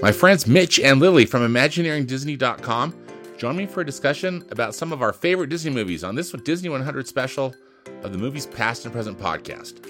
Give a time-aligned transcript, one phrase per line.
[0.00, 2.94] My friends Mitch and Lilly from ImagineeringDisney.com
[3.36, 6.68] join me for a discussion about some of our favorite Disney movies on this Disney
[6.68, 7.52] 100 special
[8.04, 9.84] of the Movies Past and Present podcast.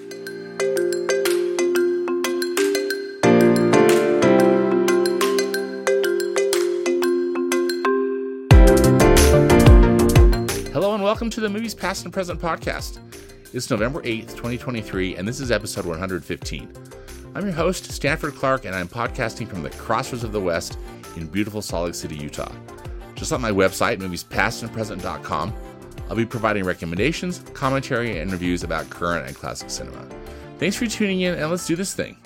[10.73, 12.99] Hello and welcome to the Movies Past and Present podcast.
[13.53, 16.98] It's November 8th, 2023, and this is episode 115.
[17.35, 20.79] I'm your host, Stanford Clark, and I'm podcasting from the crossroads of the West
[21.15, 22.51] in beautiful Salt Lake City, Utah.
[23.17, 25.53] Just like my website, moviespastandpresent.com,
[26.09, 30.07] I'll be providing recommendations, commentary, and reviews about current and classic cinema.
[30.59, 32.17] Thanks for tuning in, and let's do this thing.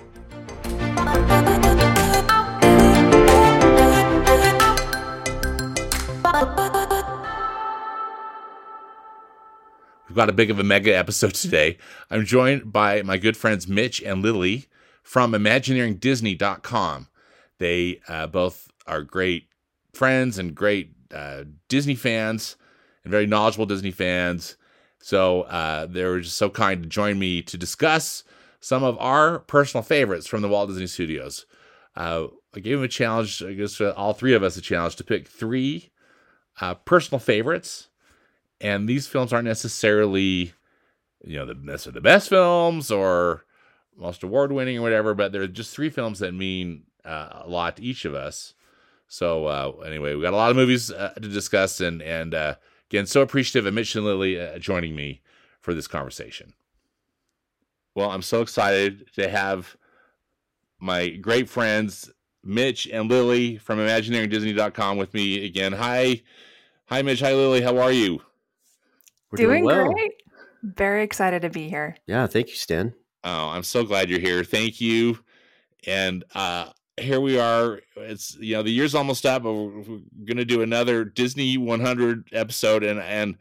[10.08, 11.78] We've got a big of a mega episode today.
[12.10, 14.68] I'm joined by my good friends Mitch and Lilly
[15.02, 17.08] from ImagineeringDisney.com.
[17.58, 19.48] They uh, both are great
[19.92, 22.56] friends and great uh, Disney fans
[23.04, 24.56] and very knowledgeable Disney fans.
[25.00, 28.24] So uh, they were just so kind to join me to discuss
[28.60, 31.46] some of our personal favorites from the Walt Disney Studios.
[31.96, 34.96] Uh, I gave them a challenge, I guess uh, all three of us a challenge
[34.96, 35.90] to pick three
[36.60, 37.88] uh, personal favorites.
[38.60, 40.52] And these films aren't necessarily,
[41.24, 43.44] you know, the best of the best films or
[43.96, 47.48] most award winning or whatever, but there are just three films that mean uh, a
[47.48, 48.54] lot to each of us.
[49.08, 52.54] So uh, anyway, we got a lot of movies uh, to discuss, and and uh,
[52.90, 55.20] again, so appreciative of Mitch and Lilly uh, joining me
[55.60, 56.54] for this conversation.
[57.94, 59.76] Well, I'm so excited to have
[60.80, 62.10] my great friends
[62.42, 65.72] Mitch and Lilly from ImagineeringDisney.com with me again.
[65.72, 66.22] Hi,
[66.86, 67.20] hi, Mitch.
[67.20, 67.60] Hi, Lilly.
[67.60, 68.20] How are you?
[69.30, 69.92] We're doing, doing well.
[69.92, 70.12] great.
[70.62, 71.96] Very excited to be here.
[72.06, 72.94] Yeah, thank you, Stan.
[73.24, 74.44] Oh, I'm so glad you're here.
[74.44, 75.18] Thank you.
[75.86, 76.70] And uh
[77.00, 77.80] here we are.
[77.96, 82.28] It's you know the year's almost up, but we're, we're gonna do another Disney 100
[82.32, 83.36] episode, and and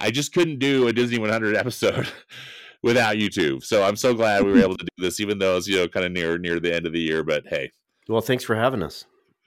[0.00, 2.08] I just couldn't do a Disney 100 episode
[2.82, 3.64] without YouTube.
[3.64, 5.88] So I'm so glad we were able to do this, even though it's you know
[5.88, 7.22] kind of near near the end of the year.
[7.22, 7.70] But hey,
[8.08, 9.04] well, thanks for having us.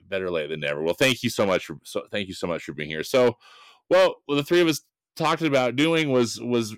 [0.08, 0.82] Better late than never.
[0.82, 3.04] Well, thank you so much for so thank you so much for being here.
[3.04, 3.36] So,
[3.90, 4.82] well, well the three of us
[5.16, 6.76] talked about doing was was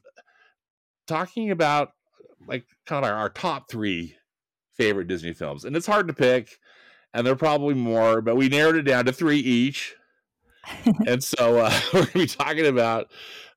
[1.06, 1.90] talking about
[2.48, 4.16] like kind of our, our top three
[4.76, 6.58] favorite Disney films, and it's hard to pick,
[7.14, 9.94] and there are probably more, but we narrowed it down to three each.
[11.06, 13.06] and so uh, we're gonna be talking about,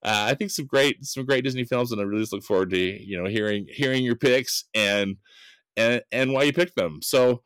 [0.03, 2.69] uh, I think some great some great Disney films, and I really just look forward
[2.71, 5.17] to you know hearing hearing your picks and
[5.77, 6.99] and and why you picked them.
[7.01, 7.41] So.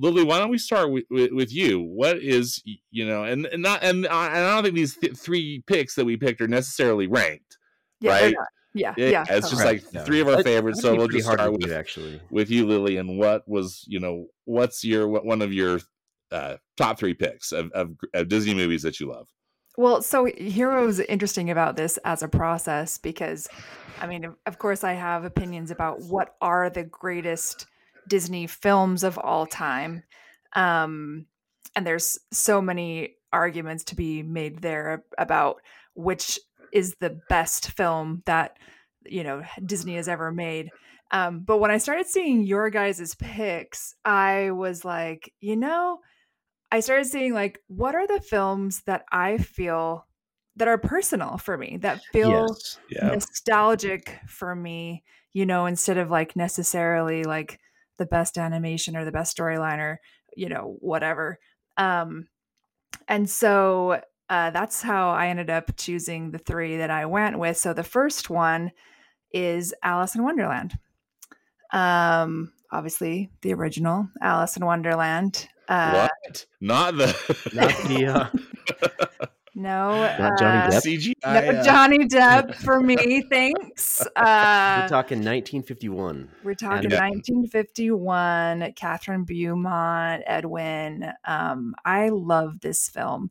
[0.00, 1.80] Lilly, why don't we start with, with, with, you?
[1.80, 5.64] What is you know, and, and not and I, I don't think these th- three
[5.66, 7.58] picks that we picked are necessarily ranked,
[8.00, 8.34] yeah, right?
[8.78, 9.24] Yeah, it, yeah.
[9.28, 9.82] It's just right.
[9.82, 10.04] like no.
[10.04, 10.80] three of our favorites.
[10.80, 12.96] So we'll just start with actually with you, Lilly.
[12.96, 15.80] And what was you know what's your what one of your
[16.30, 19.28] uh, top three picks of, of, of Disney movies that you love?
[19.76, 23.48] Well, so here was interesting about this as a process because,
[24.00, 27.66] I mean, of course, I have opinions about what are the greatest
[28.08, 30.02] Disney films of all time,
[30.54, 31.26] um,
[31.76, 35.60] and there's so many arguments to be made there about
[35.94, 36.40] which
[36.72, 38.56] is the best film that
[39.06, 40.70] you know Disney has ever made.
[41.10, 46.00] Um, but when I started seeing your guys' picks, I was like, you know,
[46.70, 50.06] I started seeing like what are the films that I feel
[50.56, 52.78] that are personal for me, that feel yes.
[52.90, 53.08] yeah.
[53.08, 57.58] nostalgic for me, you know, instead of like necessarily like
[57.96, 60.00] the best animation or the best storyline or,
[60.36, 61.38] you know, whatever.
[61.76, 62.26] Um,
[63.06, 67.56] and so uh, that's how I ended up choosing the three that I went with.
[67.56, 68.72] So the first one
[69.32, 70.78] is Alice in Wonderland.
[71.72, 75.48] Um, obviously the original Alice in Wonderland.
[75.68, 76.46] Uh, what?
[76.60, 77.06] Not the
[77.54, 78.06] not the.
[78.06, 79.28] Uh...
[79.54, 81.14] No, not Johnny uh, Depp.
[81.24, 83.22] CGI, no, Johnny Depp for me.
[83.28, 84.06] Thanks.
[84.16, 86.28] Uh, we're talking 1951.
[86.44, 88.72] We're talking 1951.
[88.72, 91.12] Kathryn Beaumont, Ed Wynn.
[91.24, 93.30] Um, I love this film.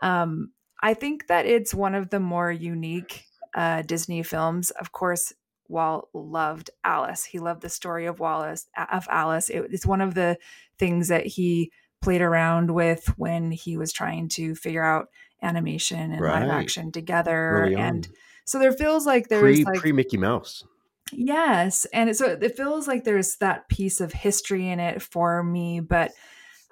[0.00, 0.52] Um,
[0.82, 4.70] I think that it's one of the more unique uh, Disney films.
[4.70, 5.32] Of course,
[5.68, 7.24] Walt loved Alice.
[7.24, 9.48] He loved the story of Wallace of Alice.
[9.48, 10.38] It, it's one of the
[10.78, 11.72] things that he
[12.02, 15.08] played around with when he was trying to figure out
[15.42, 16.42] animation and right.
[16.42, 17.64] live action together.
[17.76, 18.08] and
[18.44, 20.64] so there feels like there's pre, like pre Mickey Mouse.
[21.12, 25.80] Yes, and so it feels like there's that piece of history in it for me,
[25.80, 26.12] but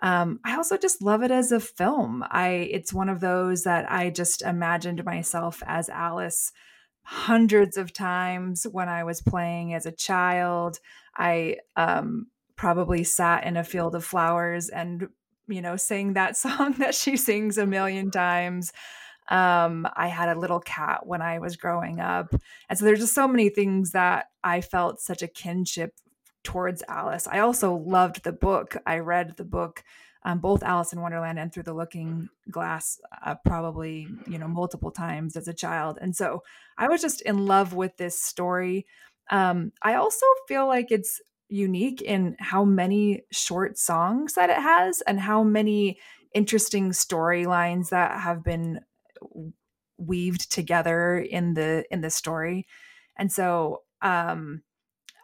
[0.04, 2.22] um, I also just love it as a film.
[2.30, 6.52] I it's one of those that I just imagined myself as Alice
[7.04, 10.78] hundreds of times when I was playing as a child.
[11.16, 15.08] I um, probably sat in a field of flowers and
[15.48, 18.72] you know, sang that song that she sings a million times.
[19.28, 22.34] Um, I had a little cat when I was growing up.
[22.68, 25.94] And so there's just so many things that I felt such a kinship
[26.44, 27.26] towards Alice.
[27.26, 28.76] I also loved the book.
[28.86, 29.82] I read the book,
[30.22, 34.90] um, both Alice in Wonderland and Through the Looking Glass, uh, probably, you know, multiple
[34.90, 35.98] times as a child.
[36.00, 36.42] And so
[36.78, 38.86] I was just in love with this story.
[39.30, 45.00] Um, I also feel like it's unique in how many short songs that it has
[45.02, 45.98] and how many
[46.34, 48.80] interesting storylines that have been
[49.96, 52.66] weaved together in the in the story
[53.16, 54.62] and so um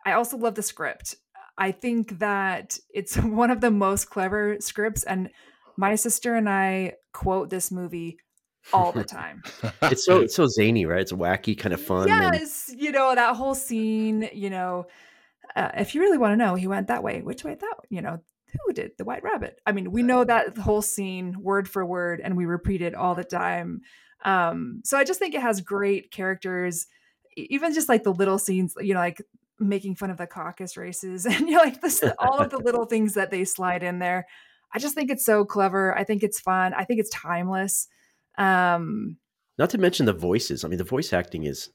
[0.07, 1.17] i also love the script.
[1.59, 5.31] I think that it's one of the most clever scripts and
[5.77, 8.19] my sister and i quote this movie
[8.73, 9.43] all the time.
[9.83, 11.01] It's so it's so zany right?
[11.01, 14.87] It's wacky kind of fun yes and- you know that whole scene you know
[15.57, 18.01] uh, if you really want to know he went that way which way that you
[18.01, 18.21] know
[18.67, 18.93] who did?
[18.99, 19.61] The white rabbit.
[19.67, 23.15] I mean we know that whole scene word for word and we repeat it all
[23.15, 23.83] the time.
[24.25, 26.87] Um, so I just think it has great characters,
[27.37, 29.23] even just like the little scenes, you know, like
[29.61, 32.87] making fun of the caucus races and you know, like this, all of the little
[32.87, 34.27] things that they slide in there.
[34.73, 35.97] I just think it's so clever.
[35.97, 36.75] I think it's fun.
[36.75, 37.89] I think it's timeless.
[38.39, 39.17] Um,
[39.59, 40.65] Not to mention the voices.
[40.65, 41.71] I mean, the voice acting is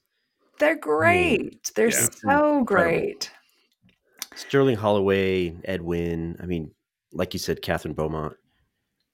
[0.58, 1.70] they're great.
[1.74, 2.08] They're yeah.
[2.12, 3.30] so great.
[4.34, 6.36] Sterling Holloway, Ed Wynn.
[6.42, 6.70] I mean,
[7.12, 8.34] like you said, Kathryn Beaumont.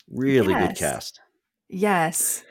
[0.09, 0.69] Really yes.
[0.69, 1.21] good cast.
[1.69, 2.45] Yes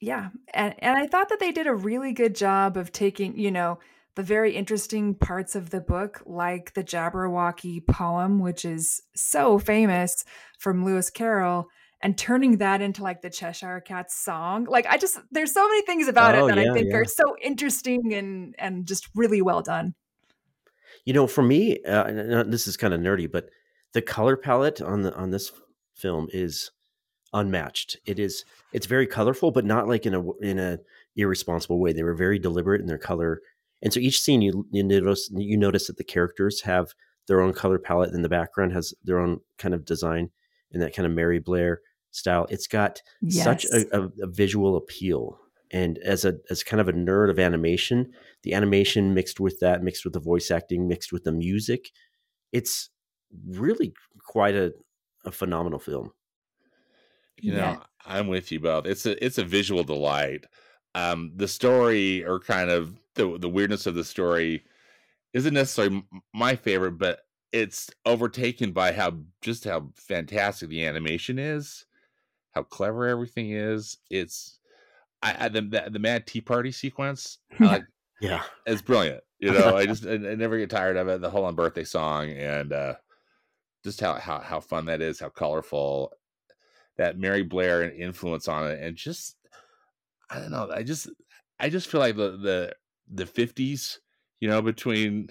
[0.00, 3.50] yeah and and i thought that they did a really good job of taking you
[3.50, 3.78] know
[4.16, 10.24] the very interesting parts of the book like the jabberwocky poem which is so famous
[10.58, 11.66] from lewis carroll
[12.02, 15.82] and turning that into like the cheshire cat song like i just there's so many
[15.82, 16.96] things about oh, it that yeah, i think yeah.
[16.96, 19.94] are so interesting and and just really well done
[21.04, 23.48] you know for me uh, this is kind of nerdy but
[23.92, 25.52] the color palette on the on this
[25.94, 26.70] film is
[27.32, 27.96] unmatched.
[28.06, 30.78] It is it's very colorful, but not like in a in a
[31.16, 31.92] irresponsible way.
[31.92, 33.40] They were very deliberate in their color,
[33.86, 36.92] and so each scene you you notice you notice that the characters have
[37.28, 40.30] their own color palette, and the background has their own kind of design
[40.72, 42.48] in that kind of Mary Blair style.
[42.50, 43.44] It's got yes.
[43.44, 45.38] such a, a, a visual appeal,
[45.70, 48.10] and as a as kind of a nerd of animation,
[48.42, 51.92] the animation mixed with that, mixed with the voice acting, mixed with the music,
[52.50, 52.90] it's
[53.46, 53.94] really
[54.26, 54.72] quite a,
[55.24, 56.10] a phenomenal film.
[57.36, 57.76] You know, yeah.
[58.04, 58.84] I'm with you both.
[58.84, 60.44] It's a it's a visual delight.
[60.96, 64.64] Um, the story, or kind of the the weirdness of the story,
[65.32, 67.20] isn't necessarily my favorite, but
[67.52, 71.86] it's overtaken by how just how fantastic the animation is,
[72.52, 73.98] how clever everything is.
[74.10, 74.58] It's
[75.22, 77.38] I, I the, the, the Mad Tea Party sequence.
[78.20, 79.22] yeah, it's brilliant.
[79.38, 81.20] You know, I just I, I, never get tired of it.
[81.20, 82.94] The whole unbirthday song and uh,
[83.84, 86.12] just how how how fun that is, how colorful,
[86.96, 89.36] that Mary Blair influence on it, and just
[90.30, 90.70] I don't know.
[90.72, 91.08] I just
[91.58, 92.74] I just feel like the the
[93.12, 94.00] the fifties,
[94.40, 95.28] you know, between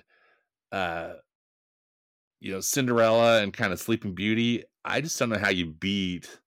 [0.71, 1.13] uh
[2.39, 4.63] you know Cinderella and kind of Sleeping Beauty.
[4.83, 6.39] I just don't know how you beat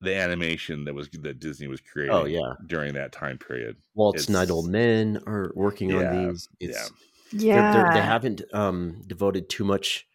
[0.00, 2.14] the animation that was that Disney was oh, creating.
[2.14, 3.76] Oh yeah, during that time period.
[3.94, 6.48] Walt's Nine Old Men are working yeah, on these.
[6.60, 6.92] It's,
[7.32, 7.72] yeah, yeah.
[7.72, 10.06] They're, they're, they have not um, devoted too much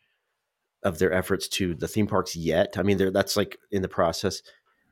[0.83, 2.75] of their efforts to the theme parks yet.
[2.77, 4.41] I mean, they're that's like in the process.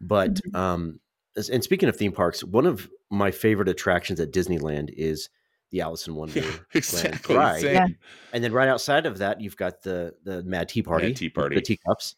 [0.02, 0.56] But mm-hmm.
[0.56, 1.00] um,
[1.36, 5.30] and speaking of theme parks, one of my favorite attractions at Disneyland is
[5.72, 7.64] the Alice in Wonderland yeah, exactly, ride.
[7.64, 7.88] Yeah.
[8.34, 11.30] And then right outside of that, you've got the the Mad Tea Party, Mad Tea
[11.30, 12.16] Party, the teacups,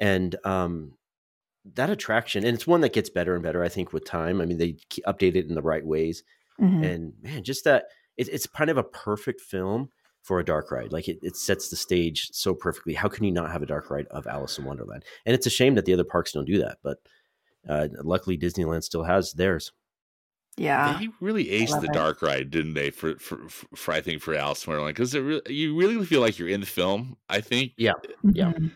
[0.00, 0.92] and um,
[1.74, 2.44] that attraction.
[2.44, 4.40] And it's one that gets better and better, I think, with time.
[4.40, 6.22] I mean, they update it in the right ways,
[6.60, 6.82] mm-hmm.
[6.82, 9.90] and man, just that it, it's kind of a perfect film
[10.22, 10.92] for a dark ride.
[10.92, 12.94] Like it, it sets the stage so perfectly.
[12.94, 15.04] How can you not have a dark ride of Alice in Wonderland?
[15.24, 16.98] And it's a shame that the other parks don't do that, but
[17.68, 19.72] uh, luckily Disneyland still has theirs.
[20.56, 21.92] Yeah, they really aced the it.
[21.92, 22.90] dark ride, didn't they?
[22.90, 26.38] For for, for I think for Alice in Wonderland because re- you really feel like
[26.38, 27.16] you're in the film.
[27.28, 27.72] I think.
[27.76, 27.92] Yeah,
[28.22, 28.52] yeah.
[28.52, 28.68] Mm-hmm.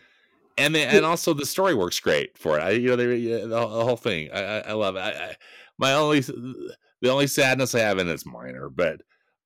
[0.57, 2.61] And then, and also the story works great for it.
[2.61, 4.29] I, you know, they, the, the whole thing.
[4.31, 4.99] I, I, I love it.
[4.99, 5.35] I, I,
[5.79, 9.01] my only, the only sadness I have, and it's minor, but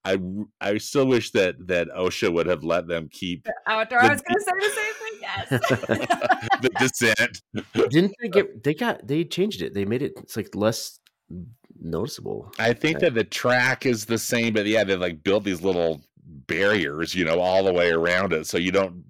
[0.05, 0.19] I
[0.61, 4.01] I still wish that that OSHA would have let them keep outdoor.
[4.01, 5.19] The, I was going to say the same thing.
[5.21, 5.49] Yes,
[6.61, 7.41] the descent.
[7.89, 8.63] Didn't they get?
[8.63, 9.05] They got.
[9.07, 9.73] They changed it.
[9.73, 10.13] They made it.
[10.17, 10.99] It's like less
[11.81, 12.51] noticeable.
[12.59, 16.01] I think that the track is the same, but yeah, they like build these little
[16.23, 19.03] barriers, you know, all the way around it, so you don't.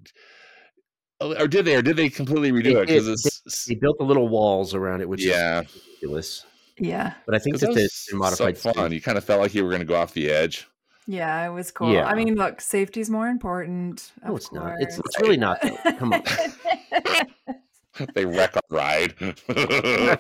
[1.20, 1.76] Oh, or did they?
[1.76, 2.88] Or did they completely redo they, it?
[2.88, 6.46] Because they, they, built the little walls around it, which yeah, is ridiculous.
[6.78, 8.58] Yeah, but I think that, that they modified.
[8.58, 8.94] So fun.
[8.94, 10.68] You kind of felt like you were going to go off the edge.
[11.08, 11.92] Yeah, it was cool.
[11.94, 12.06] Yeah.
[12.08, 14.12] I mean, look, safety's more important.
[14.26, 14.64] No, it's course.
[14.64, 14.76] not.
[14.82, 15.62] It's, it's really not.
[15.62, 15.78] Though.
[15.94, 16.24] Come on.
[18.16, 19.14] they wreck a ride.
[19.48, 20.16] a,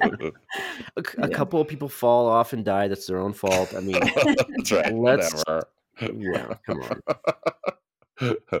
[0.00, 0.32] a
[1.18, 1.28] Yeah.
[1.32, 2.88] couple of people fall off and die.
[2.88, 3.74] That's their own fault.
[3.74, 4.94] I mean, That's right.
[4.94, 5.66] Let's- Whatever.
[6.16, 6.82] yeah, come
[8.20, 8.36] on.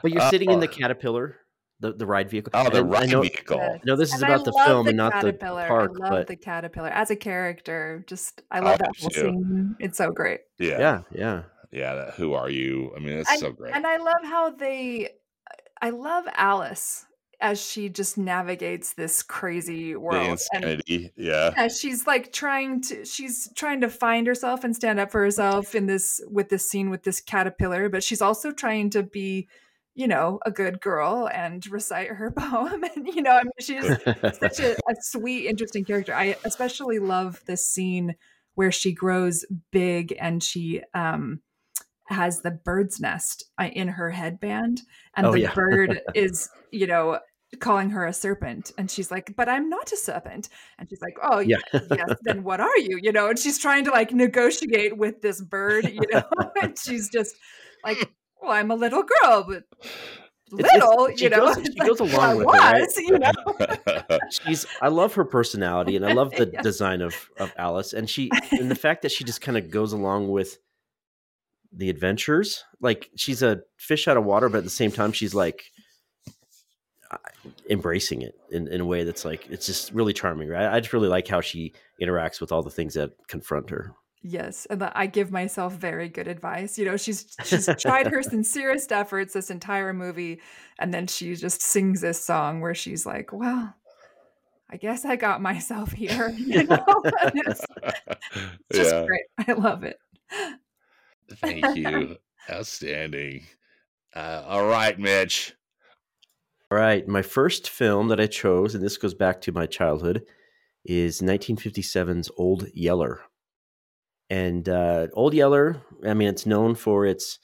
[0.00, 1.36] But you're sitting in the Uh, caterpillar,
[1.80, 2.50] the, the ride vehicle.
[2.54, 3.56] oh, the And I ride know, vehicle.
[3.56, 3.78] Yeah.
[3.84, 5.68] no, this is And I about the film the and not the caterpillar.
[5.68, 5.92] park.
[5.96, 8.04] I love But the caterpillar as a character.
[8.06, 9.76] Just I love I that whole scene.
[9.78, 10.40] It's so great.
[10.58, 11.94] Yeah, yeah, yeah, yeah.
[11.94, 12.92] that, who are you?
[12.96, 13.74] I mean, it's And, so great.
[13.74, 15.10] and I love how they.
[15.80, 17.04] I love Alice
[17.40, 20.16] as she just navigates this crazy the world.
[20.16, 21.12] And insanity.
[21.16, 25.20] Yeah, yeah, she's like trying to she's trying to find herself and stand up for
[25.22, 29.46] herself in this with this scene with this caterpillar, but she's also trying to be,
[29.98, 32.84] you know, a good girl and recite her poem.
[32.84, 33.84] And you know, I mean, she's
[34.38, 36.14] such a, a sweet, interesting character.
[36.14, 38.14] I especially love this scene
[38.54, 41.40] where she grows big and she um
[42.06, 44.80] has the bird's nest uh, in her headband
[45.16, 45.52] and Oh, the yeah.
[45.54, 47.18] bird is you know
[47.60, 51.16] calling her a serpent and she's like but i'm not a serpent and she's like
[51.22, 51.58] oh Yeah.
[51.72, 55.40] yes then what are you you know and she's trying to like negotiate with this
[55.42, 56.22] bird you know
[56.62, 57.36] and she's just
[57.84, 58.10] like
[58.42, 59.64] well i'm a little girl but
[60.58, 62.88] It's- it's- little you know goes- she goes along I with it, right?
[62.98, 64.66] you know she's.
[64.80, 66.62] I love her personality and I love the Yeah.
[66.62, 69.92] design of of Alice and she and the fact that she just kind of goes
[69.92, 70.56] along with
[71.72, 72.64] the adventures.
[72.80, 75.64] Like she's a fish out of water, but at the same time, she's like
[77.70, 80.48] embracing it in, in a way that's like it's just really charming.
[80.48, 80.66] Right?
[80.72, 83.92] I just really like how she interacts with all the things that confront her.
[84.22, 86.76] Yes, and that I give myself very good advice.
[86.76, 90.40] You know, she's she's tried her sincerest efforts this entire movie,
[90.78, 93.74] and then she just sings this song where she's like, "Well,
[94.68, 97.64] I guess I got myself here." You know, it's
[98.72, 99.06] just yeah.
[99.06, 99.46] great.
[99.46, 99.98] I love it.
[101.30, 102.16] Thank you.
[102.50, 103.46] Outstanding.
[104.16, 105.54] Uh, all right, Mitch.
[106.70, 110.24] All right, my first film that I chose, and this goes back to my childhood,
[110.84, 113.20] is 1957's Old Yeller.
[114.30, 117.38] And uh, Old Yeller, I mean, it's known for its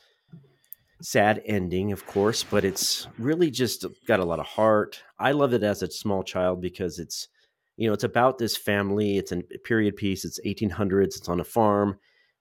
[1.00, 5.02] sad ending, of course, but it's really just got a lot of heart.
[5.18, 7.28] I loved it as a small child because it's,
[7.76, 9.18] you know, it's about this family.
[9.18, 10.24] It's a period piece.
[10.24, 11.16] It's 1800s.
[11.16, 11.98] It's on a farm.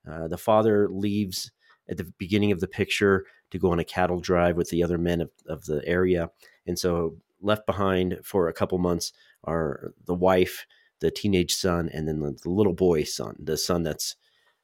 [0.10, 1.52] Uh, the father leaves
[1.90, 4.98] at the beginning of the picture to go on a cattle drive with the other
[4.98, 6.30] men of, of the area.
[6.66, 9.12] And so left behind for a couple months
[9.44, 10.66] are the wife,
[11.00, 14.16] the teenage son, and then the, the little boy son, the son that's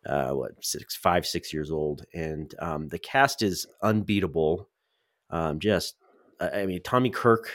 [0.09, 2.03] uh, what six, five, six years old.
[2.13, 4.67] And um, the cast is unbeatable.
[5.29, 5.95] Um, just,
[6.41, 7.51] I mean, Tommy Kirk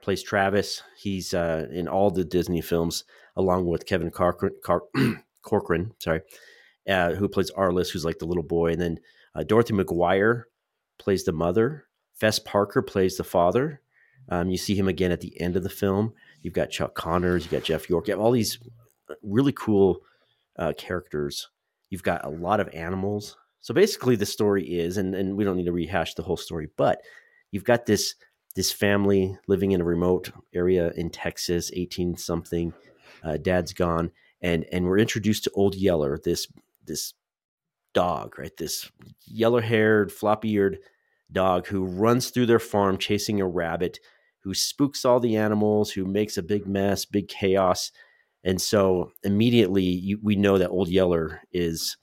[0.00, 0.82] plays Travis.
[0.96, 3.04] He's uh, in all the Disney films,
[3.36, 4.84] along with Kevin Corcoran, Car-
[5.42, 6.20] Corcoran sorry,
[6.88, 9.00] uh, who plays Arliss, who's like the little boy, and then
[9.34, 10.44] uh, Dorothy McGuire
[10.98, 11.86] plays the mother.
[12.14, 13.80] Fess Parker plays the father.
[14.28, 16.12] Um, you see him again at the end of the film.
[16.42, 18.58] You've got Chuck Connors, you've got Jeff York, you have all these
[19.22, 20.00] really cool
[20.56, 21.48] uh, characters.
[21.90, 23.36] You've got a lot of animals.
[23.60, 26.68] So basically, the story is, and, and we don't need to rehash the whole story,
[26.76, 27.00] but
[27.50, 28.14] you've got this
[28.54, 32.72] this family living in a remote area in Texas, eighteen something.
[33.22, 36.46] Uh, dad's gone, and and we're introduced to Old Yeller, this
[36.86, 37.14] this
[37.94, 38.56] dog, right?
[38.56, 38.90] This
[39.26, 40.78] yellow haired, floppy eared
[41.30, 43.98] dog who runs through their farm chasing a rabbit,
[44.40, 47.90] who spooks all the animals, who makes a big mess, big chaos.
[48.44, 51.96] And so immediately you, we know that Old Yeller is,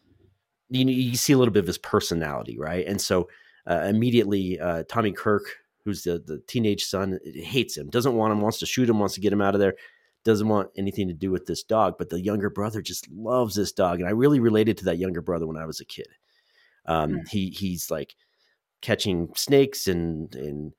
[0.70, 2.86] you, you see a little bit of his personality, right?
[2.86, 3.30] And so
[3.68, 5.44] uh, immediately uh, Tommy Kirk,
[5.84, 9.16] who's the, the teenage son, hates him, doesn't want him, wants to shoot him, wants
[9.16, 9.76] to get him out of there,
[10.24, 11.96] doesn't want anything to do with this dog.
[11.98, 14.00] But the younger brother just loves this dog.
[14.00, 16.08] And I really related to that younger brother when I was a kid.
[16.86, 17.28] Um, Mm.
[17.30, 18.16] he He's like,
[18.82, 20.72] catching snakes and and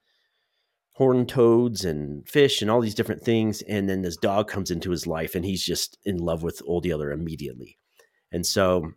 [0.97, 4.91] horned toads and fish and all these different things and then this dog comes into
[4.91, 7.77] his life and he's just in love with old yeller immediately.
[8.33, 8.93] And so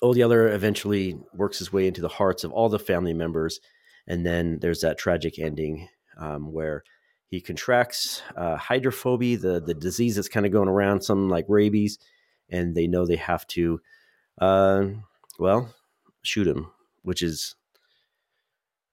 [0.00, 3.60] old yeller eventually works his way into the hearts of all the family members
[4.06, 5.86] and then there's that tragic ending
[6.18, 6.82] um, where
[7.26, 11.98] he contracts uh, hydrophobia the the disease that's kind of going around something like rabies
[12.48, 13.80] and they know they have to
[14.40, 14.86] uh,
[15.38, 15.74] well
[16.22, 16.70] shoot him
[17.02, 17.54] which is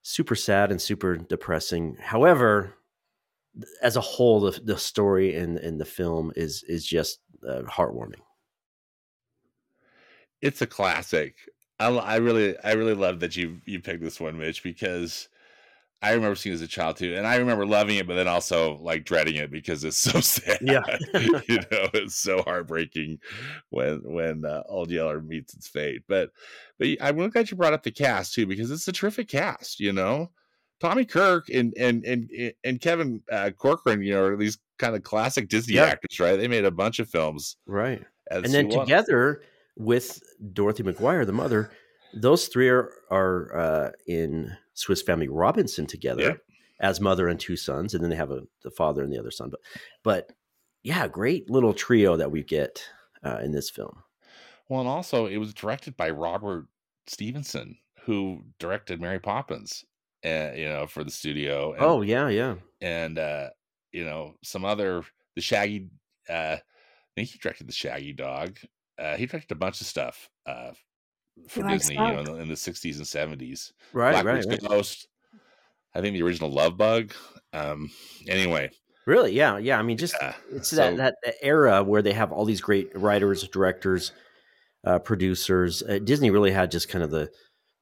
[0.08, 1.98] super sad and super depressing.
[2.00, 2.76] However,
[3.82, 8.22] as a whole, the, the story in in the film is is just uh, heartwarming.
[10.42, 11.36] It's a classic.
[11.80, 15.28] I, I really, I really love that you you picked this one, Mitch, because
[16.06, 18.28] I remember seeing it as a child too, and I remember loving it, but then
[18.28, 20.60] also like dreading it because it's so sad.
[20.62, 20.84] Yeah.
[21.20, 23.20] you know, it's so heartbreaking
[23.70, 26.04] when when uh, Old Yeller meets its fate.
[26.08, 26.30] But
[26.78, 29.80] but I'm really glad you brought up the cast too because it's a terrific cast.
[29.80, 30.30] You know,
[30.80, 32.30] Tommy Kirk and and and
[32.64, 35.86] and Kevin uh, Corcoran, you know, are these kind of classic Disney Yeah.
[35.86, 36.36] actors, right?
[36.36, 38.04] They made a bunch of films, right.
[38.30, 39.42] and then together
[39.76, 40.22] with
[40.54, 41.72] Dorothy McGuire, the mother,
[42.16, 46.34] those three are are uh, in Swiss Family Robinson together Yeah.
[46.80, 49.32] as mother and two sons, and then they have a the father and the other
[49.32, 49.50] son.
[49.50, 49.60] But
[50.04, 50.32] but
[50.84, 52.84] yeah, great little trio that we get
[53.24, 54.04] uh, in this film.
[54.70, 56.68] Well, and also it was directed by Robert
[57.08, 59.84] Stevenson, who directed Mary Poppins,
[60.26, 61.74] uh, you know, for the studio.
[61.74, 63.50] And, oh yeah, yeah, and uh,
[63.92, 65.04] you know some other
[65.36, 65.90] the Shaggy.
[66.30, 66.62] Uh, I
[67.16, 68.58] think he directed the Shaggy Dog.
[68.98, 70.72] Uh, he directed a bunch of stuff uh,
[71.50, 73.72] for likes Disney, you know, in the, '60s and '70s.
[73.94, 74.70] right, right, Blackbeard's right.
[74.70, 75.08] Ghost.
[75.94, 77.14] I think the original Love Bug.
[77.54, 77.90] Um,
[78.28, 78.70] anyway,
[79.06, 79.78] Really, yeah, yeah.
[79.78, 82.62] I mean, just yeah, it's so- that, that that era where they have all these
[82.62, 84.12] great writers, directors,
[84.84, 85.84] uh, producers.
[85.84, 87.30] Uh, Disney really had just kind of the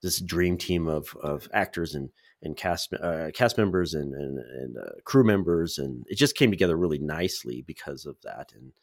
[0.01, 2.09] this dream team of of actors and
[2.41, 6.51] and cast uh, cast members and and, and uh, crew members, and it just came
[6.51, 8.51] together really nicely because of that.
[8.53, 8.73] And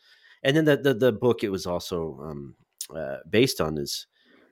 [0.43, 2.55] and then the the, the book it was also um,
[2.97, 4.07] uh, based on is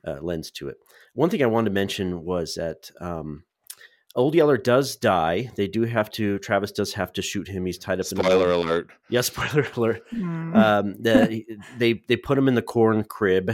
[0.06, 0.76] uh, lens to it.
[1.14, 2.90] One thing I wanted to mention was that.
[3.00, 3.44] Um,
[4.14, 5.50] Old Yeller does die.
[5.54, 6.38] They do have to.
[6.40, 7.66] Travis does have to shoot him.
[7.66, 8.90] He's tied up in a spoiler alert.
[9.10, 10.02] yeah, spoiler alert.
[10.10, 10.56] Hmm.
[10.56, 11.44] Um, the,
[11.76, 13.52] they they put him in the corn crib,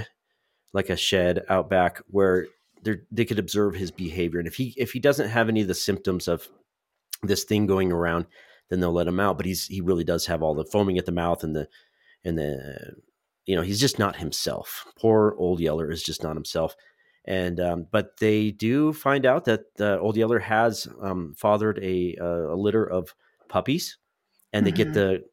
[0.72, 2.46] like a shed out back, where
[2.82, 4.38] they they could observe his behavior.
[4.38, 6.48] And if he if he doesn't have any of the symptoms of
[7.22, 8.24] this thing going around,
[8.70, 9.36] then they'll let him out.
[9.36, 11.68] But he's he really does have all the foaming at the mouth and the
[12.24, 12.94] and the
[13.46, 14.86] you know he's just not himself.
[14.98, 16.76] Poor old Yeller is just not himself.
[17.26, 22.16] And um, but they do find out that uh, old Yeller has um, fathered a,
[22.16, 23.14] a litter of
[23.48, 23.96] puppies,
[24.52, 24.94] and they get Mhm.
[24.94, 25.24] the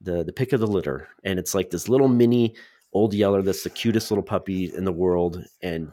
[0.00, 2.54] the the pick of the litter, and it's like this little mini
[2.92, 5.90] old Yeller that's the cutest little puppy in the world, and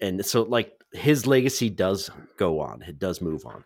[0.00, 3.64] and so like his legacy does go on, it does move on,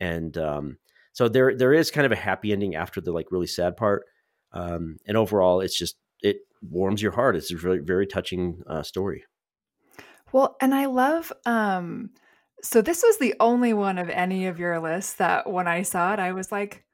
[0.00, 0.78] and um,
[1.12, 4.04] so there there is kind of a happy ending after the like really sad part,
[4.52, 7.36] um, and overall it's just it warms your heart.
[7.36, 9.24] It's a very very touching uh, story.
[10.32, 12.10] Well, and I love um
[12.62, 16.12] so this was the only one of any of your lists that when I saw
[16.12, 16.84] it I was like,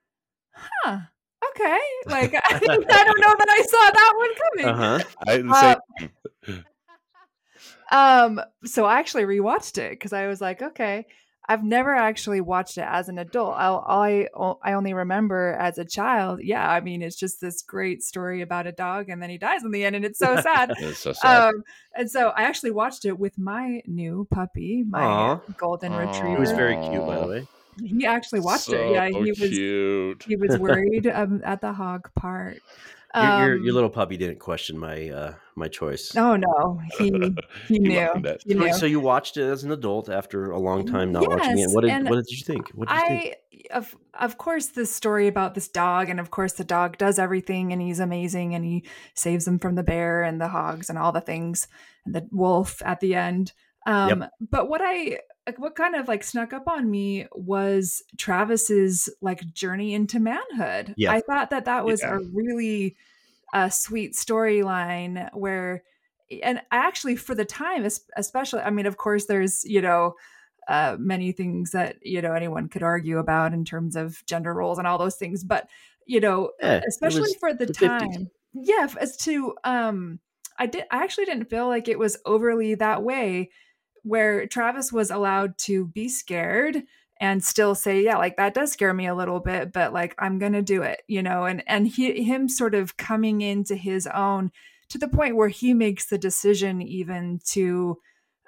[0.52, 0.98] "Huh.
[1.50, 4.66] Okay." Like I, don't know that I saw that one coming.
[4.66, 5.04] Uh huh.
[5.26, 5.74] I the Uh,
[6.46, 6.64] same-
[7.90, 11.06] Um so I actually rewatched it cuz I was like, "Okay,
[11.46, 13.54] I've never actually watched it as an adult.
[13.56, 16.40] I all I o- I only remember as a child.
[16.42, 19.62] Yeah, I mean, it's just this great story about a dog and then he dies
[19.62, 20.70] in the end and it's so sad.
[20.78, 21.48] it's so sad.
[21.48, 21.62] Um,
[21.96, 25.40] and so I actually watched it with my new puppy, my Aw.
[25.58, 25.98] golden Aw.
[25.98, 26.28] retriever.
[26.28, 27.46] He was very cute, by the way.
[27.82, 28.92] He actually watched it.
[28.92, 30.24] Yeah, he was cute.
[30.26, 32.56] he was worried um, at the hog part.
[33.14, 36.14] Your, your, your Um, little puppy didn't question my uh, my choice.
[36.16, 37.04] Oh no, he
[37.68, 37.90] he knew.
[37.98, 38.72] He So- knew.
[38.74, 41.68] So you watched it as an adult after a long time not watching it.
[41.70, 42.70] What did what did you think?
[42.70, 43.34] What did you think?
[43.34, 43.36] I
[43.76, 47.72] of of course this story about this dog and of course the dog does everything
[47.72, 51.12] and he's amazing and he saves them from the bear and the hogs and all
[51.12, 51.66] the things
[52.04, 53.52] and the wolf at the end.
[53.86, 59.08] Um but what I like, what kind of like snuck up on me was Travis's
[59.22, 60.94] like journey into manhood.
[60.96, 61.12] Yeah.
[61.12, 62.16] I thought that that was Yeah.
[62.16, 62.96] a really
[63.54, 65.84] uh, sweet storyline where
[66.42, 67.86] and actually for the time
[68.16, 70.14] especially i mean of course there's you know
[70.68, 74.78] uh, many things that you know anyone could argue about in terms of gender roles
[74.78, 75.68] and all those things but
[76.06, 78.18] you know Yeah, especially for the, the 50s.
[78.18, 80.18] time yeah as to um
[80.58, 83.50] i did i actually didn't feel like it was overly that way
[84.02, 86.82] where travis was allowed to be scared
[87.24, 90.38] and still say yeah like that does scare me a little bit but like i'm
[90.38, 94.52] gonna do it you know and and he, him sort of coming into his own
[94.90, 97.96] to the point where he makes the decision even to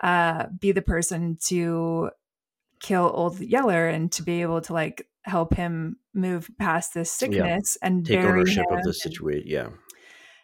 [0.02, 2.10] uh be the person to
[2.78, 7.78] kill old yeller and to be able to like help him move past this sickness
[7.80, 9.42] and Take ownership of the situation.
[9.46, 9.68] Yeah.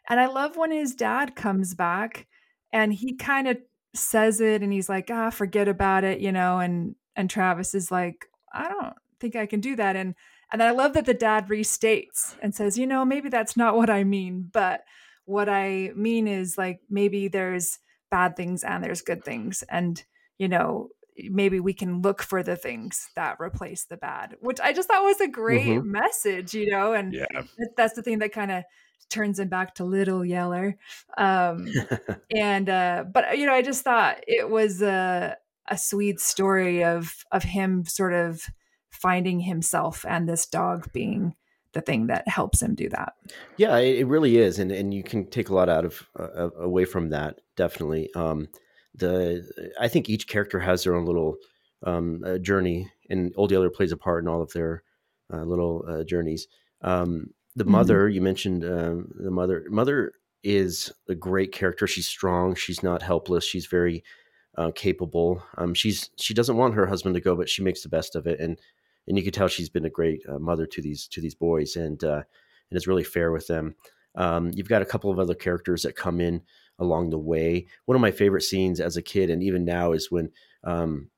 [0.09, 2.27] and I love when his dad comes back
[2.73, 3.59] and he kind of
[3.95, 7.91] says it and he's like, ah, forget about it, you know, and and Travis is
[7.91, 9.97] like, I don't think I can do that.
[9.97, 10.15] And
[10.51, 13.89] and I love that the dad restates and says, you know, maybe that's not what
[13.89, 14.83] I mean, but
[15.25, 17.79] what I mean is like maybe there's
[18.11, 19.63] bad things and there's good things.
[19.71, 20.05] And,
[20.37, 20.91] you know,
[21.31, 25.05] maybe we can look for the things that replace the bad, which I just thought
[25.05, 25.85] was a great Mhm.
[25.85, 27.43] message, you know, and Yeah.
[27.77, 28.65] that's the thing that kind of
[29.09, 30.77] turns him back to little yeller
[31.19, 31.77] um
[32.35, 35.37] and uh but you know i just thought it was a
[35.69, 38.47] a sweet story of of him sort of
[38.91, 41.35] finding himself and this dog being
[41.73, 43.15] the thing that helps him do that
[43.57, 46.85] Yeah, it, really is, and and you can take a lot out of uh, away
[46.85, 47.41] from that.
[47.57, 48.49] Definitely, um,
[48.95, 51.37] the I think each character has their own little
[51.85, 54.83] um, uh, journey, and Old Yeller plays a part in all of their
[55.33, 56.47] uh, little uh, journeys.
[56.83, 57.67] Um, the Mhm.
[57.67, 61.87] mother you mentioned, um, the mother mother is a great character.
[61.87, 62.55] She's strong.
[62.55, 63.45] She's not helpless.
[63.45, 64.03] She's very
[64.57, 65.43] uh, capable.
[65.57, 68.27] Um, she's she doesn't want her husband to go, but she makes the best of
[68.27, 68.59] it, and
[69.09, 71.77] and you can tell she's been a great uh, mother to these to these boys,
[71.77, 72.23] and uh,
[72.71, 73.75] and is really fair with them.
[74.15, 76.43] Um, you've got a couple of other characters that come in
[76.79, 77.67] along the way.
[77.87, 80.31] One of my favorite scenes as a kid, and even now, is when
[80.65, 81.09] um,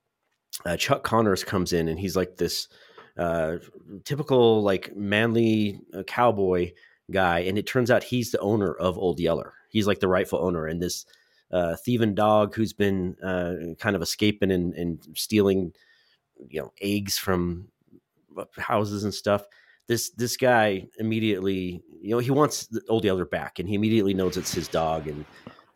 [0.64, 2.68] uh, Chuck Connors comes in, and he's like this
[3.16, 3.57] uh,
[4.05, 6.73] typical like manly uh, cowboy
[7.11, 9.55] guy, and it turns out he's the owner of Old Yeller.
[9.70, 11.05] He's like the rightful owner, and this
[11.55, 15.73] uh, thieving dog who's been uh, kind of escaping and, and stealing,
[16.49, 17.69] you know, eggs from
[18.37, 19.45] uh, houses and stuff.
[19.87, 24.14] This this guy immediately, you know, he wants the Old Yeller back, and he immediately
[24.14, 25.25] knows it's his dog, and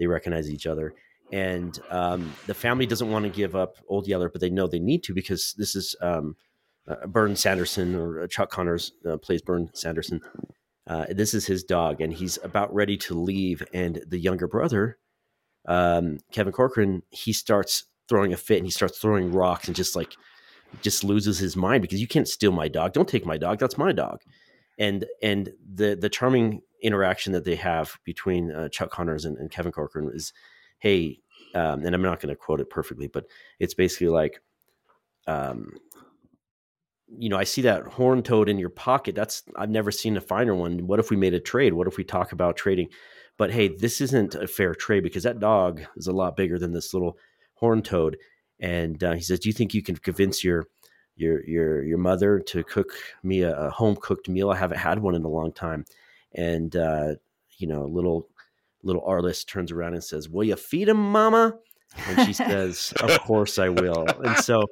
[0.01, 0.95] they recognize each other.
[1.31, 4.81] And um, the family doesn't want to give up Old Yeller, but they know they
[4.81, 6.35] need to because this is um,
[6.89, 10.23] uh, Sanderson or Chuck Connors uh, plays Burn Sanderson.
[10.89, 13.63] Uh, this is his dog, and he's about ready to leave.
[13.73, 14.99] And the younger brother,
[15.69, 19.95] um, Kevin Corcoran, he starts throwing a fit and he starts throwing rocks and just
[19.95, 20.17] like
[20.83, 22.93] just loses his mind because you can't steal my dog.
[22.93, 23.59] Don't take my dog.
[23.59, 24.23] That's my dog.
[24.79, 29.51] And and the the charming interaction that they have between uh, Chuck Connors and, and
[29.51, 30.33] Kevin Corcoran is,
[30.79, 31.21] hey,
[31.55, 33.27] um, and I'm not going to quote it perfectly, but
[33.59, 34.41] it's basically like,
[35.27, 35.73] um,
[37.09, 39.15] you know, I see that horn toad in your pocket.
[39.15, 40.87] That's I've never seen a finer one.
[40.87, 41.75] What if we made a trade?
[41.75, 42.89] What if we talk about trading?
[43.39, 46.73] But hey, this isn't a fair trade because that dog is a lot bigger than
[46.73, 47.17] this little
[47.55, 48.19] horn toad.
[48.61, 50.67] And uh, he says, "Do you think you can convince your
[51.17, 54.51] your your your mother to cook me a, a home cooked meal?
[54.51, 55.85] I haven't had one in a long time."
[56.35, 57.15] And uh,
[57.57, 58.29] you know, little
[58.83, 61.55] little Arliss turns around and says, "Will you feed him, Mama?"
[62.09, 64.65] And she says, "Of course I will." And so,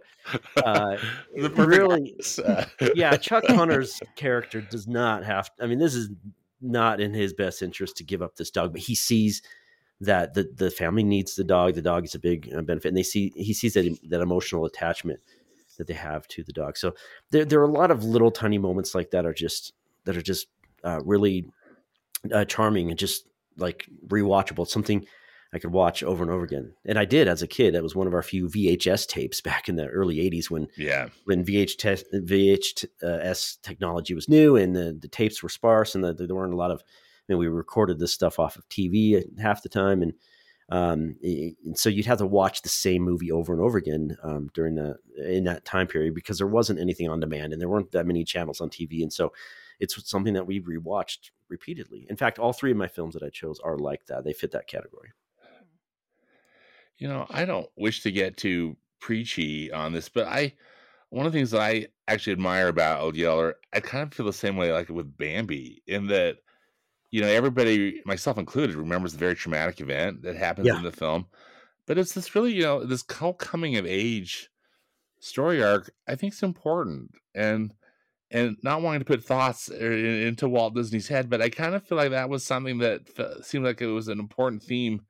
[0.57, 0.97] uh,
[1.35, 2.17] the really-
[2.95, 5.51] yeah, Chuck Connors' character does not have.
[5.61, 6.11] I mean, this is
[6.61, 9.43] not in his best interest to give up this dog, but he sees
[10.01, 11.75] that the the family needs the dog.
[11.75, 14.65] The dog is a big uh, benefit, and they see he sees that that emotional
[14.65, 15.21] attachment
[15.79, 16.77] that they have to the dog.
[16.77, 16.95] So
[17.31, 19.73] there there are a lot of little tiny moments like that are just
[20.05, 20.49] that are just
[20.85, 21.47] uh, really
[22.33, 24.65] uh, charming and just like rewatchable.
[24.65, 25.07] It's something
[25.53, 27.75] I could watch over and over again, and I did as a kid.
[27.75, 31.09] That was one of our few VHS tapes back in the early '80s when yeah,
[31.25, 36.35] when VHS, VHS technology was new and the, the tapes were sparse and the, there
[36.35, 39.69] weren't a lot of, I mean, we recorded this stuff off of TV half the
[39.69, 40.03] time.
[40.03, 40.13] And,
[40.69, 44.51] um, and so you'd have to watch the same movie over and over again um,
[44.55, 47.93] during the, in that time period because there wasn't anything on demand and there weren't
[47.93, 49.03] that many channels on TV.
[49.03, 49.33] And so
[49.79, 52.07] it's something that we rewatched repeatedly.
[52.09, 54.25] In fact, all three of my films that I chose are like that.
[54.25, 55.11] They fit that category.
[56.99, 60.55] You know, I don't wish to get too preachy on this, but I
[61.11, 64.27] one of the things that I actually admire about Old Yeller, I kind of feel
[64.27, 66.39] the same way like with Bambi, in that
[67.11, 70.77] you know everybody, myself included, remembers the very traumatic event that happens Yeah.
[70.77, 71.27] in the film,
[71.87, 74.51] but it's this really you know this whole coming of age
[75.21, 75.91] story arc.
[76.09, 77.75] I think is important and.
[78.33, 81.87] And not wanting to put thoughts uh, into Walt Disney's head, but I kind of
[81.87, 83.03] feel like that was something that
[83.45, 85.07] seemed like it was an important theme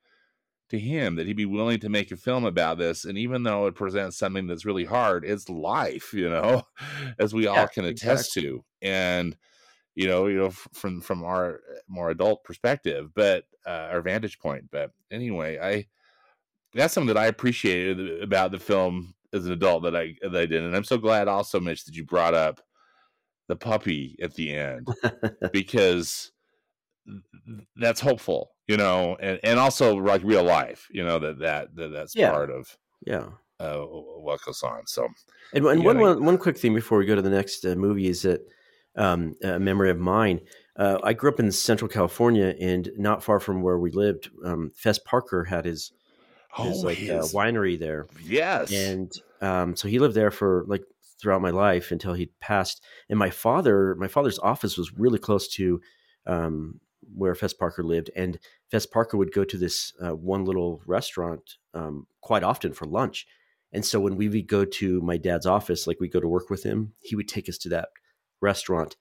[0.69, 3.67] to him that he'd be willing to make a film about this and even though
[3.67, 6.63] it presents something that's really hard it's life you know
[7.19, 8.65] as we all Yeah, can attest to.
[8.83, 9.37] And
[9.95, 14.71] you know you know from from our more adult perspective but uh, our vantage point
[14.71, 15.87] but anyway i
[16.75, 20.47] that's something that i appreciated about the film as an adult that i that i
[20.47, 22.61] did and i'm so glad also mitch that you brought up
[23.49, 24.95] the puppy at the end
[25.53, 26.33] because
[27.77, 31.93] that's hopeful you know and and also like real life you know that that, that
[31.93, 32.31] that's Yeah.
[32.31, 33.29] part of yeah.
[33.61, 35.07] uh what goes on so
[35.53, 38.09] And, and one, one one quick thing before we go to the next uh, movie
[38.09, 38.41] is that
[38.97, 40.41] um, a memory of mine.
[40.77, 44.73] Uh, I grew up in Central California, and not far from where we lived, um,
[44.75, 45.93] Fess Parker had his
[46.57, 50.83] his oh like uh, winery there, yes and um, so he lived there for like
[51.21, 52.83] throughout my life until he passed.
[53.09, 55.81] And my father, my father's office was really close to
[56.27, 56.81] um,
[57.15, 58.39] where Fess Parker lived, and
[58.71, 63.27] Fess Parker would go to this uh, one little restaurant um, quite often for lunch.
[63.73, 66.51] And so when we would go to my dad's office, like we go to work
[66.51, 67.89] with him, he would take us to that
[68.41, 68.97] restaurant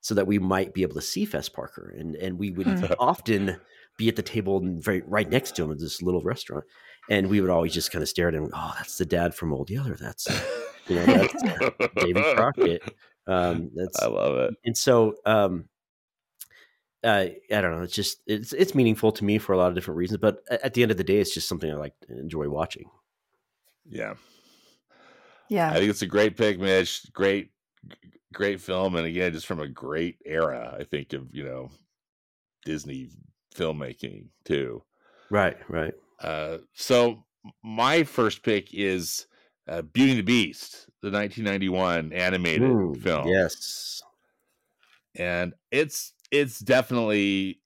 [0.00, 2.84] so that we might be able to see Fess Parker, and and we would Hmm.
[2.98, 3.60] often
[3.98, 6.64] be at the table and very right next to him at this little restaurant,
[7.10, 8.48] and we would always just kind of stare at him.
[8.52, 9.96] Oh, that's the dad from Old Yeller.
[9.96, 10.28] That's
[10.88, 11.42] you know that's
[11.96, 12.82] Davy Crockett.
[13.28, 15.64] Um, that's i love it and so um,
[17.06, 17.82] uh, I don't know.
[17.82, 20.74] It's just it's it's meaningful to me for a lot of different reasons, but at
[20.74, 22.90] the end of the day, it's just something I like enjoy watching.
[23.88, 24.14] yeah
[25.48, 25.70] Yeah.
[25.70, 27.06] I think it's a great pick, Mitch.
[27.12, 27.50] Great,
[28.32, 30.76] great film, and again, just from a great era.
[30.78, 31.70] I think of you know
[32.64, 33.10] Disney
[33.54, 34.82] filmmaking too.
[35.30, 35.94] Right, right.
[36.20, 37.24] Uh, so
[37.62, 39.26] my first pick is
[39.68, 43.28] uh, Beauty and the Beast, the 1991 animated Ooh, film.
[43.28, 44.02] Yes.
[45.14, 47.60] and it's it's definitely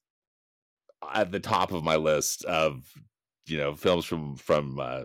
[1.14, 2.92] at the top of my list of
[3.46, 5.04] you know films from from uh,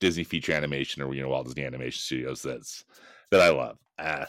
[0.00, 2.84] Disney feature animation or you know Walt Disney Animation Studios that's
[3.30, 3.78] that I love.
[3.98, 4.26] Uh,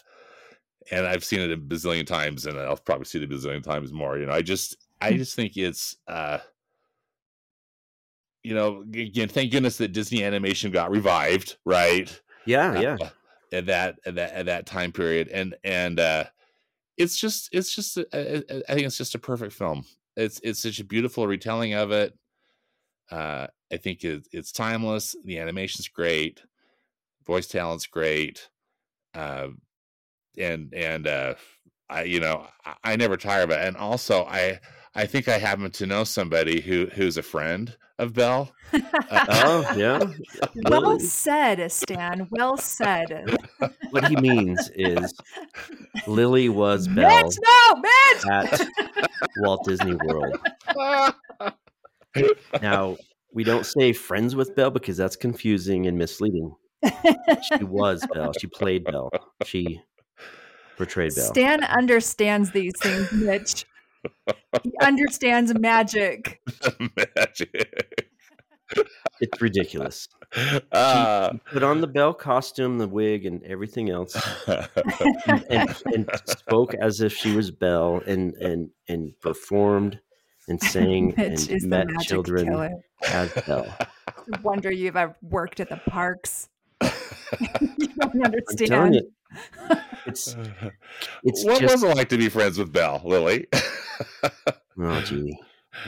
[0.92, 3.92] and I've seen it a bazillion times, and I'll probably see it a bazillion times
[3.92, 4.18] more.
[4.20, 5.18] You know, I just I Hmm.
[5.18, 6.40] just think it's uh,
[8.44, 12.22] you know again, thank goodness that Disney Animation got revived, right?
[12.46, 13.00] Yeah, yeah.
[13.02, 13.10] uh,
[13.52, 16.26] at that at that at that time period and and uh
[16.98, 19.86] it's just it's just a- a- a- i think it's just a perfect film.
[20.16, 22.14] It's it's such a beautiful retelling of it.
[23.12, 26.42] Uh i think it, it's timeless the animation's great
[27.26, 28.50] voice talent's great
[29.16, 29.48] uh
[30.38, 31.36] and and uh
[31.90, 34.60] i you know I, I never tire of it and also i
[34.96, 38.80] i think i happen to know somebody who who's a friend of Belle Uh,
[39.30, 40.04] Oh, yeah.
[40.70, 42.28] well said, Stan.
[42.30, 43.38] Well said.
[43.92, 45.14] What he means is
[46.06, 48.26] Lilly was Belle Mitch, no, Mitch.
[48.60, 48.68] at
[49.38, 50.38] Walt Disney World.
[52.62, 52.98] Now,
[53.34, 56.54] we don't say friends with Belle because that's confusing and misleading.
[56.84, 58.34] She was Belle.
[58.34, 59.10] She played Belle.
[59.46, 59.82] She
[60.78, 61.28] portrayed Belle.
[61.28, 63.66] Stan understands these things, Mitch.
[64.64, 66.42] He understands magic.
[67.16, 68.02] magic
[69.22, 70.08] It's ridiculous.
[70.72, 74.16] uh, Put on the Belle costume, the wig, and everything else,
[74.48, 80.00] and, and spoke as if she was Belle, and and and performed
[80.48, 82.72] and sang Mitch and met children killer.
[83.08, 83.74] as Belle.
[84.44, 86.50] Wonder you've ever worked at the parks.
[86.82, 89.02] you don't I'm understand.
[89.32, 90.36] You, it's
[91.24, 93.48] it's what just was it like to be friends with Belle, Lilly?
[94.80, 95.38] oh gee.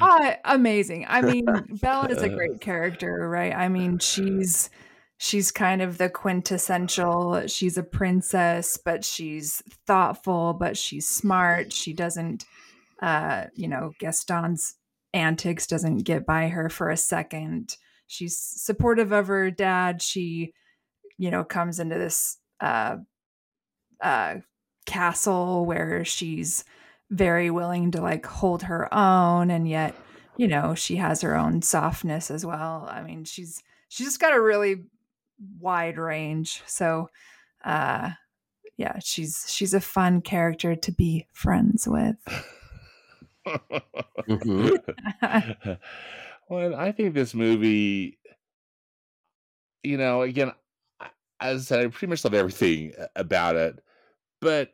[0.01, 1.05] Ah, amazing.
[1.07, 1.45] I mean,
[1.81, 3.53] Belle is a great character, right?
[3.55, 4.69] I mean, she's
[5.17, 7.47] she's kind of the quintessential.
[7.47, 11.71] She's a princess, but she's thoughtful, but she's smart.
[11.71, 12.45] She doesn't
[13.01, 14.75] uh, you know, Gaston's
[15.13, 17.77] antics doesn't get by her for a second.
[18.07, 20.01] She's supportive of her dad.
[20.01, 20.53] She,
[21.17, 22.97] you know, comes into this uh
[24.01, 24.35] uh
[24.85, 26.63] castle where she's
[27.09, 29.95] very willing to like hold her own and yet
[30.37, 32.87] you know she has her own softness as well.
[32.89, 34.83] I mean she's she's just got a really
[35.59, 36.61] wide range.
[36.67, 37.09] So
[37.63, 38.11] uh
[38.77, 42.15] yeah she's she's a fun character to be friends with.
[44.27, 44.77] Mhm.
[46.49, 48.19] well, I think this movie,
[49.83, 50.51] you know, again,
[51.39, 53.83] as I said, I pretty much love everything about it,
[54.41, 54.73] but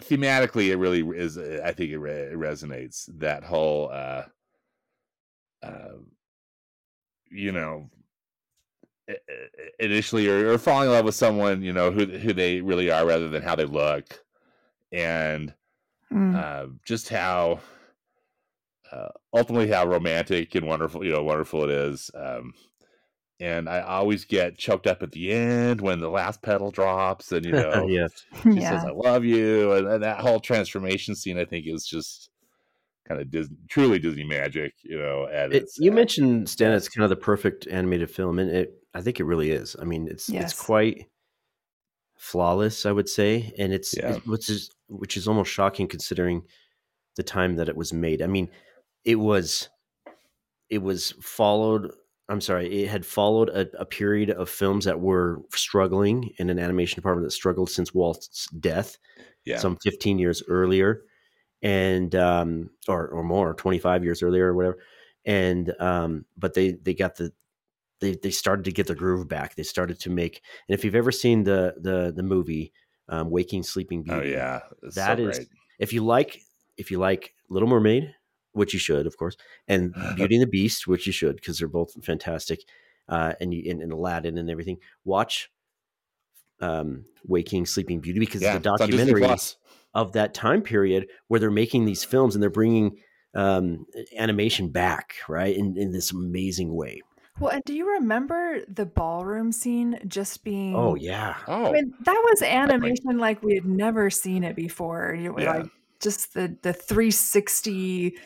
[0.00, 1.38] thematically, it really is.
[1.38, 3.08] I think it, re- it resonates.
[3.18, 4.24] That whole, uh,
[5.62, 5.98] uh,
[7.30, 7.90] you know,
[9.78, 13.06] initially or, or falling in love with someone, you know, who who they really are
[13.06, 14.24] rather than how they look,
[14.92, 15.54] and
[16.12, 16.34] Mm.
[16.36, 17.60] uh, just how
[18.92, 22.54] uh, ultimately how romantic and wonderful you know wonderful it is um,
[23.40, 27.44] and i always get choked up at the end when the last petal drops and
[27.44, 28.24] you know yes.
[28.42, 31.86] she yeah says i love you and, and that whole transformation scene i think is
[31.86, 32.30] just
[33.06, 36.72] kind of disney truly disney magic you know at It, its you uh, mentioned Stan.
[36.72, 38.72] It's kind of the perfect animated film, and it.
[38.94, 39.76] I think it really is.
[39.80, 40.50] I mean, it's Yes.
[40.52, 41.06] it's quite
[42.16, 44.14] flawless, I would say, and it's Yeah.
[44.16, 46.42] it- which is which is almost shocking considering
[47.16, 48.22] the time that it was made.
[48.22, 48.48] I mean,
[49.04, 49.68] it was
[50.70, 51.92] it was followed.
[52.28, 56.58] I'm sorry, it had followed a, a period of films that were struggling in an
[56.58, 58.98] animation department that struggled since Walt's death
[59.44, 59.58] yeah.
[59.58, 61.02] some 15 years earlier
[61.62, 64.78] and um or or more 25 years earlier or whatever
[65.24, 67.32] and um but they they got the
[68.00, 69.54] they they started to get the groove back.
[69.54, 72.72] They started to make and if you've ever seen the the the movie
[73.08, 75.46] um waking sleeping Beauty, oh yeah it's that so is
[75.78, 76.40] if you like
[76.76, 78.14] if you like little mermaid
[78.56, 79.36] which you should of course
[79.68, 82.60] and beauty and the beast which you should because they're both fantastic
[83.08, 85.50] uh and you and, and aladdin and everything watch
[86.60, 89.56] um waking sleeping beauty because yeah it's a it's on Disney documentary Plus.
[89.94, 92.96] of that time period where they're making these films and they're bringing
[93.34, 93.84] um,
[94.16, 97.02] animation back, right, in, in this amazing way.
[97.38, 101.92] well and do you remember the ballroom scene just being Oh yeah, oh I mean,
[102.00, 105.14] that was animation like we had never seen it before.
[105.14, 105.56] You know, Yeah.
[105.58, 108.16] like just the the 360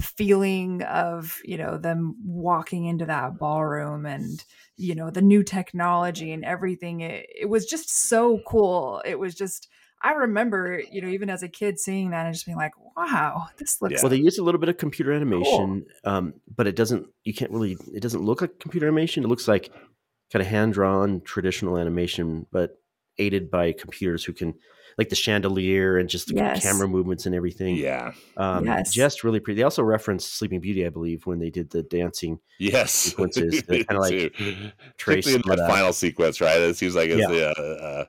[0.00, 4.44] feeling of you know them walking into that ballroom and
[4.76, 9.34] you know the new technology and everything it, it was just so cool it was
[9.34, 9.68] just
[10.02, 13.46] i remember you know even as a kid seeing that and just being like wow
[13.58, 17.06] this looks Well, they use a little bit of computer animation, um, but it doesn't.
[17.24, 17.76] You can't really.
[17.94, 19.24] It doesn't look like computer animation.
[19.24, 19.70] It looks like
[20.32, 22.78] kind of hand drawn traditional animation, but
[23.18, 24.54] aided by computers who can,
[24.98, 26.62] like the chandelier and just the Yes.
[26.62, 27.76] camera movements and everything.
[27.76, 28.12] Yeah.
[28.36, 28.92] Um, Yes.
[28.92, 29.58] Just really pretty.
[29.58, 32.38] They also referenced Sleeping Beauty, I believe, when they did the dancing.
[32.58, 32.92] Yes.
[32.92, 34.70] Sequences kinda like Too.
[34.96, 35.68] trace in some of that that.
[35.70, 36.58] final sequence, right?
[36.60, 37.28] It seems like it's Yeah.
[37.28, 38.04] the, uh, uh,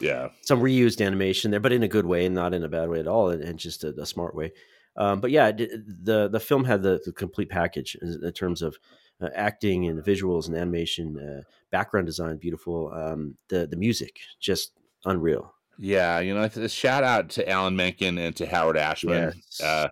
[0.00, 0.28] yeah.
[0.42, 3.00] Some reused animation there, but in a good way and not in a bad way
[3.00, 4.52] at all, and, and just a, a smart way.
[4.96, 8.76] Um, but yeah, the the film had the, the complete package in, in terms of
[9.22, 12.90] uh, acting and visuals and animation, uh, background design, beautiful.
[12.92, 14.72] Um, the the music, just
[15.04, 15.54] unreal.
[15.82, 19.32] Yeah, you know, a shout out to Alan Menken and to Howard Ashman.
[19.34, 19.60] Yes.
[19.62, 19.88] Uh,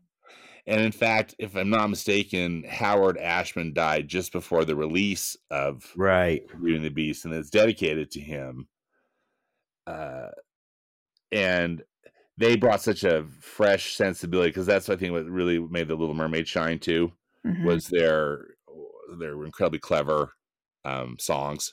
[0.66, 5.90] and in fact, if I'm not mistaken, Howard Ashman died just before the release of
[5.96, 6.42] Right.
[6.60, 8.68] Beauty and the Beast, and it's dedicated to him.
[9.86, 10.28] Uh,
[11.32, 11.82] and
[12.36, 16.14] they brought such a fresh sensibility because that's I think what really made the Little
[16.14, 17.12] Mermaid shine too
[17.46, 17.64] Mhm.
[17.64, 18.44] was their
[19.18, 20.34] their incredibly clever
[20.84, 21.72] um, songs.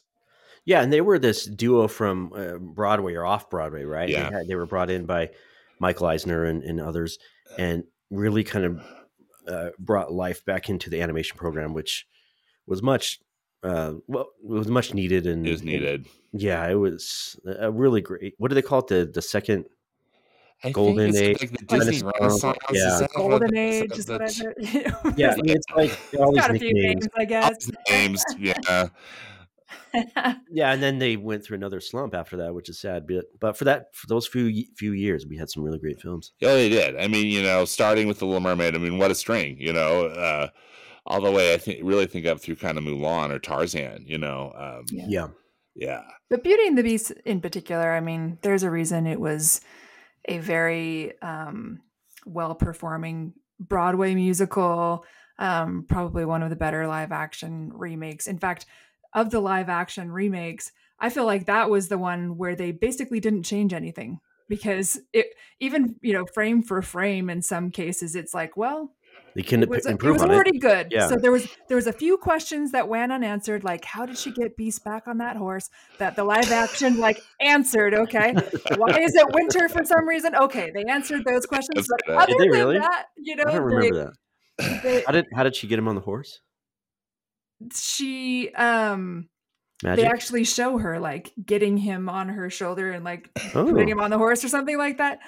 [0.66, 4.10] Yeah, and they were this duo from uh, Broadway or off Broadway, right?
[4.10, 4.30] Yeah.
[4.30, 5.30] They, had, they were brought in by
[5.80, 7.20] Michael Eisner and, and others,
[7.58, 8.84] and really kind of
[9.48, 12.08] uh, brought life back into the animation program, which
[12.66, 13.20] was much
[13.64, 16.06] uh, well, it was much needed and It was and- needed.
[16.34, 18.34] yeah, it was a really great.
[18.38, 18.88] What do they call it?
[18.88, 19.66] The the second
[20.64, 23.02] I Golden think it's Age, like the Disney Renaissance, Renaissance.
[23.02, 23.08] yeah.
[23.16, 26.74] golden age is that's- whatever Yeah, I mean, it's like all these got a few
[26.74, 27.04] nicknames.
[27.04, 28.24] names i guess these names.
[28.40, 28.88] Yeah.
[30.52, 33.08] Yeah, and then they went through another slump after that, which is sad.
[33.08, 36.32] But but for that for those few few years, we had some really great films.
[36.40, 36.98] Yeah, they did.
[36.98, 38.76] I mean, you know, starting with the Little Mermaid.
[38.76, 40.50] I mean, what a string, you know, uh,
[41.06, 41.54] all the way.
[41.54, 44.06] I think really think up through kind of Mulan or Tarzan.
[44.06, 45.06] You know, um, Yeah.
[45.08, 45.28] Yeah,
[45.76, 49.60] yeah, But Beauty and the Beast in particular, I mean, there's a reason it was
[50.28, 51.82] a very um,
[52.26, 55.06] well performing Broadway musical,
[55.38, 58.28] um, probably one of the better live action remakes.
[58.28, 58.66] In fact,
[59.16, 63.20] of the live action remakes, I feel like that was the one where they basically
[63.20, 65.28] didn't change anything because it
[65.60, 68.92] even you know frame for frame in some cases it's like well
[69.34, 70.62] they can it was, it improve was on it.
[70.62, 70.88] good.
[70.92, 71.08] Yeah.
[71.08, 74.32] So there was there was a few questions that went unanswered, like how did she
[74.32, 75.70] get Beast back on that horse?
[75.98, 77.94] That the live action like answered.
[77.94, 78.34] Okay,
[78.78, 80.36] why is it winter for some reason?
[80.36, 81.86] Okay, they answered those questions.
[82.08, 82.78] But other Did they than really?
[82.80, 84.14] that, you know I don't they, remember
[84.58, 84.84] that.
[84.84, 86.40] they- How did how did she get him on the horse?
[87.74, 89.30] She um
[89.84, 90.04] Magic.
[90.04, 94.00] they actually show her like getting him on her shoulder and like oh, putting him
[94.00, 95.20] on the horse or something like that.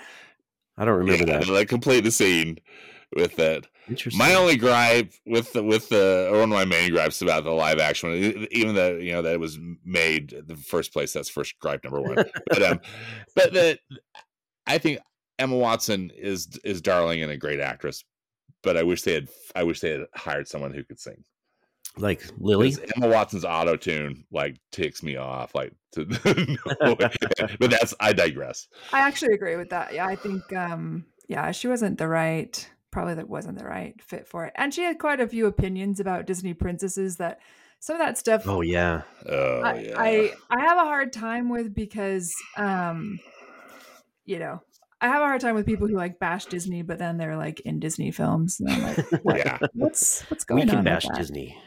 [0.78, 1.48] I don't remember yeah, that.
[1.48, 2.60] like complete the scene
[3.16, 3.68] with that.
[4.16, 7.52] My only gripe with the with the or one of my main gripes about the
[7.52, 11.14] live action, even though you know that it was made in the first place.
[11.14, 12.26] That's first gripe number one.
[12.48, 12.80] but um,
[13.36, 13.80] but the
[14.66, 15.00] I think
[15.40, 18.04] Emma Watson is is darling and a great actress.
[18.64, 21.24] But I wish they had I wish they had hired someone who could sing.
[21.98, 22.72] Like Lily.
[22.72, 25.56] 'Cause Emma Watson's auto tune like ticks me off.
[25.56, 28.68] Like, to, no but that's I digress.
[28.94, 29.94] I actually agree with that.
[29.94, 34.28] Yeah, I think um yeah, she wasn't the right probably that wasn't the right fit
[34.28, 34.54] for it.
[34.56, 37.40] And she had quite a few opinions about Disney princesses that
[37.80, 41.50] some of that stuff Oh yeah, Oh I, yeah, I I have a hard time
[41.50, 43.20] with because um
[44.26, 44.62] you know,
[45.00, 47.60] I have a hard time with people who like bash Disney but then they're like
[47.62, 49.60] in Disney films and I'm like what, yeah.
[49.74, 50.66] what's what's going on?
[50.66, 51.06] we can on bash?
[51.16, 51.58] Disney,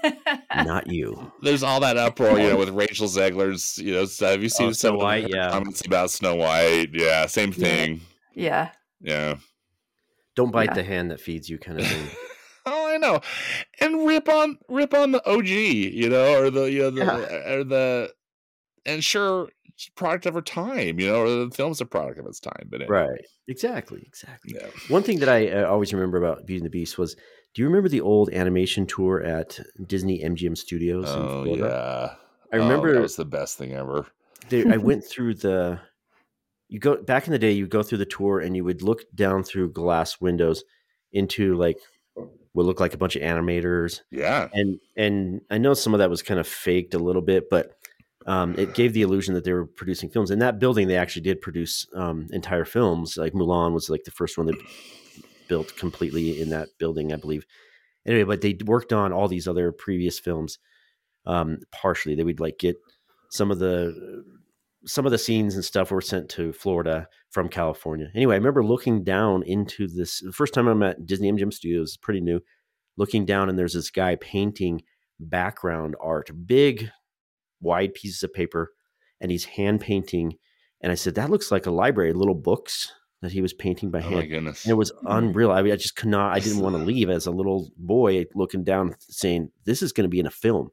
[0.54, 1.32] not you.
[1.42, 4.32] There's all that uproar, you know, with Rachel Zegler's, you know, stuff.
[4.32, 5.50] Have you oh, seen Oh, some Snow White, yeah.
[5.50, 6.90] comments about Snow White?
[6.92, 8.00] Yeah, same thing.
[8.34, 8.70] yeah.
[9.00, 9.36] Yeah.
[10.36, 10.74] Don't bite Yeah.
[10.74, 12.08] the hand that feeds you, kind of thing.
[12.66, 13.20] Oh, I know.
[13.80, 17.64] And rip on rip on the OG, you know, or the you know the or
[17.64, 18.12] the
[18.86, 19.63] and sure it's a
[19.96, 22.66] product of her time, you know, or the film's a product of its time.
[22.68, 23.20] But anyway, right?
[23.48, 24.02] Exactly.
[24.06, 24.54] Exactly.
[24.54, 24.66] Yeah.
[24.88, 27.14] One thing that I uh, always remember about Beauty and the Beast was,
[27.54, 31.06] do you remember the old animation tour at Disney MGM Studios?
[31.08, 32.14] Oh yeah.
[32.52, 34.06] I Oh, remember that was the best thing ever.
[34.52, 35.80] I went through the.
[36.68, 37.52] You go back in the day.
[37.52, 40.64] You go through the tour and you would look down through glass windows
[41.12, 41.78] into like
[42.52, 44.48] what looked like a bunch of animators, Yeah.
[44.52, 47.72] and and I know some of that was kind of faked a little bit, but
[48.26, 50.30] um, it gave the illusion that they were producing films.
[50.30, 53.16] In that building, they actually did produce um, entire films.
[53.16, 54.56] Like Mulan was like the first one that
[55.48, 57.44] built completely in that building, I believe.
[58.06, 60.58] Anyway, but they worked on all these other previous films
[61.26, 62.14] um, partially.
[62.14, 62.76] They would like get
[63.30, 64.24] some of the
[64.86, 68.10] some of the scenes and stuff were sent to Florida from California.
[68.14, 71.96] Anyway, I remember looking down into this the first time I'm at Disney MGM Studios,
[71.96, 72.40] pretty new,
[72.96, 74.82] looking down and there's this guy painting
[75.18, 76.90] background art, big
[77.60, 78.72] wide pieces of paper,
[79.20, 80.34] and he's hand painting.
[80.80, 82.92] And I said, that looks like a library, little books
[83.22, 84.14] that he was painting by Oh hand.
[84.16, 84.66] my goodness.
[84.66, 85.50] It was unreal.
[85.50, 88.26] I mean, I just could not, I didn't want to leave as a little boy
[88.34, 90.68] looking down saying, this is going to be in a film.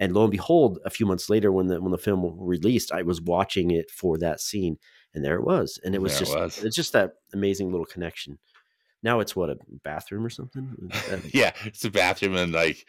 [0.00, 3.02] And lo and behold, a few months later, when the when the film released, I
[3.02, 4.76] was watching it for that scene,
[5.14, 6.64] and there it was, and it was There it just was.
[6.64, 8.40] it's just that amazing little connection.
[9.04, 10.90] Now it's what a bathroom or something,
[11.32, 12.88] yeah, it's a bathroom and like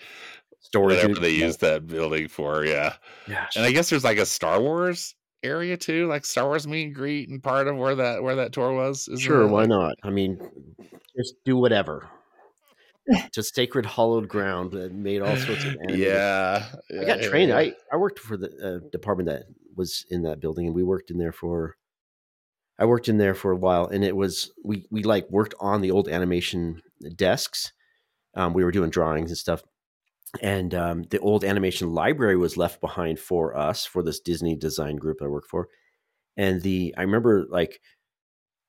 [0.61, 0.97] storage.
[0.97, 2.65] whatever they use that building for.
[2.65, 2.93] Yeah.
[3.27, 3.47] yeah.
[3.55, 6.95] And I guess there's like a Star Wars area too, like Star Wars meet and
[6.95, 9.09] greet and part of where that where that tour was.
[9.19, 9.47] Sure, it?
[9.47, 9.95] why not?
[10.03, 10.39] I mean,
[11.17, 12.09] just do whatever.
[13.35, 15.73] Just sacred hollowed ground that made all sorts of.
[15.83, 16.65] animated- Yeah,
[16.99, 17.49] I got yeah, trained.
[17.49, 17.57] yeah.
[17.57, 18.47] I I worked for the
[18.83, 19.43] uh, department that
[19.75, 21.75] was in that building, and we worked in there for.
[22.79, 25.81] I worked in there for a while, and it was we we like worked on
[25.81, 26.81] the old animation
[27.15, 27.71] desks.
[28.33, 29.61] Um, we were doing drawings and stuff,
[30.41, 34.97] and um, the old animation library was left behind for us for this Disney design
[34.97, 35.69] group I worked for,
[36.37, 37.81] and the I remember like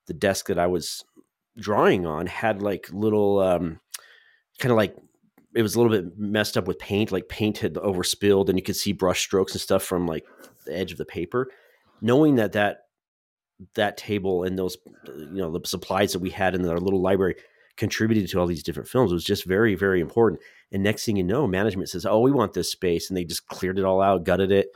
[0.07, 1.03] the desk that I was
[1.57, 3.79] drawing on had like little um,
[4.59, 4.95] kind of like
[5.55, 8.63] it was a little bit messed up with paint like paint had overspilled and you
[8.63, 10.25] could see brush strokes and stuff from like
[10.65, 11.49] the edge of the paper.
[12.01, 12.81] Knowing that that
[13.73, 17.35] that table and those you know the supplies that we had in our little library
[17.77, 21.23] contributed to all these different films was just very very important and next thing you
[21.23, 24.23] know management says oh we want this space and they just cleared it all out
[24.23, 24.67] gutted it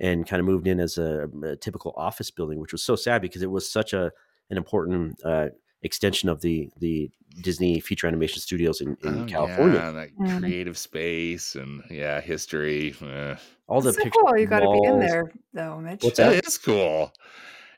[0.00, 3.20] and kind of moved in as a, a typical office building which was so sad
[3.22, 4.10] because it was such a
[4.50, 5.48] an important uh,
[5.82, 7.10] extension of the the
[7.42, 9.78] Disney feature animation studios in, in Oh, California.
[9.78, 10.40] yeah, that Mm.
[10.40, 12.96] creative space and yeah, history.
[13.02, 13.34] eh.
[13.68, 14.38] All the so pictures, cool.
[14.38, 16.02] You got to be in there, though, Mitch.
[16.02, 16.30] What's that?
[16.32, 17.12] That is cool.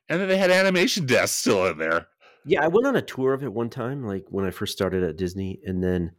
[0.09, 2.07] And then they had animation desks still in there.
[2.45, 5.03] Yeah, I went on a tour of it one time, like when I first started
[5.03, 6.13] at Disney, and then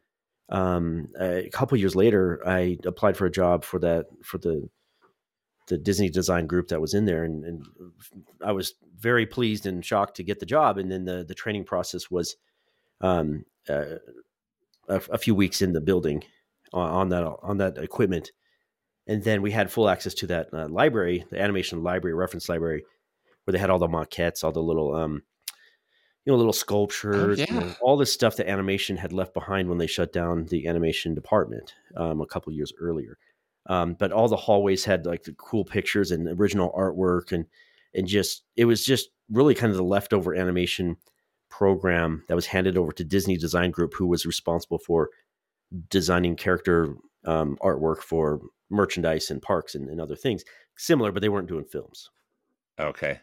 [0.49, 4.69] um, a couple years later, I applied for a job for that for the
[5.67, 7.65] the Disney design group that was in there, and, and
[8.43, 10.77] I was very pleased and shocked to get the job.
[10.77, 12.35] And then the the training process was
[12.99, 13.95] um, uh,
[14.89, 16.23] a, a few weeks in the building
[16.73, 18.31] on, that on that equipment,
[19.07, 22.83] and then we had full access to that uh, library, the animation library, reference library,
[23.43, 25.23] where they had all the maquettes, all the little um,
[26.25, 27.59] you know, little sculptures, you yeah.
[27.59, 31.15] know, all this stuff that animation had left behind when they shut down the animation
[31.15, 33.17] department um, a couple years earlier.
[33.67, 37.45] Um, but all the hallways had like the cool pictures and original artwork, and
[37.93, 40.97] and just it was just really kind of the leftover animation
[41.49, 45.09] program that was handed over to Disney Design Group, who was responsible for
[45.89, 46.95] designing character
[47.25, 50.43] um, artwork for merchandise and parks and, and other things
[50.77, 52.09] similar, but they weren't doing films.
[52.79, 53.19] Okay.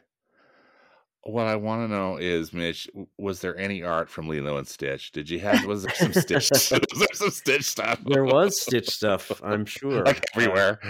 [1.24, 2.88] What I want to know is, Mitch,
[3.18, 5.12] was there any art from Lilo and Stitch?
[5.12, 5.64] Did you have?
[5.66, 6.50] Was there some Stitch?
[6.52, 8.00] was there some Stitch stuff?
[8.06, 10.04] There was Stitch stuff, I'm sure.
[10.04, 10.80] like everywhere.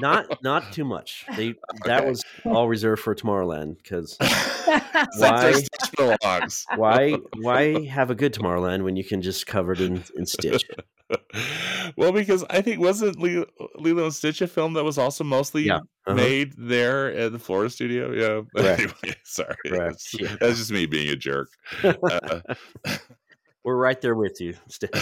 [0.00, 1.24] not not too much.
[1.36, 1.54] They
[1.86, 6.64] that was all reserved for Tomorrowland because Why- where Stitch belongs.
[6.76, 10.62] why why have a good Tomorrowland when you can just cover it in, in Stitch?
[11.96, 13.46] well, because I think wasn't Lilo,
[13.76, 16.14] Lilo and Stitch a film that was also mostly Yeah, uh-huh.
[16.14, 18.12] made there at the Florida studio?
[18.12, 18.42] Yeah.
[18.62, 18.80] Correct.
[18.80, 20.36] Anyway, sorry, Correct, That's, yeah.
[20.40, 21.48] that's just me being a jerk.
[21.82, 22.40] Uh,
[23.64, 24.54] We're right there with you.
[24.68, 24.94] St-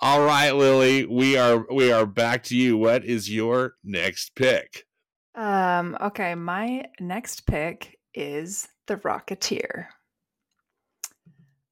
[0.00, 2.76] All right, Lily, we are we are back to you.
[2.76, 4.84] What is your next pick?
[5.34, 9.86] Um, okay, my next pick is The Rocketeer.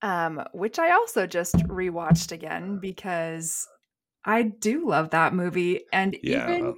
[0.05, 3.67] Um, which I also just rewatched again because
[4.23, 5.81] I do love that movie.
[5.95, 6.51] And Yeah.
[6.51, 6.75] even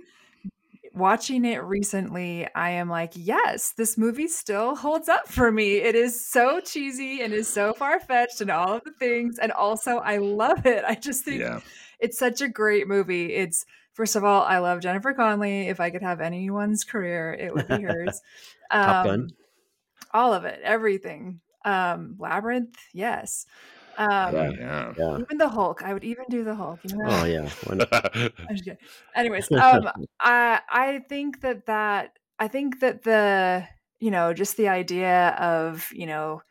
[0.95, 5.79] watching it recently, I am like, yes, this movie still holds up for me.
[5.79, 9.41] It is so cheesy and is so far fetched and all of the things.
[9.41, 10.85] And also, I love it.
[10.87, 11.61] I just think Yeah.
[11.99, 13.35] it's such a great movie.
[13.35, 15.66] It's first of all, I love Jennifer Connelly.
[15.68, 18.20] If I could have anyone's career, it would be hers.
[18.70, 19.20] Top Gun.
[19.22, 19.29] Um,
[20.12, 21.41] all of it, everything.
[21.67, 23.45] Um, Labyrinth, yes.
[23.99, 24.93] Um, yeah.
[24.97, 25.19] yeah.
[25.19, 26.79] Even the Hulk, I would even do the Hulk.
[26.85, 27.05] You know?
[27.07, 27.49] Oh yeah.
[27.64, 28.17] Why not?
[28.17, 28.79] I'm just kidding.
[29.14, 29.89] Anyways, um,
[30.21, 33.67] I I think that that I think that the
[33.99, 36.43] you know just the idea of you know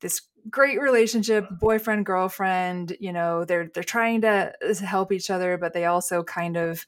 [0.00, 2.96] this great relationship, boyfriend girlfriend.
[3.00, 6.84] You know they're they're trying to uh, help each other, but they also kind of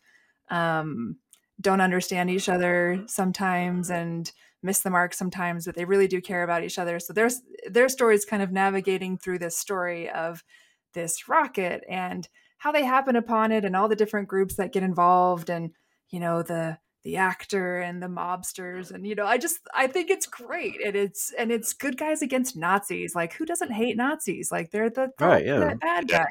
[0.50, 1.16] um,
[1.60, 4.30] don't understand each other sometimes and
[4.62, 5.66] miss the mark sometimes.
[5.66, 6.98] But they really do care about each other.
[7.00, 10.44] So there's their story is kind of navigating through this story of
[10.92, 14.82] this rocket and how they happen upon it and all the different groups that get
[14.82, 15.70] involved and
[16.10, 20.10] you know the the actor and the mobsters and you know i just i think
[20.10, 24.52] it's great and it's and it's good guys against nazis like who doesn't hate nazis
[24.52, 25.74] like they're the Right, yeah.
[25.80, 26.26] bad guy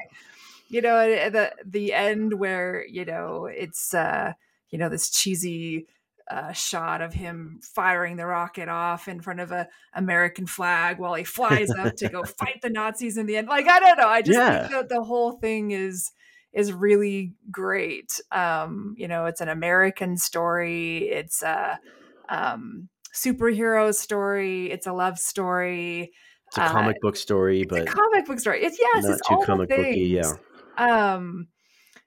[0.68, 4.32] you know and the the end where you know it's uh
[4.70, 5.86] you know this cheesy
[6.30, 11.14] uh, shot of him firing the rocket off in front of a American flag while
[11.14, 13.48] he flies up to go fight the Nazis in the end.
[13.48, 14.46] Like I don't know, I just Yeah.
[14.46, 16.12] think that the whole thing is
[16.52, 18.20] is really great.
[18.32, 21.08] Um, you know, it's an American story.
[21.10, 21.80] It's a
[22.28, 24.70] um, superhero story.
[24.70, 26.12] It's a love story.
[26.48, 28.62] It's a Uh, comic book story, It's but a comic book story.
[28.64, 30.06] It's yes, not it's too all comic booky.
[30.06, 30.36] Yeah.
[30.76, 31.48] Um,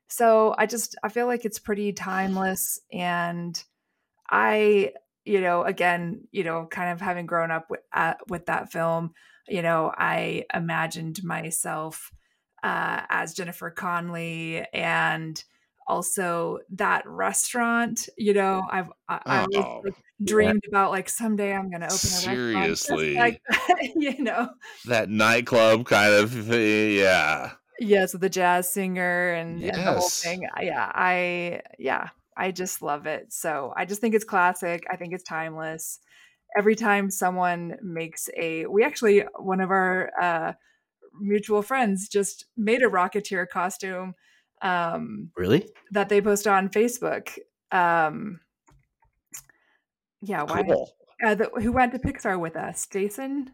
[0.09, 3.61] so I just I feel like it's pretty timeless, and
[4.33, 4.93] I,
[5.25, 9.13] you know, again, you know, kind of having grown up with uh, with that film,
[9.47, 12.11] you know, I imagined myself
[12.63, 15.41] uh, as Jennifer Connelly and
[15.85, 21.53] also that restaurant you know i've i, I always Oh, like, dreamed about like someday
[21.53, 23.15] i'm gonna open a Seriously.
[23.15, 23.41] like
[23.97, 24.49] you know
[24.85, 27.51] that nightclub kind of yeah.
[27.79, 30.47] Yes, with the jazz singer and, and the whole thing.
[30.61, 33.31] Yeah, I yeah, I just love it.
[33.31, 34.85] So I just think it's classic.
[34.91, 35.99] I think it's timeless.
[36.57, 40.53] Every time someone makes a we actually one of our uh
[41.19, 44.13] mutual friends just made a Rocketeer costume
[44.61, 45.67] um Really?
[45.91, 47.37] that they post on Facebook.
[47.71, 48.39] Um
[50.21, 50.89] yeah, why Cool.
[51.25, 52.87] uh, the, who went to Pixar with us?
[52.87, 53.51] Jason?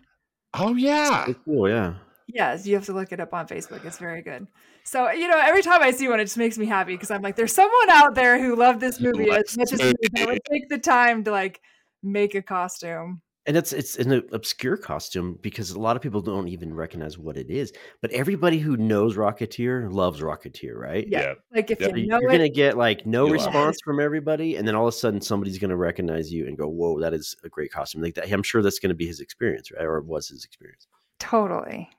[0.54, 1.26] Oh yeah.
[1.46, 1.70] Cool.
[1.70, 1.96] Yeah.
[2.32, 3.84] Yes, you have to look it up on Facebook.
[3.86, 4.46] It's very good.
[4.84, 7.22] So, you know, every time I see one, it just makes me happy because I'm
[7.24, 10.08] like, there's someone out there who loved this movie likes as much as this me
[10.14, 11.60] that would take the time to like
[12.04, 13.22] make a costume.
[13.46, 17.36] And it's it's an obscure costume because a lot of people don't even recognize what
[17.36, 17.74] it is.
[18.00, 21.08] But everybody who knows Rocketeer loves Rocketeer, right?
[21.10, 21.34] Yeah.
[21.52, 21.88] Like if Yeah.
[21.88, 23.46] you You- know You're it, gonna get like no You love it.
[23.48, 26.68] response from everybody, and then all of a sudden somebody's gonna recognize you and go,
[26.68, 29.72] "Whoa, that is a great costume!" Like that, I'm sure that's gonna be his experience,
[29.72, 29.84] right?
[29.86, 30.86] Or it was his experience.
[31.18, 31.90] totally.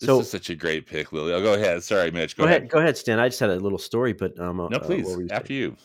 [0.00, 1.32] This So- is such a great pick, Lily.
[1.32, 1.82] Oh, go ahead.
[1.82, 2.36] Sorry, Mitch.
[2.36, 2.68] Go, ahead.
[2.68, 3.18] go ahead, Stan.
[3.18, 5.08] I just had a little story, but um, No, uh, please.
[5.08, 5.60] you After saying?
[5.60, 5.76] you.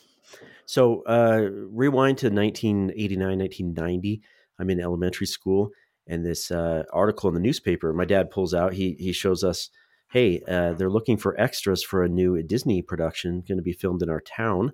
[0.66, 4.22] So uh, rewind to 1989, 1990.
[4.60, 5.72] I'm in elementary school,
[6.08, 8.74] and this uh, article in the newspaper, my dad pulls out.
[8.74, 9.70] He he shows us,
[10.12, 14.02] hey, uh, they're looking for extras for a new Disney production going to be filmed
[14.04, 14.74] in our town,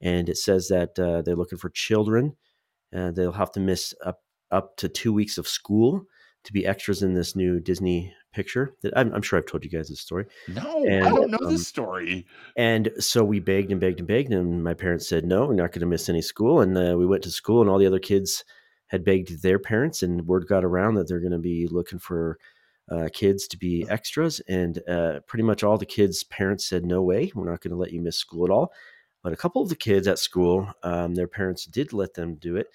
[0.00, 2.36] and it says that uh, they're looking for children.
[2.94, 6.04] Uh, they'll have to miss up up to two weeks of school
[6.44, 8.74] to be extras in this new Disney picture.
[8.82, 10.26] That I'm, I'm sure I've told you guys this story.
[10.48, 12.26] No, I don't know um, this story.
[12.56, 15.72] And so we begged and begged and begged, and my parents said, "No, we're not
[15.72, 17.98] going to miss any school." And uh, we went to school, and all the other
[17.98, 18.44] kids
[18.88, 22.38] had begged their parents, and word got around that they're going to be looking for
[22.90, 24.40] uh, kids to be extras.
[24.48, 27.76] And uh, pretty much all the kids' parents said, "No way, we're not going to
[27.76, 28.72] let you miss school at all."
[29.22, 32.56] But a couple of the kids at school, um, their parents did let them do
[32.56, 32.68] it.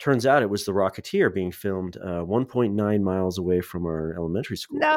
[0.00, 4.56] Turns out it was the Rocketeer being filmed uh, 1.9 miles away from our elementary
[4.56, 4.78] school.
[4.78, 4.88] No.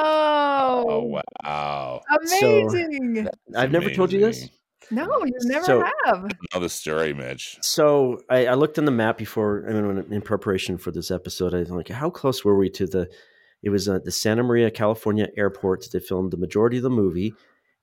[0.88, 2.02] Oh wow.
[2.40, 3.28] So- Amazing.
[3.56, 4.50] I've never told you this.
[4.92, 6.30] No, you never So- have.
[6.54, 7.58] Another story, Mitch.
[7.62, 11.54] So I, I looked on the map before, I mean, in preparation for this episode.
[11.54, 13.10] I was like, how close were we to the?
[13.62, 15.86] It was uh, the Santa Maria, California airport.
[15.92, 17.34] They filmed the majority of the movie,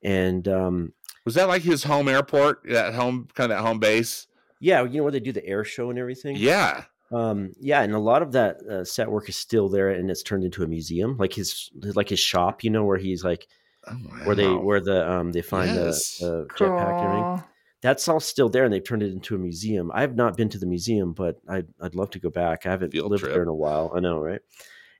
[0.03, 0.93] and um,
[1.25, 2.61] Was that like his home airport?
[2.65, 4.27] That home kind of that home base?
[4.59, 6.35] yeah, you know where they do the air show and everything.
[6.35, 6.83] Yeah.
[7.11, 10.23] Um, yeah, and a lot of that uh, set work is still there, and it's
[10.23, 12.63] turned into a museum, like his like his shop.
[12.63, 13.47] You know where he's like
[13.87, 13.93] Oh,
[14.25, 16.17] where they where the um they find Yes.
[16.19, 17.43] the, the jetpack and everything.
[17.81, 19.91] That's all still there, and they've turned it into a museum.
[19.91, 22.65] I have not been to the museum, but I'd I'd love to go back.
[22.65, 23.33] I haven't Field lived trip.
[23.33, 23.91] there in a while.
[23.95, 24.41] I know, right?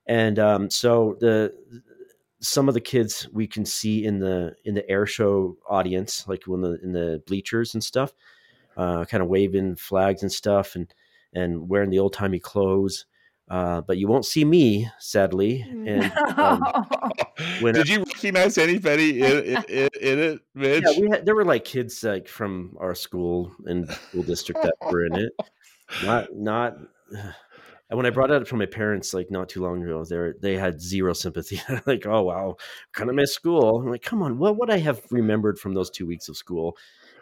[0.07, 1.53] And um, so the
[2.39, 6.43] some of the kids we can see in the in the air show audience, like
[6.47, 8.13] when the in the bleachers and stuff,
[8.77, 10.91] uh, kind of waving flags and stuff, and
[11.33, 13.05] and wearing the old timey clothes.
[13.49, 15.61] Uh, but you won't see me, sadly.
[15.61, 16.63] And um,
[17.59, 20.83] when Did you recognize anybody in, in, in, in it, Mitch?
[20.87, 24.75] yeah, we had, there were like kids like from our school and school district that
[24.89, 25.33] were in it.
[26.05, 26.77] Not not.
[27.09, 27.33] And
[27.97, 30.57] when I brought it up to my parents like not too long ago, they they
[30.57, 31.61] had zero sympathy.
[31.85, 32.55] Like, "Oh wow,
[32.93, 35.89] kind of miss school." I'm like, "Come on, what would I have remembered from those
[35.89, 36.77] two weeks of school?"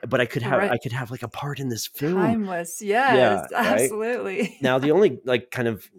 [0.08, 0.72] But I could have Right.
[0.72, 2.16] I could have like a part in this film.
[2.16, 2.82] Timeless.
[2.82, 3.84] Yes, right?
[3.84, 4.58] absolutely.
[4.62, 5.90] Now the only like kind of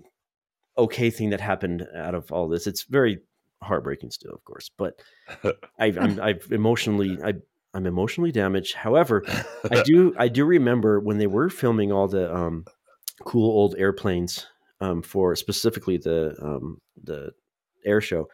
[0.78, 3.20] okay thing that happened out of all this, it's very
[3.62, 5.00] heartbreaking still, of course, but
[5.78, 7.34] I, I'm I've emotionally I
[7.74, 8.74] I'm emotionally damaged.
[8.74, 9.24] However,
[9.70, 12.64] I do I do remember when they were filming all the um,
[13.24, 14.46] cool old airplanes
[14.80, 17.32] um, for specifically the um, the
[17.84, 18.28] air show.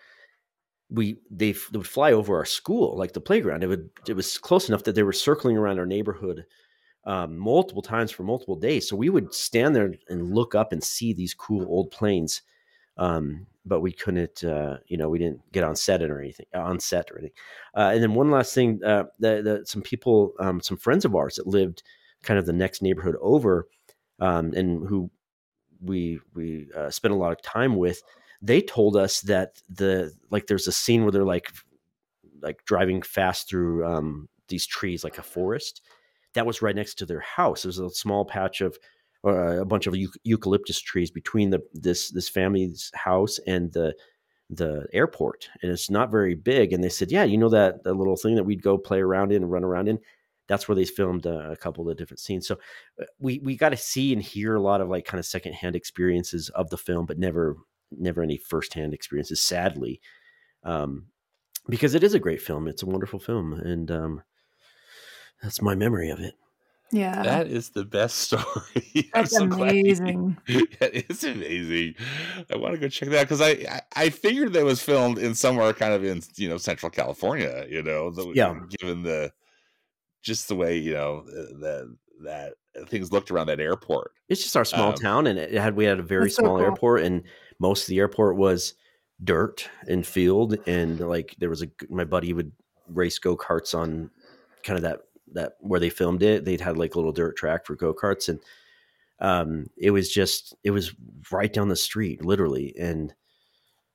[0.89, 3.65] We they, they would fly over our school like the playground.
[3.65, 6.47] It would it was close enough that they were circling around our neighborhood
[7.05, 8.89] um, multiple times for multiple days.
[8.89, 12.43] So we would stand there and look up and see these cool old planes.
[12.99, 16.79] Um, but we couldn't, uh, you know, we didn't get on set or anything, on
[16.79, 17.37] set or anything.
[17.77, 21.15] Uh, and then one last thing, uh, the, the, some people, um, some friends of
[21.15, 21.83] ours that lived
[22.23, 23.67] kind of the next neighborhood over,
[24.21, 25.11] um, and who
[25.83, 28.03] we we uh, spent a lot of time with,
[28.43, 31.53] they told us that the like there's a scene where they're like
[32.43, 35.83] like driving fast through um, these trees like a forest
[36.37, 37.63] that was right next to their house.
[37.63, 38.79] There's a small patch of
[39.23, 43.95] or a bunch of eucalyptus trees between the this this family's house and the
[44.49, 46.73] the airport, and it's not very big.
[46.73, 49.33] And they said, yeah, you know that the little thing that we'd go play around
[49.33, 49.99] in and run around in.
[50.49, 52.47] That's where they filmed uh, a couple of different scenes.
[52.47, 52.57] So
[53.01, 55.75] uh, we we got to see and hear a lot of like kind of secondhand
[55.75, 57.57] experiences of the film, but never
[57.91, 59.43] never any firsthand experiences.
[59.43, 60.01] Sadly,
[60.63, 61.07] um,
[61.69, 62.69] because it is a great film.
[62.69, 64.23] It's a wonderful film, and um,
[65.43, 66.35] that's my memory of it.
[66.93, 67.23] Yeah.
[67.23, 69.11] That is the best story.
[69.13, 70.37] That's so amazing.
[70.47, 71.95] It is amazing.
[72.53, 75.19] I want to go check that out because I, I, I figured that was filmed
[75.19, 77.67] in somewhere kind of in you know Central California.
[77.69, 78.55] You know, the, yeah.
[78.79, 79.33] Given the
[80.23, 82.55] just the way you know that that
[82.89, 84.13] things looked around that airport.
[84.29, 86.57] It's just our small um, town, and it had we had a very small so
[86.57, 86.65] cool.
[86.65, 87.25] airport, and
[87.59, 88.75] most of the airport was
[89.23, 92.53] dirt and field, and like there was a my buddy would
[92.89, 94.11] race go karts on
[94.63, 95.01] kind of that
[95.33, 98.29] that where they filmed it, they'd had like a little dirt track for go karts,
[98.29, 98.41] and
[99.21, 100.95] um, it was just it was
[101.31, 103.15] right down the street, literally, and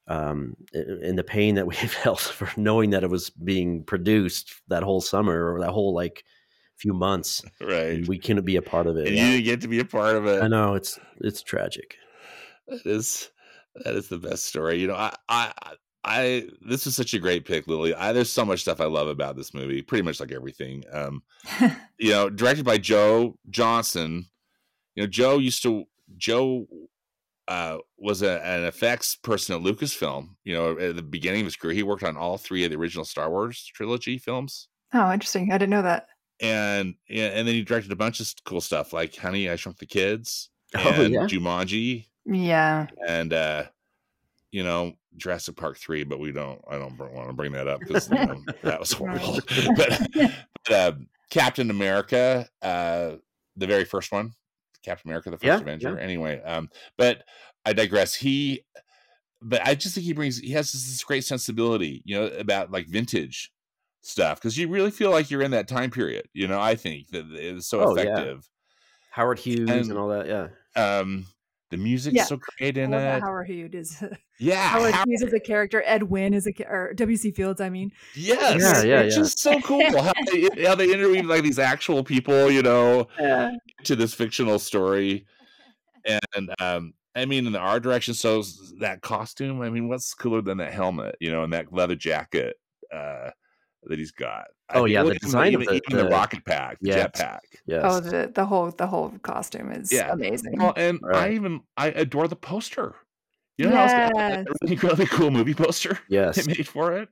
[0.08, 4.84] um, and the pain that we felt for knowing that it was being produced that
[4.84, 6.24] whole summer or that whole like
[6.78, 8.08] few months, right?
[8.08, 9.08] we couldn't be a part of it.
[9.08, 10.44] And you didn't get to be a part of it.
[10.44, 11.98] I know it's it's tragic.
[12.68, 13.30] That is
[13.76, 14.80] that is the best story.
[14.80, 15.54] You know, I I
[16.04, 17.94] I this is such a great pick, Lily.
[17.94, 19.82] I there's so much stuff I love about this movie.
[19.82, 20.84] Pretty much like everything.
[20.92, 21.24] Um,
[22.00, 24.26] you know, directed by Joe Johnston.
[24.96, 25.86] You know, Joe used to
[26.18, 26.68] Joe
[27.48, 30.30] uh, was a, an effects person at Lucasfilm.
[30.44, 32.78] You know, at the beginning of his career, he worked on all three of the
[32.78, 34.70] original Star Wars trilogy films.
[34.94, 35.52] Oh, interesting!
[35.52, 36.08] I didn't know that.
[36.42, 39.86] And and then he directed a bunch of cool stuff like Honey, I Shrunk the
[39.86, 41.28] Kids, oh, and oh, yeah?
[41.28, 43.64] Jumanji, yeah, and uh,
[44.52, 46.62] you know Jurassic Park three, but we don't.
[46.70, 49.40] I don't want to bring that up because you know, that was horrible.
[49.76, 50.94] but, but uh,
[51.30, 53.14] Captain America, uh,
[53.56, 54.34] the very first one,
[54.84, 55.96] Captain America, the first yeah, Avenger.
[55.98, 56.04] Yeah.
[56.04, 57.24] Anyway, um, but
[57.66, 58.16] I digress.
[58.16, 58.64] He,
[59.42, 60.40] but I just think he brings.
[60.40, 63.52] He has this great sensibility, you know, about like vintage
[64.02, 66.28] stuff because you really feel like you're in that time period.
[66.34, 68.38] You know, I think that it's so oh, effective.
[68.38, 68.48] Yeah.
[69.12, 70.48] Howard Hughes and, and all that, yeah.
[70.82, 71.26] Um,
[71.72, 72.26] the music's yeah.
[72.26, 73.22] so great in it.
[73.22, 74.04] Howard Hughes is
[74.40, 74.68] yeah.
[74.68, 75.82] Howard, Howard Hughes is a character.
[75.86, 77.32] Ed Wynn is a or W.C.
[77.32, 77.62] Fields.
[77.62, 79.22] I mean, yes, yeah, yeah, it's yeah.
[79.24, 83.52] just so cool how they, how they interweave like these actual people, you know, yeah.
[83.86, 85.26] to this fictional story,
[86.06, 88.44] and um, I mean, in the art direction, so
[88.80, 89.62] that costume.
[89.62, 92.58] I mean, what's cooler than that helmet, you know, and that leather jacket.
[92.94, 93.32] Uh,
[93.84, 94.46] that he's got.
[94.74, 97.42] Oh yeah, the design even, of the, even the, the rocket pack, the jet pack.
[97.66, 97.82] Yes.
[97.86, 100.12] Oh, the the whole the whole costume is yeah.
[100.12, 100.58] amazing.
[100.58, 101.32] Well, and right.
[101.32, 102.96] I even I adore the poster.
[103.58, 104.12] You know, yes.
[104.16, 106.00] a really, really cool movie poster.
[106.10, 107.10] Yes, they made for it.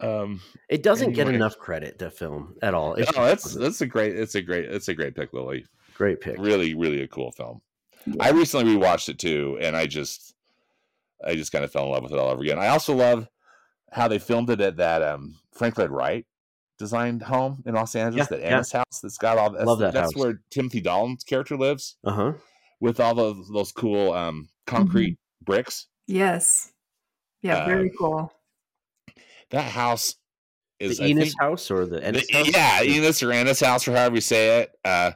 [0.00, 1.24] Um, it doesn't anyway.
[1.24, 2.94] get enough credit to film at all.
[2.94, 5.66] It's no, that's that's a great it's a great it's a great pick, Lily.
[5.94, 6.38] Great pick.
[6.38, 7.60] Really, really a cool film.
[8.06, 8.14] Yeah.
[8.20, 10.34] I recently rewatched it too, and I just
[11.24, 12.58] I just kind of fell in love with it all over again.
[12.58, 13.28] I also love
[13.92, 16.26] how they filmed it at that um, Frank Lloyd Wright
[16.80, 18.78] designed home in Los Angeles, yeah, that Ennis yeah.
[18.78, 19.66] house that's got all that.
[19.66, 20.16] Love that That's house.
[20.16, 21.96] where Timothy Dalton's character lives.
[22.02, 22.32] Uh huh.
[22.80, 25.44] With all those those cool um, concrete mm-hmm.
[25.44, 25.86] bricks.
[26.06, 26.72] Yes.
[27.42, 28.32] Yeah, very uh, cool.
[29.50, 30.16] That house
[30.78, 32.50] is the Enos think, house or the Ennis the, house?
[32.52, 34.72] Yeah, Enos or Ennis house or however you say it.
[34.84, 35.12] Uh,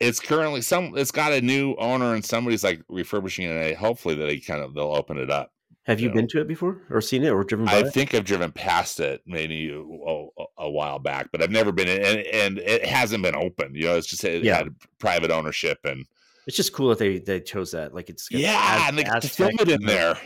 [0.00, 0.96] it's currently some.
[0.96, 3.76] It's got a new owner and somebody's like refurbishing it.
[3.76, 5.52] Hopefully, that they kind of they'll open it up.
[5.86, 7.78] Have you, you know, been to it before or seen it or driven by I
[7.78, 7.92] it?
[7.92, 12.02] think I've driven past it maybe a, a, while back, but I've never been in
[12.02, 13.74] and, and it hasn't been open.
[13.74, 14.56] You know, it's just it yeah.
[14.56, 16.06] had private ownership and
[16.46, 17.94] it's just cool that they they chose that.
[17.94, 20.16] Like it's yeah, Az- and they to film it in there.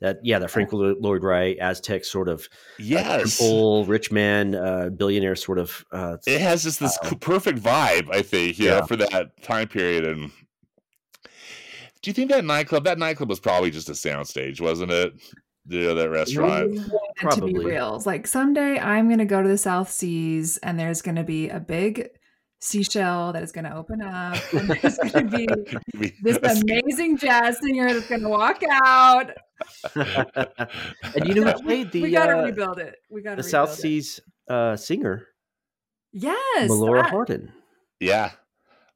[0.00, 2.48] That yeah, the Frank Lloyd Wright Aztec sort of
[2.78, 5.84] yes, uh, rich man, uh, billionaire sort of.
[5.90, 10.04] Uh, it has just this uh, perfect vibe, I think, yeah, for that time period,
[10.04, 10.30] and
[12.00, 12.84] do you think that nightclub?
[12.84, 15.14] That nightclub was probably just a soundstage, wasn't it?
[15.68, 16.80] You know, that restaurant.
[17.16, 17.52] Probably.
[17.52, 21.02] To be real, like someday I'm going to go to the South Seas, and there's
[21.02, 22.08] going to be a big
[22.60, 27.58] seashell that is going to open up, and there's going to be this amazing jazz
[27.60, 29.30] singer that's going to walk out.
[29.94, 32.02] and you know who played the?
[32.02, 32.96] We got to uh, rebuild it.
[33.10, 33.42] We got to.
[33.42, 35.26] the South Seas uh, singer.
[36.12, 37.52] Yes, Melora Hardin.
[38.00, 38.30] Yeah,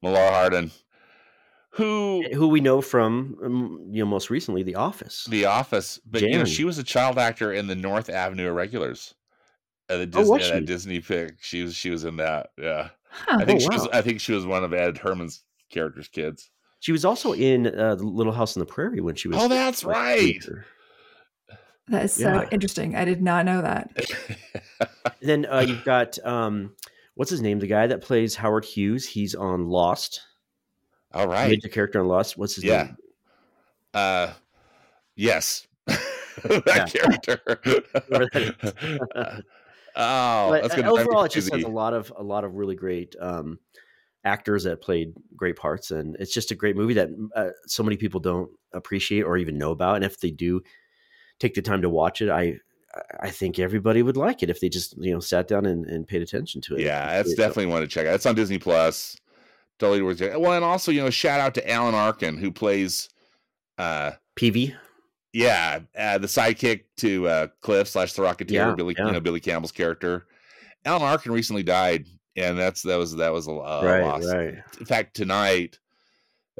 [0.02, 0.70] Melora Hardin,
[1.72, 5.26] who who we know from um, you know most recently The Office.
[5.28, 9.14] The Office, but you know she was a child actor in the North Avenue Irregulars.
[9.88, 10.64] Uh, the Oh, Disney, was that?
[10.66, 11.36] Disney pick.
[11.40, 12.50] She was she was in that.
[12.58, 13.38] Yeah, Huh.
[13.40, 13.88] I think Oh, she was.
[13.92, 16.50] I think she was one of Ed Herrmann's characters' kids.
[16.80, 19.38] She was also in uh, the Little House on the Prairie when she was.
[19.40, 20.18] Oh, that's a right.
[20.18, 20.66] teenager.
[21.88, 22.94] That is so interesting.
[22.96, 23.90] I did not know that.
[25.20, 26.74] Then uh, you've got um,
[27.14, 27.60] what's his name?
[27.60, 29.06] The guy that plays Howard Hughes.
[29.06, 30.20] He's on Lost.
[31.14, 31.48] All He.
[31.48, 32.36] Major character in Lost.
[32.36, 32.84] What's his Yeah.
[32.84, 32.96] name?
[33.94, 34.32] Uh,
[35.16, 37.40] yes, that character.
[38.08, 39.42] Whoever that is.
[39.96, 42.54] oh, but that's uh, me overall, it just has a lot of a lot of
[42.54, 43.58] really great um,
[44.24, 47.96] actors that played great parts, and it's just a great movie that uh, so many
[47.96, 49.96] people don't appreciate or even know about.
[49.96, 50.62] And if they do
[51.38, 52.56] take the time to watch it, I
[53.20, 56.06] I think everybody would like it if they just you know sat down and, and
[56.06, 56.82] paid attention to it.
[56.82, 58.14] Yeah, that's definitely one to check out.
[58.14, 59.16] It's on Disney Plus.
[59.82, 60.40] It.
[60.40, 63.08] Well, and also, you know, shout out to Alan Arkin who plays
[63.78, 64.74] uh Peevy.
[65.32, 69.06] yeah, uh, the sidekick to uh Cliff slash the Rocketeer, Yeah, Billy yeah.
[69.06, 70.26] you know, Billy Campbell's character.
[70.84, 72.06] Alan Arkin recently died,
[72.36, 74.26] and that's that was that was a, right, loss.
[74.26, 74.54] right.
[74.80, 75.78] In fact, tonight,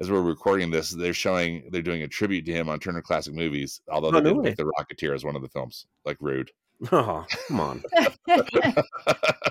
[0.01, 3.35] as we're recording this, they're showing they're doing a tribute to him on Turner Classic
[3.35, 4.49] Movies, although Oh, they no didn't way.
[4.51, 5.87] pick the Rocketeer as one of the films.
[6.05, 6.51] Like rude.
[6.91, 7.83] Oh, come on.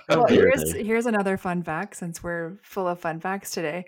[0.10, 3.86] well, here's here's another fun fact since we're full of fun facts today.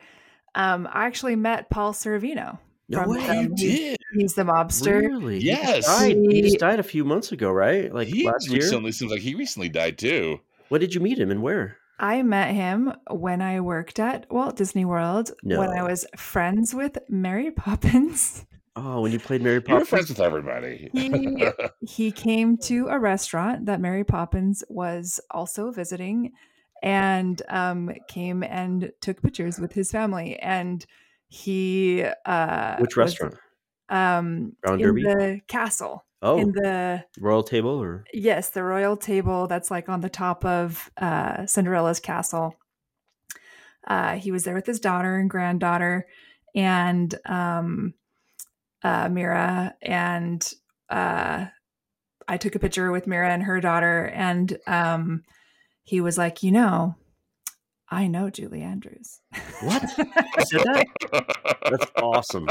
[0.56, 2.60] Um, I actually met Paul Sorvino.
[2.90, 3.26] No from way.
[3.28, 3.54] them.
[3.58, 5.02] He's- He's the mobster.
[5.02, 5.40] Really?
[5.40, 5.86] He just Yes.
[5.88, 6.16] died.
[6.30, 7.92] He just died a few months ago, right?
[7.92, 8.60] Like he last year.
[8.62, 10.40] recently seems like he recently died too.
[10.70, 11.78] When did you meet him and where?
[11.98, 17.00] I met him when I worked at Walt Disney World when I was friends with
[17.10, 18.46] Mary Poppins.
[18.76, 20.90] Oh, when you played Mary Poppins, You're friends with everybody.
[20.94, 21.48] He
[21.82, 26.32] he came to a restaurant that Mary Poppins was also visiting
[26.82, 30.86] and um, came and took pictures with his family and
[31.28, 33.36] he uh Which was, restaurant?
[33.90, 35.04] um Round in Derby?
[35.04, 40.02] the castle Oh, in the Royal Table or yes the royal table that's like on
[40.02, 42.56] the top of uh cinderella's castle
[43.88, 46.08] uh he was there with his daughter and granddaughter
[46.56, 47.94] and um
[48.84, 50.54] uh mira and
[50.90, 51.46] uh
[52.28, 55.24] i took a picture with mira and her daughter and um
[55.84, 56.96] he was like you know
[57.90, 59.20] i know julie andrews
[59.62, 59.84] What?
[60.38, 61.58] He said that?
[61.70, 62.48] That's awesome.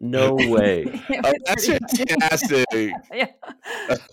[0.00, 0.84] No way.
[1.08, 2.66] It Oh, that's fantastic.
[3.14, 3.26] yeah.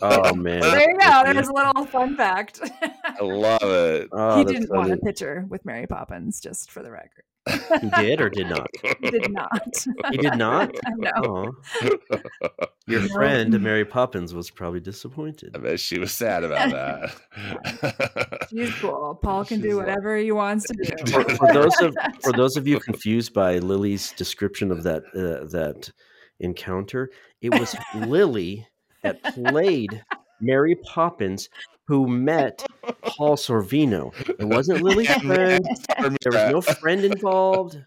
[0.02, 0.62] Oh man.
[0.62, 4.10] there you go there's a little fun fact I love it.
[4.12, 4.94] Oh, he didn't want funny.
[5.02, 7.24] a picture with Mary Poppins, just for the record.
[7.82, 8.70] He did or did not?
[9.02, 9.86] He did not.
[10.12, 10.72] He did not.
[10.98, 11.12] no.
[11.18, 11.52] Oh,
[12.88, 15.52] your friend Mary Poppins was probably disappointed.
[15.54, 18.48] I bet she was sad about that.
[18.50, 19.20] She's cool.
[19.22, 21.06] Paul can She's do like- whatever he wants to do.
[21.12, 25.46] For, for those of for those of you confused by Lily's description of that uh,
[25.52, 25.92] that
[26.40, 27.10] encounter,
[27.42, 28.68] it was Lily
[29.02, 30.04] that played
[30.42, 31.50] Mary Poppins
[31.88, 32.66] who met
[33.04, 34.14] Paul Sorvino.
[34.40, 35.66] It wasn't Lily's friend.
[36.00, 37.84] There was no friend involved.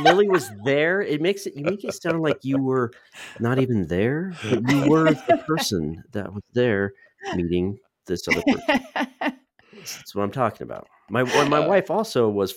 [0.00, 1.02] Lily was there.
[1.02, 2.90] It makes it you make it sound like you were
[3.38, 6.92] not even there, but you were the person that was there
[7.34, 9.36] meeting this other person.
[9.72, 10.86] That's what I'm talking about.
[11.10, 12.54] My well, my wife also was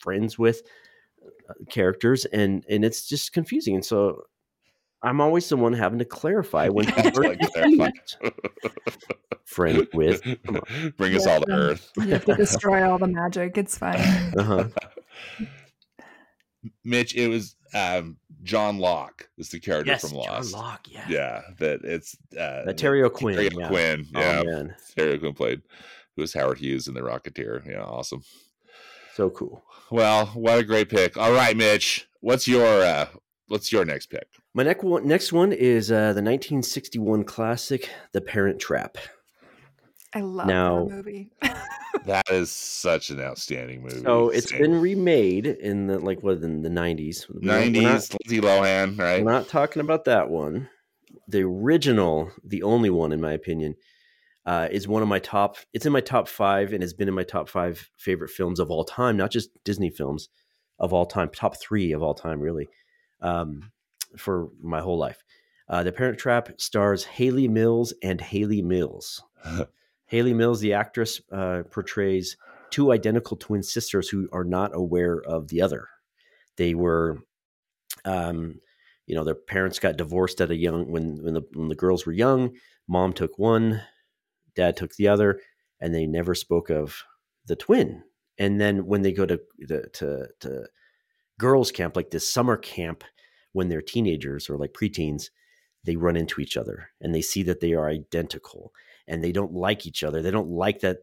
[0.00, 0.62] friends with
[1.48, 3.74] uh, characters, and and it's just confusing.
[3.74, 4.22] And so
[5.02, 7.90] I'm always the one having to clarify when Yeah, people are like clarify.
[8.20, 9.06] confused.
[9.44, 10.62] Friend with, come
[10.96, 11.90] Bring us all to Earth.
[11.98, 13.58] You have to destroy all the magic.
[13.58, 13.96] It's fine.
[14.38, 14.68] uh-huh.
[16.84, 20.86] Mitch, it was um, John Locke is the character yes, from John Locke.
[20.88, 23.34] Yeah, Yeah, that it's uh, Uh, Terry O'Quinn.
[23.36, 23.66] Terry yeah.
[23.66, 24.06] O'Quinn.
[24.14, 25.62] Oh, Yeah, man, Terry O'Quinn played.
[26.16, 27.66] Who was Howard Hughes in The Rocketeer?
[27.66, 28.22] Yeah, awesome.
[29.14, 29.62] so cool.
[29.90, 31.16] Well, what a great pick.
[31.16, 33.06] All right, Mitch, what's your uh,
[33.48, 34.26] what's your next pick?
[34.54, 38.98] My next one, next one is uh, the 1961 classic, The Parent Trap.
[40.14, 41.30] I love Now- that movie.
[42.06, 44.00] That is such an outstanding movie.
[44.02, 47.26] So it's been remade in the like what in the 90s.
[47.28, 48.10] We're not- we're not- nineties.
[48.24, 49.22] Lindsay Lohan, right?
[49.24, 50.68] We're not talking about that one.
[51.28, 53.76] The original, the only one in my opinion,
[54.46, 55.56] uh, is one of my top.
[55.72, 58.70] It's in my top five and has been in my top five favorite films of
[58.70, 59.16] all time.
[59.16, 60.28] Not just Disney films
[60.78, 62.68] of all time, top three of all time, really,
[63.20, 63.70] um,
[64.16, 65.22] for my whole life.
[65.68, 69.22] Uh, the Parent Trap stars Hayley Mills and Hayley Mills.
[70.06, 72.36] Hayley Mills, the actress, uh, portrays
[72.70, 75.88] two identical twin sisters who are not aware of the other.
[76.56, 77.22] They were,
[78.04, 78.60] um,
[79.06, 82.04] you know, their parents got divorced at a young when when the when the girls
[82.04, 82.56] were young.
[82.88, 83.80] Mom took one,
[84.54, 85.40] dad took the other,
[85.80, 87.02] and they never spoke of
[87.46, 88.02] the twin.
[88.38, 90.66] And then when they go to to to, to
[91.38, 93.04] girls camp like this summer camp
[93.52, 95.30] when they're teenagers or like preteens
[95.84, 98.72] they run into each other and they see that they are identical
[99.08, 100.22] and they don't like each other.
[100.22, 100.98] They don't like that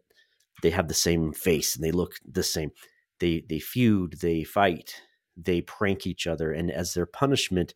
[0.62, 2.72] they have the same face and they look the same.
[3.20, 5.02] They they feud they fight
[5.36, 7.74] they prank each other and as their punishment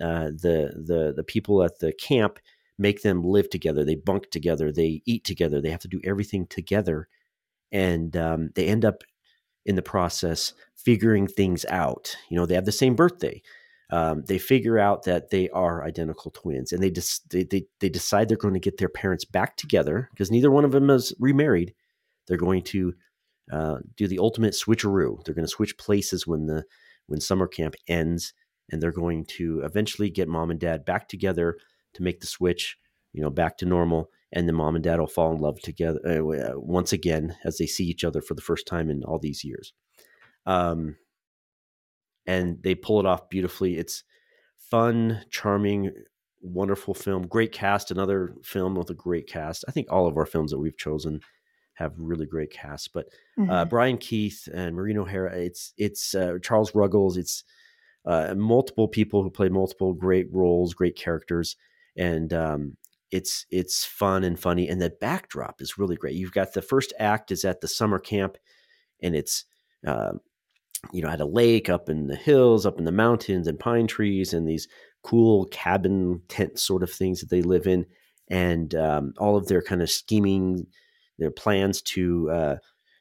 [0.00, 2.38] uh, the the the people at the camp
[2.78, 3.84] make them live together.
[3.84, 4.72] They bunk together.
[4.72, 5.60] They eat together.
[5.60, 7.08] They have to do everything together.
[7.72, 9.02] And um, they end up
[9.66, 12.16] in the process figuring things out.
[12.30, 13.42] You know they have the same birthday.
[13.90, 17.88] Um, they figure out that they are identical twins and they, just they, they, they
[17.88, 21.14] decide they're going to get their parents back together because neither one of them is
[21.18, 21.72] remarried.
[22.26, 22.92] They're going to
[23.50, 25.24] uh, do the ultimate switcheroo.
[25.24, 26.64] They're going to switch places when the
[27.06, 28.34] when summer camp ends
[28.70, 31.56] and they're going to eventually get mom and dad back together
[31.94, 32.76] to make the switch
[33.12, 36.00] you know back to normal and then mom and dad will fall in love together
[36.06, 39.44] uh, once again as they see each other for the first time in all these
[39.44, 39.72] years
[40.48, 40.96] um,
[42.28, 43.78] and they pull it off beautifully.
[43.78, 44.04] It's
[44.56, 45.92] fun, charming,
[46.42, 47.26] wonderful film.
[47.26, 47.90] Great cast.
[47.90, 49.64] Another film with a great cast.
[49.66, 51.20] I think all of our films that we've chosen
[51.74, 52.88] have really great casts.
[52.88, 53.50] But uh, mm-hmm.
[53.50, 55.36] uh, Brian Keith and Maureen O'Hara.
[55.36, 57.16] It's it's uh, Charles Ruggles.
[57.16, 57.44] It's
[58.04, 61.56] uh, multiple people who play multiple great roles, great characters,
[61.98, 62.76] and um,
[63.10, 64.68] it's it's fun and funny.
[64.68, 66.14] And the backdrop is really great.
[66.14, 68.38] You've got the first act is at the summer camp,
[69.02, 69.44] and it's
[69.86, 70.12] uh,
[70.92, 73.86] you know, at a lake up in the hills, up in the mountains and pine
[73.86, 74.68] trees and these
[75.02, 77.86] cool cabin tent sort of things that they live in.
[78.30, 80.66] And um, all of their kind of scheming,
[81.18, 82.56] their plans to, uh,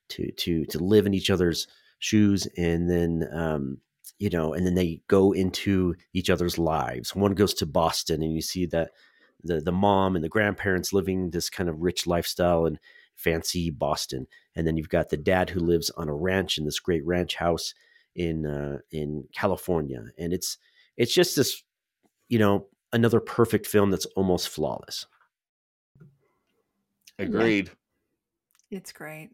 [0.10, 1.68] to, to, to live in each other's
[2.00, 2.48] shoes.
[2.58, 3.78] And then, um,
[4.20, 7.15] you know, and then they go into each other's lives.
[7.15, 8.91] One goes to Boston and you see that
[9.43, 12.80] the, the mom and the grandparents living this kind of rich lifestyle and
[13.15, 16.80] fancy Boston and then you've got the dad who lives on a ranch in this
[16.80, 17.76] great ranch house
[18.18, 20.57] in uh, in California, and it's
[20.97, 21.63] it's just this,
[22.28, 25.05] you know, another perfect film that's almost flawless.
[27.20, 27.70] Agreed.
[28.70, 28.78] Yeah.
[28.80, 29.30] It's great.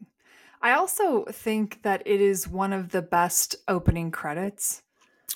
[0.64, 4.82] I also think that it is one of the best opening credits.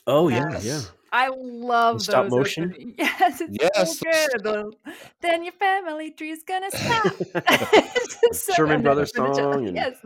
[0.07, 0.64] Oh yes.
[0.64, 0.81] yeah, yeah.
[1.12, 2.72] I love stop those motion.
[2.72, 2.95] Opening.
[2.99, 3.99] Yes, it's yes.
[3.99, 4.76] so good.
[5.20, 7.12] then your family tree's gonna stop.
[8.33, 9.66] so Sherman Brothers song.
[9.66, 9.76] And...
[9.76, 9.97] Yes.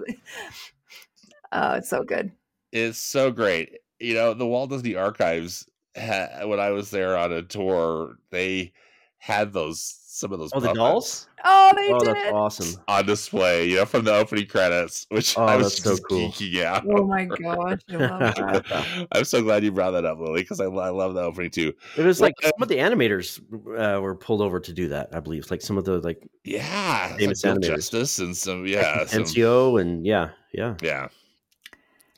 [1.53, 2.33] Oh, it's so good.
[2.73, 3.79] It's so great.
[4.01, 5.69] You know, the Walt Disney Archives.
[5.95, 8.73] when I was there on a tour, they
[9.19, 9.79] had those
[10.13, 10.51] some of those.
[10.53, 11.27] Oh, the dolls.
[11.43, 12.15] Oh, they oh, did.
[12.15, 12.83] That's awesome.
[12.87, 16.29] On display, you know, from the opening credits, which oh, I was so cool.
[16.29, 16.85] geeking out.
[16.87, 17.81] Oh my gosh,
[19.13, 21.73] I'm so glad you brought that up, Lily, because I, I love the opening too.
[21.97, 23.41] It was like some of the animators
[23.79, 25.09] uh, were pulled over to do that.
[25.15, 29.07] I believe, like some of the like yeah, famous like animators, Justice and some yeah,
[29.07, 31.09] some, MCO and yeah, yeah, yeah,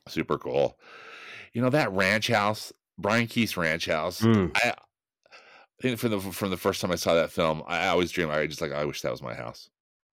[0.09, 0.79] super cool.
[1.53, 4.21] You know that ranch house, Brian Keith's ranch house.
[4.21, 4.51] Mm.
[4.57, 4.75] I
[5.81, 8.31] I think from the from the first time I saw that film, I always dream.
[8.31, 9.71] I just like I wish that was my house.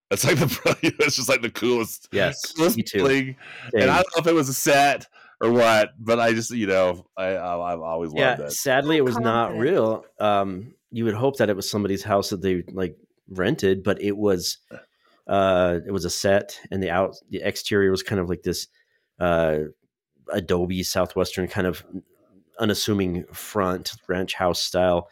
[0.09, 3.07] It's like the it's just like the coolest, yes, coolest me too.
[3.07, 3.35] Thing.
[3.73, 5.07] And I don't know if it was a set
[5.39, 8.51] or what, but I just you know I, I have always yeah, loved it.
[8.51, 10.03] Sadly, it was not real.
[10.19, 12.97] Um, you would hope that it was somebody's house that they like
[13.29, 14.57] rented, but it was
[15.27, 18.67] uh, it was a set, and the out the exterior was kind of like this
[19.19, 19.59] uh,
[20.33, 21.85] Adobe Southwestern kind of
[22.59, 25.07] unassuming front ranch house style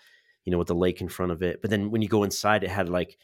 [0.49, 1.61] you know, with the lake in front of it.
[1.61, 3.19] But then when you go inside, it had like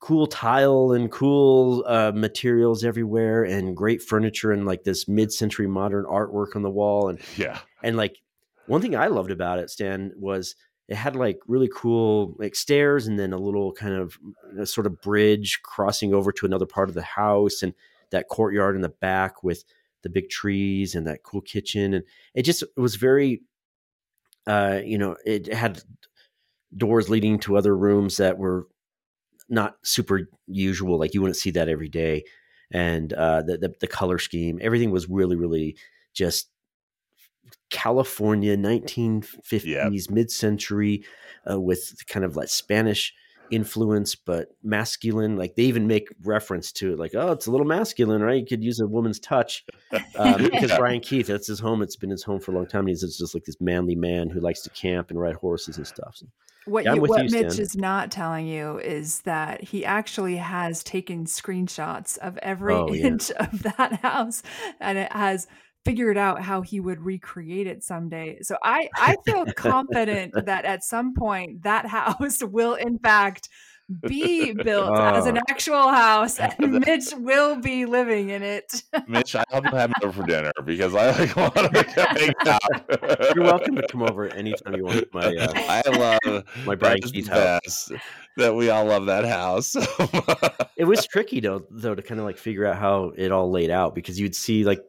[0.00, 6.06] cool tile and cool uh, materials everywhere and great furniture and like this mid-century modern
[6.06, 7.10] artwork on the wall.
[7.10, 8.16] And yeah, and like
[8.68, 10.56] one thing I loved about it, Stan, was
[10.88, 14.18] it had like really cool like stairs and then a little kind of
[14.58, 17.74] a sort of bridge crossing over to another part of the house and
[18.12, 19.62] that courtyard in the back with
[20.02, 22.04] the big trees and that cool kitchen and
[22.34, 23.42] it just was very
[24.46, 25.82] uh you know it had
[26.76, 28.66] doors leading to other rooms that were
[29.48, 30.98] not super usual.
[30.98, 32.24] Like you wouldn't see that every day.
[32.72, 35.76] And uh, the, the, the color scheme, everything was really, really
[36.14, 36.48] just
[37.70, 39.92] California, 1950s, yep.
[40.10, 41.04] mid-century,
[41.48, 43.14] uh, with kind of like Spanish
[43.52, 45.36] influence, but masculine.
[45.36, 48.40] Like they even make reference to it, like, oh, it's a little masculine, right?
[48.40, 49.64] You could use a woman's touch.
[50.16, 50.76] Um, because.
[50.76, 51.82] Brian Keith, that's his home.
[51.82, 52.86] It's been his home for a long time.
[52.86, 56.16] He's just like this manly man who likes to camp and ride horses and stuff.
[56.16, 56.26] So.
[56.66, 57.62] What, yeah, you, what you, Mitch Stan.
[57.62, 63.30] is not telling you is that he actually has taken screenshots of every oh, inch
[63.30, 63.46] yeah.
[63.46, 64.42] of that house
[64.80, 65.46] and it has
[65.86, 68.38] figured out how he would recreate it someday.
[68.42, 73.48] So I, I feel confident that at some point that house will in fact
[74.08, 75.42] be built as an Oh.
[75.48, 78.82] actual house, and Mitch will be living in it.
[79.06, 81.82] Mitch, I hope you'll have me over for dinner because I like want to
[82.18, 83.34] hang out.
[83.36, 85.06] You're welcome to come over anytime you want.
[85.14, 85.82] My uh, I
[86.24, 87.60] love my Brian Keith house.
[87.64, 87.92] best
[88.36, 89.74] that we all love that house.
[90.76, 93.70] it was tricky though though to kind of like figure out how it all laid
[93.70, 94.82] out because you'd see like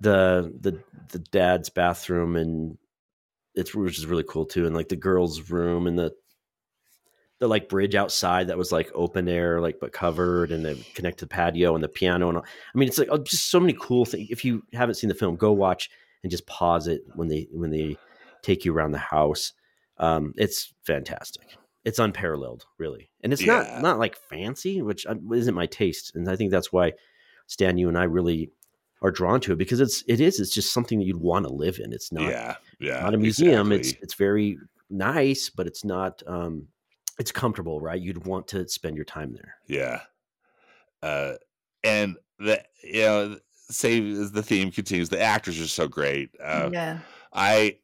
[0.00, 0.82] the the
[1.12, 2.76] the dad's bathroom and
[3.54, 6.12] it's which is really cool too and like the girls room and the
[7.44, 11.18] the like bridge outside that was like open air like but covered and then connect
[11.18, 12.44] to the patio and the piano and all.
[12.74, 15.14] i mean it's like oh, just so many cool things if you haven't seen the
[15.14, 15.90] film go watch
[16.22, 17.98] and just pause it when they when they
[18.42, 19.52] take you around the house.
[19.98, 21.56] Um it's fantastic.
[21.84, 23.10] It's unparalleled really.
[23.22, 23.58] And it's Yeah.
[23.72, 26.12] not not like fancy which uh, isn't my taste.
[26.14, 26.92] And i think that's why
[27.46, 28.50] stan you and i really
[29.02, 31.52] are drawn to it because it's it is it's just something that you'd want to
[31.52, 31.92] live in.
[31.92, 33.00] It's not yeah, yeah.
[33.00, 33.70] not a museum.
[33.70, 34.56] It's it's very
[34.90, 36.68] nice but it's not um
[37.18, 40.00] it's comfortable right you'd want to spend your time there Yeah.
[41.02, 41.34] Uh,
[41.82, 43.38] and the you know,
[43.70, 46.30] same as the theme continues, the actors are so great.
[46.42, 46.98] Uh, yeah.
[47.32, 47.76] I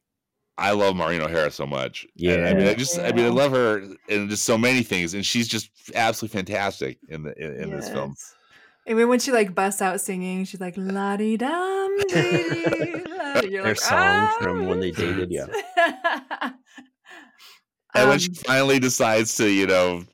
[0.59, 2.07] I love Maureen O'Hara so much.
[2.19, 2.75] And I mean, I Yeah.
[2.75, 6.37] just I mean, I love her in just so many things, and she's just absolutely
[6.39, 8.11] fantastic in the in, in this film.
[8.17, 8.35] Yes.
[8.87, 13.41] And when- when she like busts out singing, she's like la di dum dee la.
[13.43, 15.47] You're Their like, song "Ah." from when they dated, yeah.
[17.95, 20.05] And when Um, she finally decides to, you know,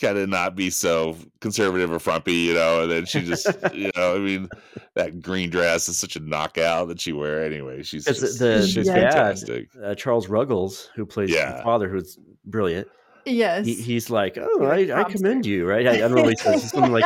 [0.00, 3.90] kind of not be so conservative or frumpy, you know, and then she just, you
[3.96, 4.48] know, I mean,
[4.94, 7.82] that green dress is such a knockout that she wear anyway.
[7.82, 9.68] She's 'Cause the- just, the- she's the dad- fantastic.
[9.82, 11.56] uh, charles ruggles who plays Yeah.
[11.56, 12.86] the father who's brilliant
[13.28, 15.50] yes, he, he's like oh He, I, I commend her.
[15.50, 17.04] you right I, I don't know what he says It's something like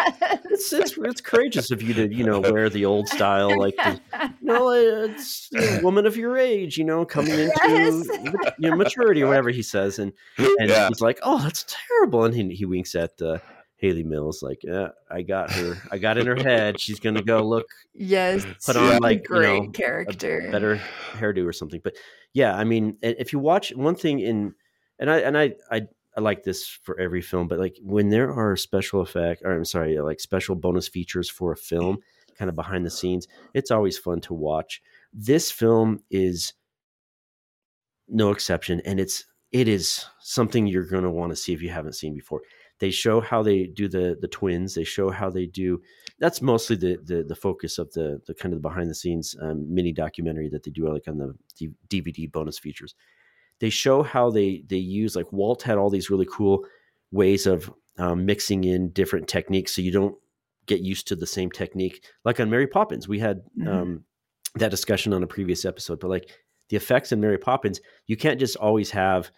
[0.50, 4.00] it's, it's it's courageous of you to you know wear the old style like the,
[4.40, 8.08] no, it's a woman of your age, you know, coming into Yes.
[8.58, 10.88] you know, maturity or whatever he says, and and yeah.
[10.88, 13.38] he's like, "Oh, that's terrible," and he, he winks at uh,
[13.76, 16.78] Hayley Mills, like, "Yeah, I got her, I got in her head.
[16.80, 20.48] She's gonna go look yes, put on, she's a like, you great know, a character.
[20.50, 20.80] better
[21.12, 21.94] hairdo or something." But
[22.34, 24.54] yeah, I mean, if you watch one thing in,
[24.98, 25.82] and I and I I.
[26.16, 29.64] I like this for every film, but like when there are special effect, or I'm
[29.64, 31.98] sorry, like special bonus features for a film,
[32.36, 34.82] kind of behind the scenes, it's always fun to watch.
[35.12, 36.52] This film is
[38.08, 41.70] no exception, and it's it is something you're going to want to see if you
[41.70, 42.40] haven't seen before.
[42.78, 44.74] They show how they do the the twins.
[44.74, 45.80] They show how they do.
[46.18, 49.34] That's mostly the the, the focus of the the kind of the behind the scenes
[49.40, 51.34] um, mini documentary that they do, like on the
[51.88, 52.94] DVD bonus features.
[53.62, 56.66] They show how they they use like Walt had all these really cool
[57.12, 60.16] ways of um, mixing in different techniques, so you don't
[60.66, 62.04] get used to the same technique.
[62.24, 63.68] Like on Mary Poppins, we had Mhm.
[63.68, 64.04] um,
[64.56, 66.28] that discussion on a previous episode, but like
[66.70, 69.30] the effects in Mary Poppins, you can't just always have,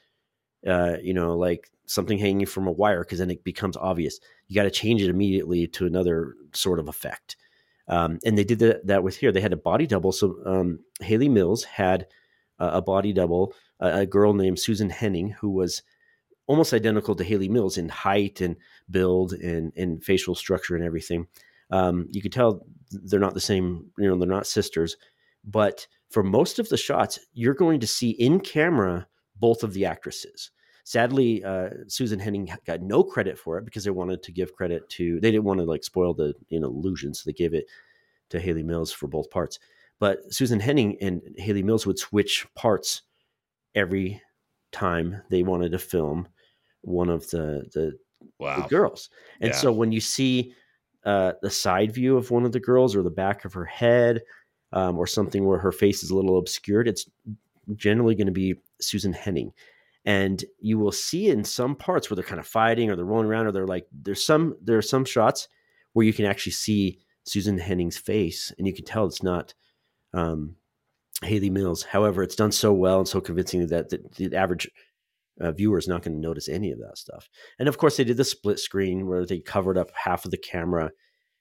[0.66, 4.18] uh, you know, like something hanging from a wire because then it becomes obvious.
[4.48, 7.36] You got to change it immediately to another sort of effect.
[7.88, 9.32] Um, and they did that, that with here.
[9.32, 10.12] They had a body double.
[10.12, 12.06] So um, Hayley Mills had
[12.58, 13.52] uh, a body double,
[13.88, 15.82] a, girl named Susan Henning, who was
[16.46, 18.56] almost identical to Hayley Mills in height and
[18.90, 21.26] build and, and facial structure and everything.
[21.70, 24.96] Um, you could tell they're not the same, you know, they're not sisters,
[25.44, 29.06] but for most of the shots, you're going to see in camera
[29.36, 30.50] both of the actresses.
[30.84, 34.88] Sadly, uh, Susan Henning got no credit for it because they wanted to give credit
[34.90, 35.18] to.
[35.18, 37.66] They didn't want to like spoil the you know illusion, so they gave it
[38.28, 39.58] to Hayley Mills for both parts.
[39.98, 43.02] But Susan Henning and Hayley Mills would switch parts
[43.74, 44.20] every
[44.72, 46.28] time they wanted to film
[46.82, 47.98] one of the the,
[48.62, 49.10] the girls.
[49.40, 49.56] And Yeah.
[49.56, 50.54] so when you see
[51.04, 54.22] uh, the side view of one of the girls or the back of her head
[54.72, 57.08] um, or something where her face is a little obscured, it's
[57.76, 59.52] generally going to be Susan Henning.
[60.06, 63.26] And you will see in some parts where they're kind of fighting or they're rolling
[63.26, 65.48] around or they're like, there's some, there are some shots
[65.92, 69.54] where you can actually see Susan Henning's face and you can tell it's not
[70.12, 70.56] um,
[71.22, 71.82] Hayley Mills.
[71.82, 74.68] However, it's done so well and so convincingly that the, the average
[75.40, 77.28] uh, viewer is not going to notice any of that stuff.
[77.58, 80.38] And of course, they did the split screen where they covered up half of the
[80.38, 80.90] camera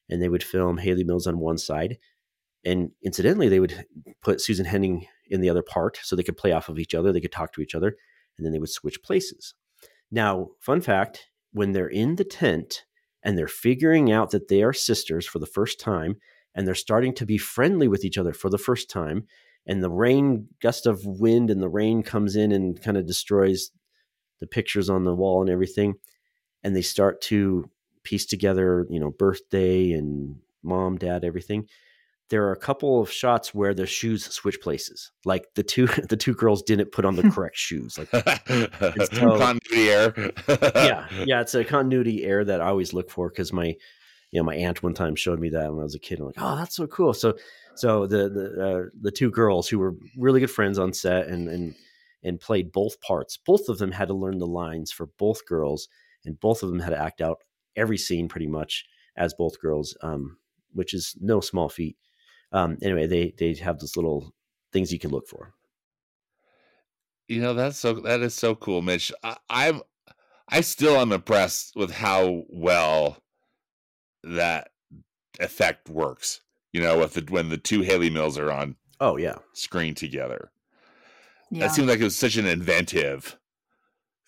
[0.10, 1.98] and they would film Hayley Mills on one side.
[2.66, 3.86] And incidentally, they would
[4.22, 7.12] put Susan Henning in the other part so they could play off of each other.
[7.12, 7.96] They could talk to each other
[8.38, 9.54] and then they would switch places.
[10.12, 12.84] Now, fun fact when they're in the tent
[13.22, 16.18] and they're figuring out that they are sisters for the first time
[16.56, 19.28] and they're starting to be friendly with each other for the first time,
[19.66, 23.72] and the rain gust of wind and the rain comes in and kind of destroys
[24.40, 25.96] the pictures on the wall and everything
[26.64, 27.70] and they start to
[28.04, 31.68] piece together you know birthday and mom dad everything
[32.30, 35.12] there are a couple of shots where the shoes switch places.
[35.24, 37.98] Like the two the two girls didn't put on the correct shoes.
[37.98, 40.32] Like so- continuity error.
[40.48, 43.76] yeah, yeah, it's a continuity error that I always look for because my
[44.32, 46.20] you know my aunt one time showed me that when I was a kid.
[46.20, 47.14] I'm like, oh, that's so cool.
[47.14, 47.36] So
[47.76, 51.48] so the the uh, the two girls who were really good friends on set and
[51.48, 51.76] and
[52.24, 53.38] and played both parts.
[53.38, 55.88] Both of them had to learn the lines for both girls,
[56.26, 57.40] and both of them had to act out
[57.76, 58.86] every scene pretty much
[59.18, 60.38] as both girls, um,
[60.72, 61.98] which is no small feat.
[62.52, 64.34] Um, anyway, they they have those little
[64.72, 65.54] things you can look for.
[67.28, 69.12] You know that's so that is so cool, Mitch.
[69.24, 69.82] I, I'm
[70.48, 73.18] I still am impressed with how well
[74.24, 74.70] that
[75.40, 76.42] effect works.
[76.74, 80.52] You know, with the when the two Hayley Mills are on Oh yeah, screen together.
[81.52, 81.68] Yeah.
[81.68, 83.38] That seems like it was such an inventive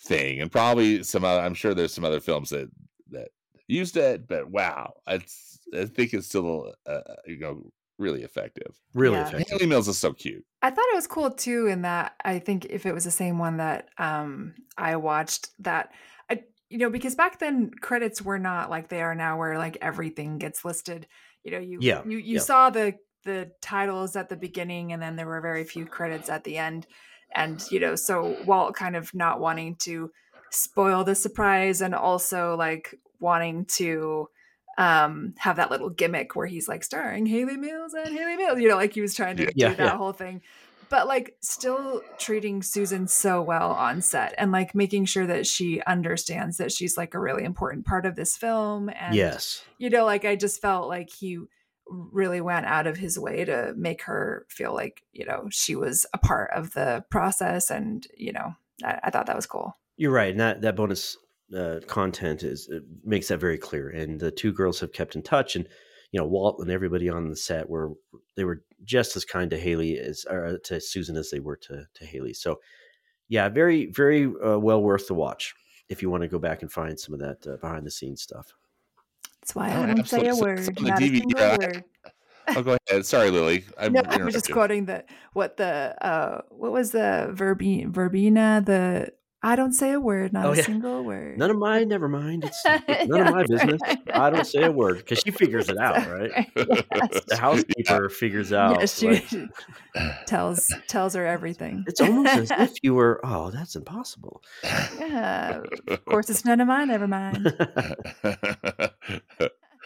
[0.04, 1.26] thing, and probably some.
[1.26, 2.70] Other, I'm sure there's some other films that
[3.12, 3.30] that
[3.68, 8.80] used it, but wow, it's I think it's still uh, you know really effective.
[8.93, 9.28] really Yeah.
[9.28, 9.48] effective.
[9.50, 10.46] Hayley Mills is so cute.
[10.62, 13.39] I thought it was cool too in that I think if it was the same
[13.39, 15.91] one that um I watched that
[16.30, 19.78] I you know because back then credits were not like they are now where like
[19.82, 21.08] everything gets listed.
[21.46, 22.41] You know, you Yeah, you you yeah.
[22.41, 26.43] saw the the titles at the beginning and then there were very few credits at
[26.43, 26.86] the end.
[27.34, 30.12] And you know, so Walt kind of not wanting to
[30.52, 34.28] spoil the surprise and also like wanting to
[34.78, 38.68] um have that little gimmick where he's like starring Hayley Mills and Hayley Mills, you
[38.68, 39.70] know, like he was trying to Yeah.
[39.70, 39.98] do that yeah.
[39.98, 40.41] whole thing.
[40.90, 45.82] But like still treating Susan so well on set and like making sure that she
[45.82, 48.90] understands that she's like a really important part of this film.
[48.90, 51.40] And yes, you know, like I just felt like he
[51.88, 56.06] really went out of his way to make her feel like, you know, she was
[56.14, 59.74] a part of the process and, you know, I, I thought that was cool.
[59.98, 61.18] You're right, and that that bonus
[61.56, 62.70] uh, content is
[63.04, 63.90] makes that very clear.
[63.90, 65.68] And the two girls have kept in touch, and
[66.12, 67.94] you know Walt and everybody on the set were
[68.36, 71.86] they were just as kind to Hayley as or to Susan as they were to
[71.94, 72.34] to Hayley.
[72.34, 72.60] So
[73.28, 75.54] yeah, very very uh, well worth the watch
[75.90, 78.22] if you want to go back and find some of that uh, behind the scenes
[78.22, 78.54] stuff.
[79.42, 80.34] That's why Oh, I don't say a absolutely.
[80.38, 81.84] So- word, so on the not a DVD, single yeah, I- word.
[82.48, 83.04] Oh, go ahead.
[83.08, 83.66] Sorry, Lilly.
[83.76, 88.62] I no, I was just quoting the what the uh what was the verbi verbena
[88.64, 89.12] the
[89.48, 90.64] I don't say a word, not Oh, a yeah.
[90.64, 91.38] single word.
[91.38, 92.46] None of mine, never mind.
[92.46, 92.66] It's
[93.08, 93.80] none of my business.
[94.12, 96.32] I don't say a word because she figures it out, right?
[96.56, 97.22] yes.
[97.28, 98.80] The housekeeper figures out.
[98.80, 99.30] Yes, she like,
[100.26, 101.84] tells tells her everything.
[101.88, 103.22] it's almost as if you were.
[103.24, 104.41] Oh, that's impossible.
[104.64, 105.62] yeah.
[105.89, 106.88] Of course, it's none of mine.
[106.88, 107.56] Never mind.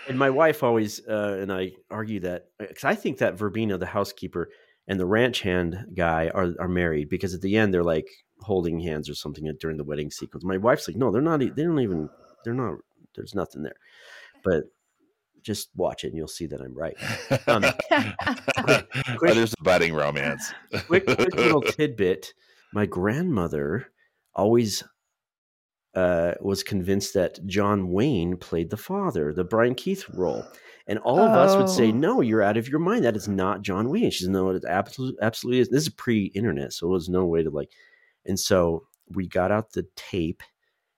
[0.07, 3.86] And my wife always uh, and I argue that because I think that Verbena, the
[3.86, 4.49] housekeeper,
[4.88, 8.07] and the ranch hand guy are are married because at the end they're like
[8.42, 10.44] holding hands or something during the wedding sequence.
[10.44, 11.42] My wife's like, no, they're not.
[11.42, 12.10] e- They don't even.
[12.44, 12.78] They're not.
[13.16, 13.76] There's nothing there.
[14.44, 14.66] But
[15.42, 16.96] just watch it and you'll see that I'm right.
[17.48, 18.84] Um, oh,
[19.22, 20.54] there's a budding romance.
[20.88, 22.34] quick, quick little tidbit.
[22.74, 23.88] My grandmother
[24.36, 24.84] always
[25.96, 30.46] uh, was convinced that John Wayne played the father, the Brian Keith role.
[30.88, 31.96] And all of us would say, Oh.
[31.96, 33.06] no, you're out of your mind.
[33.06, 34.10] That is not John Wayne.
[34.12, 35.70] She says, no, it absolutely, absolutely is.
[35.70, 36.74] This is pre internet.
[36.74, 37.72] So it was no way to like.
[38.30, 40.43] And so we got out the tape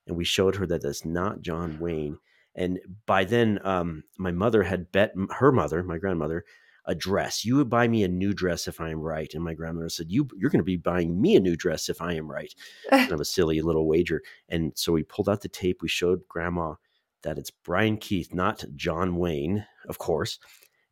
[0.06, 2.20] and we showed her that that's not John Wayne.
[2.54, 6.44] And by then, um, my mother had bet her mother, my grandmother,
[6.86, 7.46] a dress.
[7.46, 9.32] You would buy me a new dress if I am right.
[9.34, 12.02] And my grandmother said, "You you're going to be buying me a new dress if
[12.02, 12.54] I am right."
[12.90, 14.22] kind of a silly little wager.
[14.50, 15.82] And so we pulled out the tape.
[15.82, 16.76] We showed Grandma
[17.22, 20.40] that it's Brian Keith, not John Wayne, of course.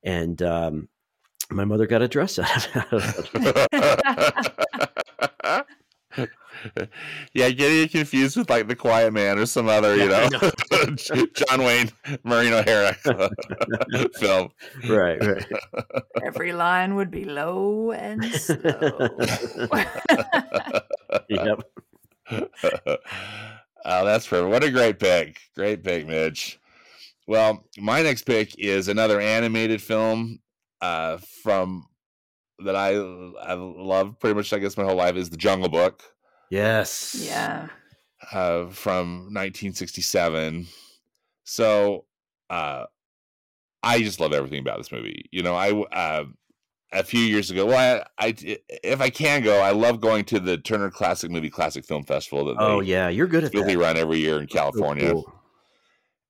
[0.03, 0.87] And um,
[1.49, 2.39] my mother got a dress
[2.73, 5.65] out of it.
[7.33, 10.89] yeah, getting it confused with like the Quiet Man or some other, you Yeah, know,
[10.95, 11.89] John Wayne,
[12.23, 12.93] Maureen O'Hara
[14.19, 14.49] film.
[14.87, 15.45] right, right.
[16.25, 19.09] Every line would be low and slow.
[21.29, 21.59] Yep.
[22.31, 24.49] oh, that's perfect.
[24.51, 25.39] What a great pick.
[25.55, 26.59] Great pick, Mitch.
[27.27, 30.39] Well, my next pick is another animated film
[30.81, 31.85] uh, from
[32.65, 32.91] that I
[33.41, 36.03] I love pretty much I guess my whole life is The Jungle Book
[36.49, 37.15] Yes.
[37.19, 37.67] yeah.
[38.31, 40.67] uh, from 1967.
[41.43, 42.05] So
[42.49, 42.85] uh,
[43.83, 45.29] I just love everything about this movie.
[45.31, 46.25] You know, I uh,
[46.91, 47.65] a few years ago.
[47.67, 51.49] Well, I, I if I can go, I love going to the Turner Classic Movie
[51.49, 53.81] Classic Film Festival that Oh they yeah, you're good at typically that.
[53.81, 55.11] run every year in So California.
[55.13, 55.33] cool.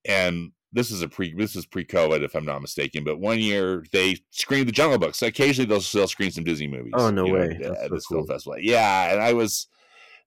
[0.07, 3.03] And this is a pre this is pre COVID if I'm not mistaken.
[3.03, 5.15] But one year they screened the Jungle Book.
[5.15, 6.93] So occasionally they'll still screen some Disney movies.
[6.95, 7.59] Oh, no you know, way.
[7.63, 8.59] at- so this film festival.
[8.59, 9.67] Yeah, and I was.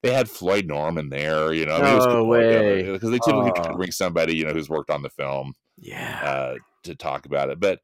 [0.02, 1.76] They had Floyd Norman there, you know.
[1.76, 2.82] I mean, it was cool, way.
[2.90, 6.20] because they typically try to bring somebody, you know, who's worked on the film Yeah.
[6.24, 7.60] uh, to talk about it.
[7.60, 7.78] But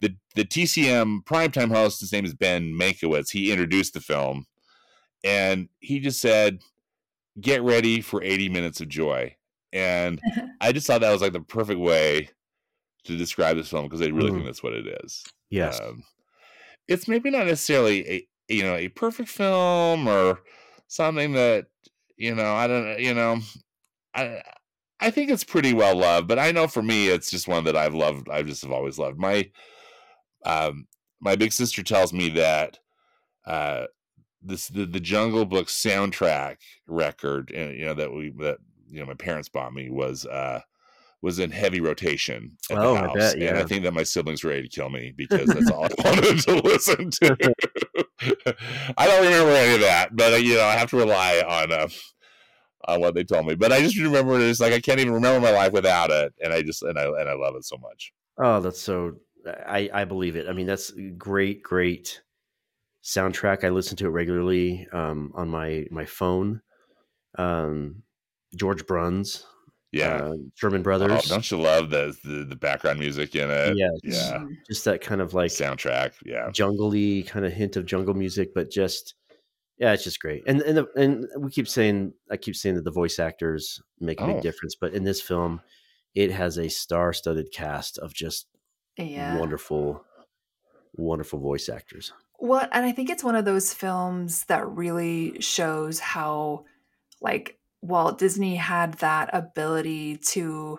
[0.00, 3.32] the the TCM primetime host, his name is Ben Mankiewicz.
[3.32, 4.46] He introduced the film,
[5.22, 6.60] and he just said,
[7.38, 9.36] "Get ready for 80 minutes of joy."
[9.72, 10.20] And
[10.60, 12.30] I just thought that was like the perfect way
[13.04, 14.34] to describe this film because I really Mm.
[14.34, 15.24] think that's what it is.
[15.50, 15.80] Yes.
[15.80, 16.04] Um,
[16.88, 20.40] it's maybe not necessarily a you know a perfect film or
[20.88, 21.66] something that
[22.16, 23.38] you know I don't you know
[24.14, 24.42] I
[25.00, 27.76] I think it's pretty well loved, but I know for me it's just one that
[27.76, 28.28] I've loved.
[28.28, 29.18] I just have always loved.
[29.18, 29.50] My
[30.44, 30.86] um
[31.20, 32.78] my big sister tells me that
[33.46, 33.86] uh
[34.42, 38.58] this the, the Jungle Book soundtrack record uh, you know that we that
[38.90, 40.60] you know my parents bought me was uh
[41.20, 44.04] was in heavy rotation at Oh, the I house, bet, and I think that my
[44.04, 47.54] siblings were ready to kill me because that's all I wanted to listen to.
[48.96, 51.72] I don't remember any of that, but uh, you know I have to rely on
[51.72, 51.88] uh,
[52.86, 53.54] on what they told me.
[53.54, 56.52] But I just remember it's like I can't even remember my life without it, and
[56.52, 58.12] I just and I and I love it so much.
[58.38, 59.16] Oh, that's so.
[59.46, 60.48] I I believe it.
[60.48, 62.22] I mean, that's great, great
[63.02, 63.64] soundtrack.
[63.64, 66.60] I listen to it regularly um, on my my phone.
[67.36, 68.02] Um,
[68.56, 69.44] George Bruns,
[69.92, 70.16] Yeah.
[70.16, 71.28] uh, Sherman Oh, Brothers.
[71.28, 73.76] don't you love the, the the background music in it?
[73.76, 73.90] Yes.
[74.02, 74.38] Yeah.
[74.38, 74.56] Mhm.
[74.68, 76.12] Just that kind of like Soundtrack.
[76.24, 76.50] Yeah.
[76.50, 79.14] jungly kind of hint of jungle music, but just
[79.78, 80.42] yeah, it's just great.
[80.46, 84.20] And and the, and we keep saying I keep saying that the voice actors make
[84.20, 84.34] a Oh.
[84.34, 85.60] big difference, but in this film,
[86.14, 88.48] it has a star-studded cast of just
[88.96, 89.38] Yeah.
[89.38, 90.04] wonderful,
[90.94, 92.12] wonderful voice actors.
[92.40, 96.64] Well, and I think it's one of those films that really shows how,
[97.20, 100.78] like, Walt Disney had that ability to.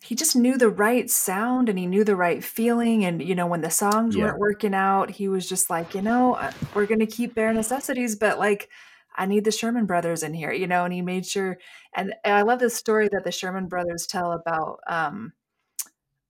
[0.00, 3.04] He just knew the right sound and he knew the right feeling.
[3.04, 4.26] And, you know, when the songs Yeah.
[4.26, 7.52] weren't working out, he was just like, you know, uh, we're going to keep bare
[7.52, 8.68] necessities, but like,
[9.16, 11.58] I need the Sherman brothers in here, you know, and he made sure.
[11.92, 15.32] And, and I love this story that the Sherman brothers tell about, um,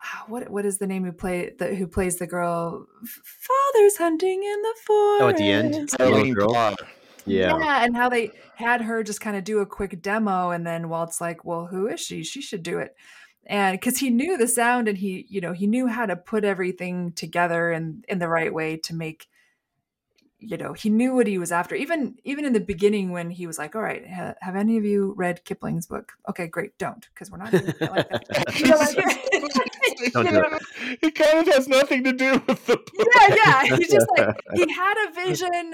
[0.03, 2.87] ah, what what is the name who play the who plays the girl?
[3.05, 5.23] Father's hunting in the forest.
[5.23, 5.75] Oh, at the end?
[5.75, 6.25] Yeah.
[6.25, 6.98] The
[7.29, 7.59] little Arlene girl?
[7.61, 7.79] Parr.
[7.79, 7.85] Yeah.
[7.85, 11.21] and how they had her just kind of do a quick demo, and then Walt's
[11.21, 12.23] like, "Well, who is she?
[12.25, 12.95] She should do it."
[13.47, 16.45] And because he knew the sound, and he, you know, he knew how to put
[16.45, 19.27] everything together in in the right way to make,
[20.39, 21.75] you know, he knew what he was after.
[21.75, 24.85] Even even in the beginning, when he was like, "All right, ha- have any of
[24.85, 28.07] you read Kipling's book?" Okay, great, don't, because we're not it like.
[28.59, 28.67] You
[30.13, 30.59] Don't do know,
[31.03, 32.91] it kind of has nothing to do with the book.
[32.97, 33.77] yeah, yeah.
[33.77, 35.73] He's just like he had a vision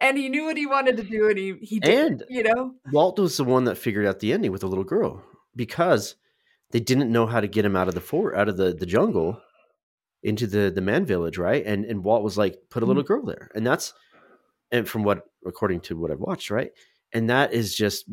[0.00, 2.74] and he knew what he wanted to do and he he did, And- you know.
[2.92, 5.22] Walt was the one that figured out the ending with the little girl
[5.54, 6.16] because
[6.70, 8.86] they didn't know how to get him out of the fort, out of the, the
[8.86, 9.40] jungle
[10.22, 11.64] into the the man village, right?
[11.64, 13.12] And and Walt was like, put a little mm-hmm.
[13.14, 13.94] girl there, and that's
[14.72, 16.72] and from what according to what I've watched, right?
[17.12, 18.06] And that is just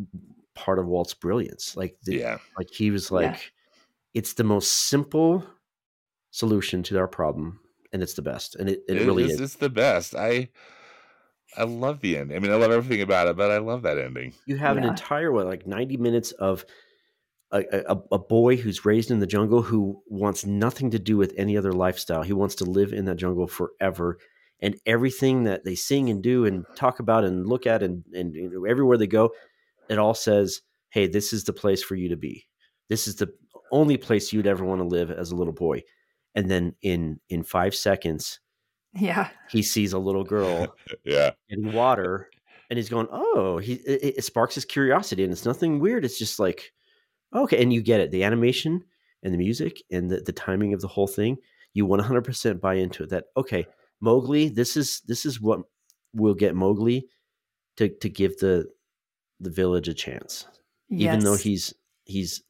[0.53, 1.75] part of Walt's brilliance.
[1.75, 2.37] Like the, Yeah.
[2.57, 3.17] like he was Yeah.
[3.17, 3.51] like,
[4.13, 5.43] it's the most simple
[6.29, 7.59] solution to our problem,
[7.91, 9.41] and it's the best, and it, it, It really is, is.
[9.41, 10.13] It's the best.
[10.15, 10.49] I
[11.57, 12.33] I love the end.
[12.33, 14.33] I mean, I love everything about it, but I love that ending.
[14.45, 16.65] You have an entire what, like ninety minutes of
[17.51, 21.33] a, a, a boy who's raised in the jungle who wants nothing to do with
[21.37, 22.23] any other lifestyle.
[22.23, 24.17] He wants to live in that jungle forever,
[24.59, 28.33] and everything that they sing and do and talk about and look at and and
[28.33, 29.31] you know, everywhere they go,
[29.89, 32.45] it all says, "Hey, this is the place for you to be.
[32.89, 33.31] This is the
[33.71, 35.83] only place you'd ever want to live as a little boy."
[36.35, 38.39] And then in in five seconds,
[38.95, 39.29] Yeah.
[39.49, 41.31] he sees a little girl Yeah.
[41.49, 42.29] getting water
[42.69, 46.05] and he's going oh he it, it sparks his curiosity and it's nothing weird.
[46.05, 46.71] It's just like
[47.35, 47.61] okay.
[47.61, 48.11] And you get it.
[48.11, 48.83] The animation
[49.23, 51.37] and the music and the, the timing of the whole thing
[51.73, 53.65] you 100% buy into it that okay
[53.99, 55.61] mowgli this is this is what
[56.13, 57.07] will get mowgli
[57.77, 58.67] to to give the
[59.39, 60.45] the village a chance.
[60.89, 61.73] Even though he's
[62.05, 62.43] he's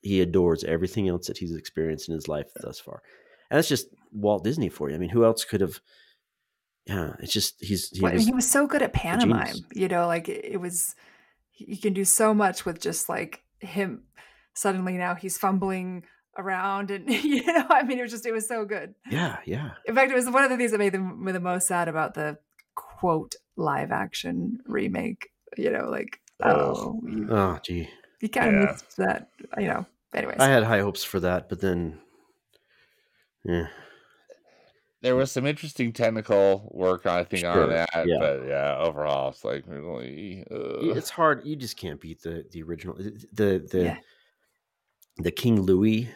[0.00, 3.02] he adores everything else that he's experienced in his life thus far.
[3.50, 5.80] And that's just walt disney for you i mean who else could have
[6.86, 9.56] yeah it's just he's he Well, I mean, was he was so good at pantomime,
[9.74, 10.94] you know, like it it was
[11.50, 14.02] he can do so much with just like him
[14.54, 16.04] suddenly now he's fumbling
[16.36, 18.94] around and you know, I mean it was just it was so good.
[19.10, 19.70] Yeah, yeah.
[19.86, 22.14] In fact, it was one of the things that made me the most sad about
[22.14, 22.38] the
[22.74, 27.00] quote live action remake, you know, like Oh.
[27.02, 27.88] oh, you, Oh, gee.
[28.20, 28.70] you kind of Yeah.
[28.72, 29.86] missed that, you know.
[30.12, 30.38] Anyways.
[30.40, 31.98] I had high hopes for that, but then,
[33.44, 33.68] yeah,
[35.04, 37.88] There was some interesting technical work, I think, Sure, on that.
[38.06, 38.16] yeah.
[38.18, 40.42] But yeah, overall, it's like really.
[40.50, 41.42] Uh, it's hard.
[41.44, 42.96] You just can't beat the the original.
[42.96, 43.96] The the Yeah.
[45.18, 46.08] the King Louis.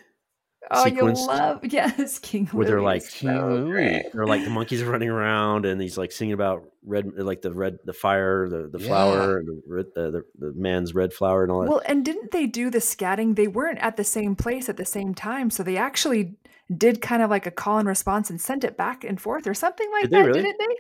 [0.70, 4.05] oh, sequence you love yes, King where they're like- King so Louis.
[4.12, 7.52] They're like the monkeys are running around, and he's like singing about red, like the
[7.52, 8.89] red, the fire, the the Yeah.
[8.89, 11.69] flower, the, red, uh, the the man's red flower, and all that.
[11.70, 13.36] Well, and didn't they do the scatting?
[13.36, 16.36] They weren't at the same place at the same time, so they actually
[16.77, 19.55] did kind of like a call and response and sent it back and forth or
[19.55, 20.43] something like Did they that, really?
[20.43, 20.77] didn't they?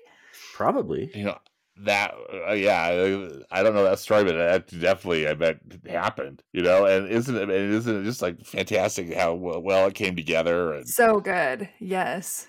[0.54, 1.10] Probably.
[1.14, 1.38] You know
[1.84, 2.12] that
[2.48, 6.42] uh, yeah, I- I don't know that story, but that definitely I bet happened.
[6.52, 7.42] You know, and isn't it?
[7.42, 10.72] And isn't it just like fantastic how well it came together?
[10.72, 11.68] And So good.
[11.78, 12.48] Yes.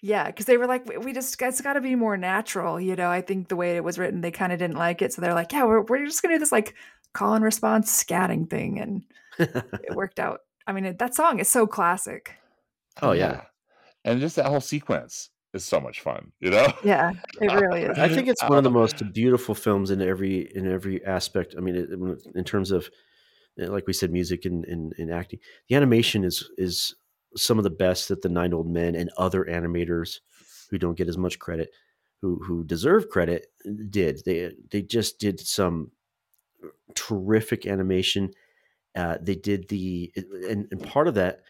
[0.00, 2.94] Yeah, because they were like, "We- we just it's got to be more natural, you
[2.96, 3.10] know.
[3.10, 5.34] I think the way it was written, they kind of didn't like it, so they're
[5.34, 6.74] like, "Yeah, we're we're just gonna do this like
[7.12, 9.02] call and response scatting thing," and
[9.38, 10.40] it worked out.
[10.68, 12.34] I mean, it, that song is so classic.
[13.02, 13.42] Oh, yeah.
[14.04, 16.32] and just that whole sequence is so much fun.
[16.40, 17.98] You know, Yeah, it really is.
[17.98, 21.54] I think it's one of the most beautiful films in every in every aspect.
[21.56, 21.90] I mean, it,
[22.34, 22.88] in terms of
[23.56, 26.94] like we said, music and, and, and acting, the animation is is
[27.36, 30.20] some of the best that the Nine Old Men and other animators
[30.70, 31.70] who don't get as much credit,
[32.20, 33.46] who who deserve credit,
[33.90, 34.20] did.
[34.24, 35.90] They they just did some
[36.94, 38.32] terrific animation.
[38.94, 41.40] Uh, they did the and, and part of that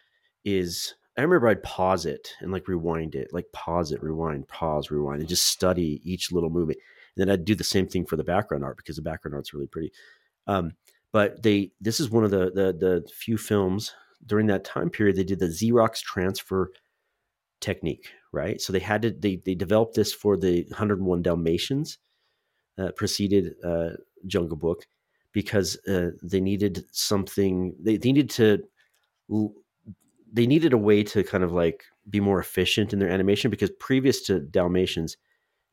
[0.43, 4.89] is I remember I'd pause it and like rewind it, like pause it, rewind, pause,
[4.89, 6.79] rewind, and just study each little movement.
[7.15, 9.53] And then I'd do the same thing for the background art because the background art's
[9.53, 9.91] really pretty.
[10.47, 10.71] Um,
[11.11, 13.93] but they this is one of the, the the few films
[14.25, 16.71] during that time period they did the Xerox transfer
[17.59, 18.61] technique, right?
[18.61, 21.97] So they had to they they developed this for the 101 Dalmatians
[22.77, 23.89] uh, preceded uh,
[24.25, 24.85] Jungle Book
[25.33, 28.63] because uh, they needed something they, they needed to
[29.29, 29.53] l-
[30.31, 33.71] they needed a way to kind of like be more efficient in their animation because
[33.79, 35.17] previous to Dalmatians,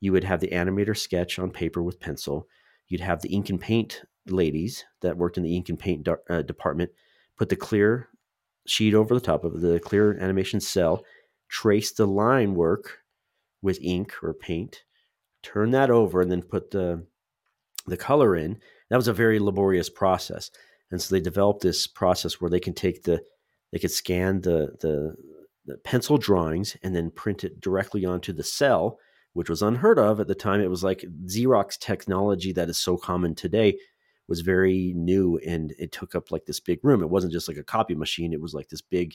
[0.00, 2.46] you would have the animator sketch on paper with pencil.
[2.88, 6.42] You'd have the ink and paint ladies that worked in the ink and paint uh,
[6.42, 6.90] department
[7.36, 8.08] put the clear
[8.66, 11.04] sheet over the top of the clear animation cell,
[11.48, 12.98] trace the line work
[13.62, 14.82] with ink or paint,
[15.42, 17.06] turn that over, and then put the
[17.86, 18.58] the color in.
[18.90, 20.50] That was a very laborious process,
[20.90, 23.22] and so they developed this process where they can take the
[23.72, 25.16] they could scan the, the
[25.66, 28.98] the pencil drawings and then print it directly onto the cell,
[29.32, 30.60] which was unheard of at the time.
[30.60, 33.78] It was like Xerox technology that is so common today
[34.28, 37.02] was very new and it took up like this big room.
[37.02, 39.14] It wasn't just like a copy machine, it was like this big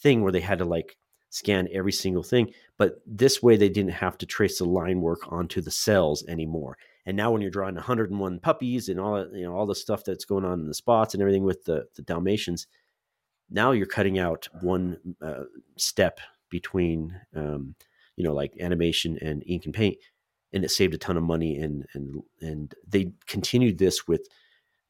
[0.00, 0.96] thing where they had to like
[1.30, 2.52] scan every single thing.
[2.76, 6.76] But this way they didn't have to trace the line work onto the cells anymore.
[7.06, 10.24] And now when you're drawing 101 puppies and all you know all the stuff that's
[10.24, 12.66] going on in the spots and everything with the, the Dalmatians,
[13.50, 15.44] now you're cutting out one uh,
[15.76, 16.20] step
[16.50, 17.74] between um,
[18.16, 19.98] you know like animation and ink and paint
[20.52, 24.26] and it saved a ton of money and and and they continued this with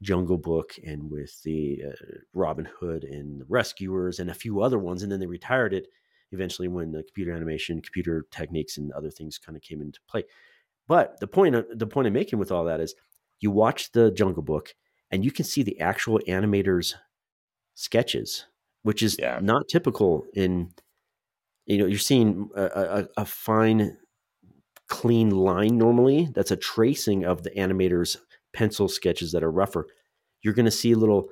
[0.00, 1.92] jungle book and with the uh,
[2.32, 5.88] robin hood and the rescuers and a few other ones and then they retired it
[6.32, 10.24] eventually when the computer animation computer techniques and other things kind of came into play.
[10.86, 12.94] But the point the point i'm making with all that is
[13.40, 14.74] you watch the jungle book
[15.10, 16.94] and you can see the actual animators
[17.78, 18.44] sketches,
[18.82, 19.38] which is Yeah.
[19.40, 20.72] not typical in
[21.66, 23.96] you know you're seeing a, a, a fine
[24.88, 28.16] clean line normally that's a tracing of the animators
[28.54, 29.86] pencil sketches that are rougher
[30.42, 31.28] you're going to see little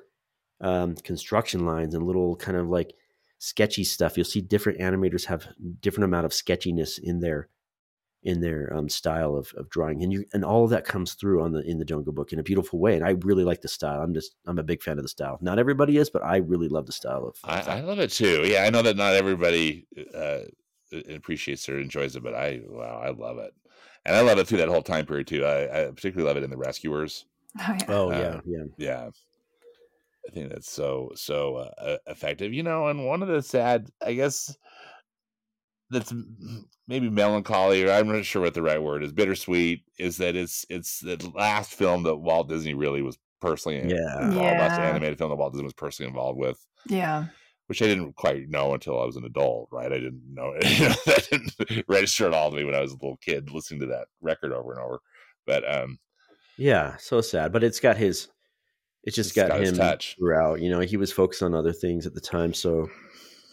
[0.61, 2.93] um, construction lines and little kind of like
[3.39, 5.47] sketchy stuff you'll see different animators have
[5.81, 7.49] different amount of sketchiness in their
[8.23, 11.41] in their um, style of, of drawing and you and all of that comes through
[11.41, 13.67] on the in the jungle book in a beautiful way and i really like the
[13.67, 16.37] style i'm just i'm a big fan of the style not everybody is but i
[16.37, 18.41] really love the style of I, I love it too.
[18.45, 20.41] Yeah, I know that not everybody uh,
[21.09, 23.53] appreciates or enjoys it, but I wow, I love it,
[24.05, 25.45] and I love it through that whole time period too.
[25.45, 27.25] I, I particularly love it in the Rescuers.
[27.59, 27.85] Oh, yeah.
[27.87, 29.09] oh Uh, yeah yeah Yeah,
[30.27, 32.53] I think that's so so uh, effective.
[32.53, 34.57] You know, and one of the sad, I guess,
[35.89, 36.13] that's
[36.87, 40.65] maybe melancholy, or I'm not sure what the right word is, bittersweet, is that it's
[40.69, 44.21] it's the last film that Walt Disney really was personally Yeah.
[44.21, 44.59] involved.
[44.59, 44.89] Last Yeah.
[44.89, 47.25] animated film that Walt Disney was personally involved with yeah.
[47.67, 49.91] which I didn't quite know until I was an adult, right?
[49.91, 53.17] I didn't know that didn't register at all to me when I was a little
[53.17, 54.99] kid listening to that record over and over.
[55.45, 55.99] But um,
[56.57, 58.29] Yeah, so sad, but it's got his.
[59.03, 60.15] it just It's got, got his him touch.
[60.17, 60.59] throughout.
[60.61, 62.89] You know, he was focused on other things at the time, so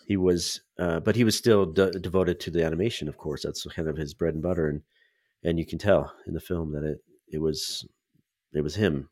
[0.06, 0.60] he was.
[0.78, 3.42] Uh, but he was still de- devoted to the animation, of course.
[3.42, 4.82] That's kind of his bread and butter, and
[5.42, 6.98] and you can tell in the film that it
[7.30, 7.86] it was
[8.52, 9.08] it was him.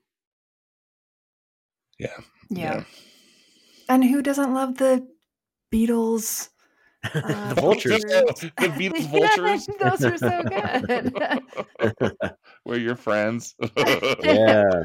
[1.98, 2.16] yeah,
[2.50, 2.84] Yeah.
[3.88, 5.06] And who doesn't love the
[5.72, 6.48] Beatles?
[7.14, 8.04] Uh, the vultures.
[8.04, 9.66] The Beatles vultures.
[9.80, 12.32] Those are so good.
[12.64, 13.56] We're your friends.
[14.22, 14.84] yeah,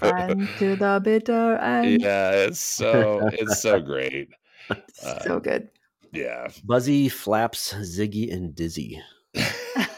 [0.00, 2.00] and to the bitter end.
[2.00, 4.28] yeah, it's so it's so great.
[5.02, 5.68] Uh, so good.
[6.12, 9.00] Yeah, Buzzy, Flaps, Ziggy, and Dizzy.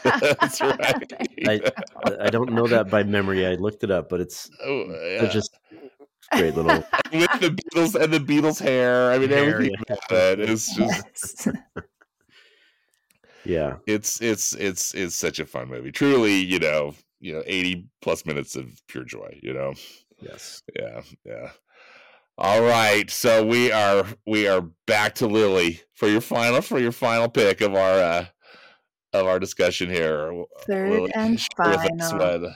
[0.03, 1.13] that's right.
[1.47, 1.59] I
[2.21, 3.45] I don't know that by memory.
[3.45, 5.25] I looked it up, but it's oh, yeah.
[5.25, 5.57] just
[6.31, 6.75] great little
[7.11, 9.11] with the Beatles and the Beatles hair.
[9.11, 9.95] I mean, Hair, everything yeah.
[10.09, 11.57] about it is just Yes.
[13.45, 13.75] yeah.
[13.87, 15.91] it's it's it's it's such a fun movie.
[15.91, 19.39] Truly, you know, you know, eighty plus minutes of pure joy.
[19.41, 19.73] You know,
[20.21, 20.61] Yes.
[20.79, 21.49] yeah, yeah.
[22.37, 26.91] All right, so we are we are back to Lilly for your final for your
[26.91, 28.25] final pick of our uh
[29.13, 30.43] of our discussion here.
[30.65, 32.53] Third Lilly, and share with us final.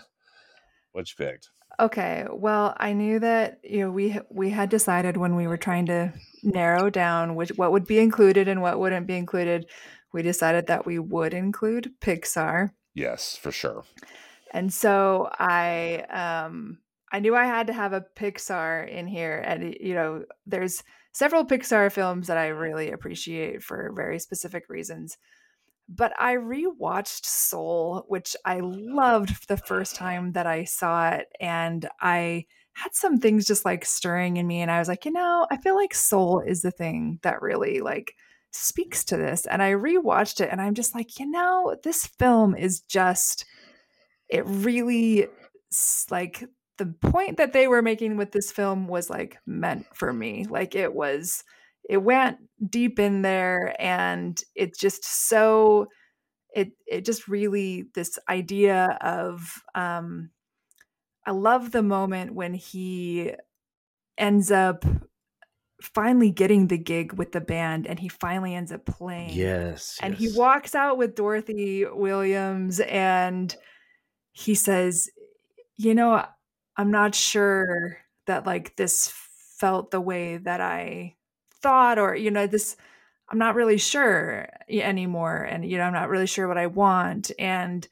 [0.95, 1.49] You picked?
[1.79, 5.85] Okay, well, I knew that you know we we had decided when we were trying
[5.87, 9.69] to narrow down which what would be included and what wouldn't be included.
[10.11, 13.83] We decided that we would include Pixar, Yes, for sure.
[14.51, 16.79] and so I um
[17.11, 21.45] I knew I had to have a Pixar in here, and you know, there's several
[21.45, 25.17] Pixar films that I really appreciate for very specific reasons.
[25.89, 31.27] But I rewatched Soul, which I loved the first time that I saw it.
[31.39, 34.61] And I had some things just like stirring in me.
[34.61, 37.79] And I was like, you know, I feel like Soul is the thing that really
[37.79, 38.13] like
[38.51, 39.45] speaks to this.
[39.45, 43.45] And I rewatched it and I'm just like, you know, this film is just,
[44.29, 45.27] it really
[46.11, 46.43] like
[46.77, 50.45] the point that they were making with this film was like meant for me.
[50.49, 51.43] Like it was,
[51.89, 52.37] it went
[52.69, 55.87] deep in there and it just so
[56.53, 60.31] it it just really this idea of um
[61.25, 63.33] I love the moment when he
[64.17, 64.85] ends up
[65.81, 69.99] finally getting the gig with the band and he finally ends up playing Yes.
[70.01, 73.55] and he walks out with Dorothy Williams and
[74.31, 75.09] he says,
[75.75, 76.25] "You know,
[76.77, 79.09] I'm not sure that like this
[79.59, 81.15] felt the way that I
[81.51, 82.77] thought or you know this
[83.29, 87.31] I'm not really sure anymore and you know I'm not really sure what I want."
[87.39, 87.87] And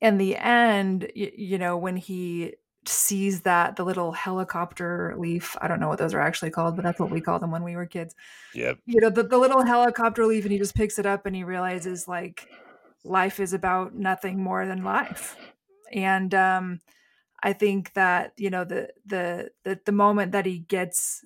[0.00, 2.54] in the end, y- you know, when he
[2.86, 6.82] sees that the little helicopter leaf, I don't know what those are actually called, but
[6.82, 8.14] that's what we called them when we were kids
[8.52, 8.80] Yep.
[8.86, 11.44] you know the, the little helicopter leaf and he just picks it up and he
[11.44, 12.48] realizes like
[13.04, 15.36] life is about nothing more than life
[15.92, 16.80] and um
[17.42, 21.24] i think that you know the the the, the moment that he gets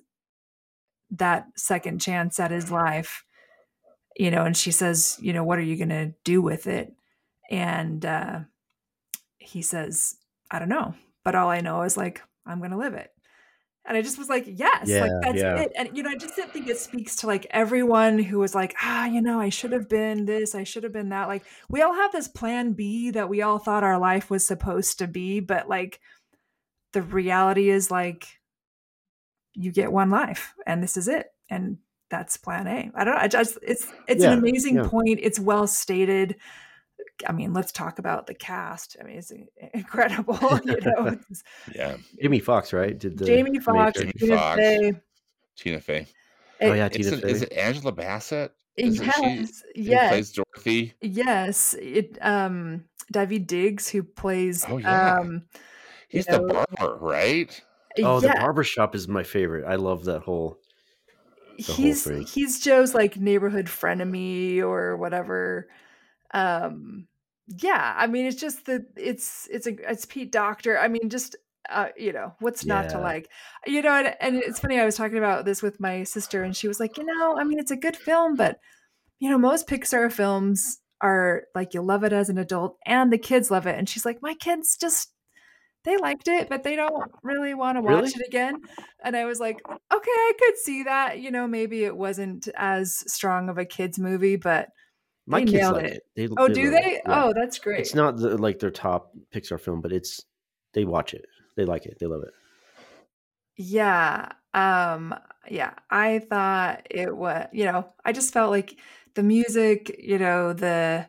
[1.11, 3.23] that second chance at his life
[4.15, 6.93] you know and she says you know what are you going to do with it?
[7.49, 8.39] And uh
[9.37, 10.17] he says
[10.51, 13.11] i don't know but all i know is like i'm going to live it
[13.87, 15.61] and I just was like, yes, like that's yeah.
[15.61, 15.71] it.
[15.77, 18.75] And you know, I just didn't think it speaks to like everyone who was like,
[18.81, 21.27] ah, you know, I should have been this, I should have been that.
[21.29, 24.99] Like we all have this plan B that we all thought our life was supposed
[24.99, 26.01] to be, but like
[26.91, 28.27] the reality is like
[29.53, 31.27] you get one life and this is it.
[31.49, 31.77] And
[32.09, 32.91] that's plan A.
[32.93, 33.21] I don't know.
[33.21, 34.87] I just it's it's Yeah, an amazing yeah.
[34.87, 35.19] point.
[35.21, 36.35] It's well stated.
[37.27, 38.97] I mean, let's talk about the cast.
[38.99, 39.31] I mean, it's
[39.73, 40.37] incredible.
[40.65, 41.97] you know, it's Yeah.
[42.21, 42.97] Jamie Foxx, right?
[42.97, 44.57] Did the Jamie Foxx, Jamie Tina Foxx.
[44.61, 44.91] Fey.
[45.55, 46.07] Tina Fey.
[46.61, 47.29] Oh yeah, Tina an- Fey.
[47.31, 48.51] is it Angela Bassett?
[48.77, 50.93] Is it she Yes, yes, plays Dorothy?
[51.01, 51.73] yes.
[51.79, 55.19] It um Daveed Diggs who plays Oh, yeah.
[55.19, 55.43] um
[56.09, 57.61] He's the know, barber, right?
[58.03, 59.65] Oh, the yeah, barber shop is my favorite.
[59.65, 60.59] I love that whole.
[61.57, 62.25] the whole he's thing.
[62.25, 65.67] he's Joe's like neighborhood frenemy or whatever.
[66.33, 67.07] Um
[67.47, 70.77] yeah, I mean it's just the it's it's a it's Pete Docter.
[70.77, 71.35] I mean just
[71.69, 73.29] uh, you know what's not to like
[73.65, 76.55] you know and, and it's funny i was talking about this with my sister and
[76.55, 78.59] she was like you know i mean it's a good film but
[79.19, 83.17] you know most pixar films are like you love it as an adult and the
[83.17, 85.11] kids love it and she's like my kids just
[85.83, 88.13] they liked it but they don't really want to watch Really?
[88.15, 88.61] it again
[89.03, 93.03] and i was like okay i could see that you know maybe it wasn't as
[93.11, 94.69] strong of a kids movie but
[95.29, 95.93] My They kids like it.
[95.93, 96.03] it.
[96.15, 97.01] They, oh do they it.
[97.05, 97.25] Yeah.
[97.25, 100.23] oh that's great It's not the, like their top Pixar film, but it's
[100.73, 101.25] they watch it.
[101.55, 101.97] They like it.
[101.99, 102.33] They love it.
[103.57, 104.29] Yeah.
[104.53, 105.13] Um
[105.49, 108.77] yeah, I thought it was, you know, I just felt like
[109.15, 111.07] the music, you know, the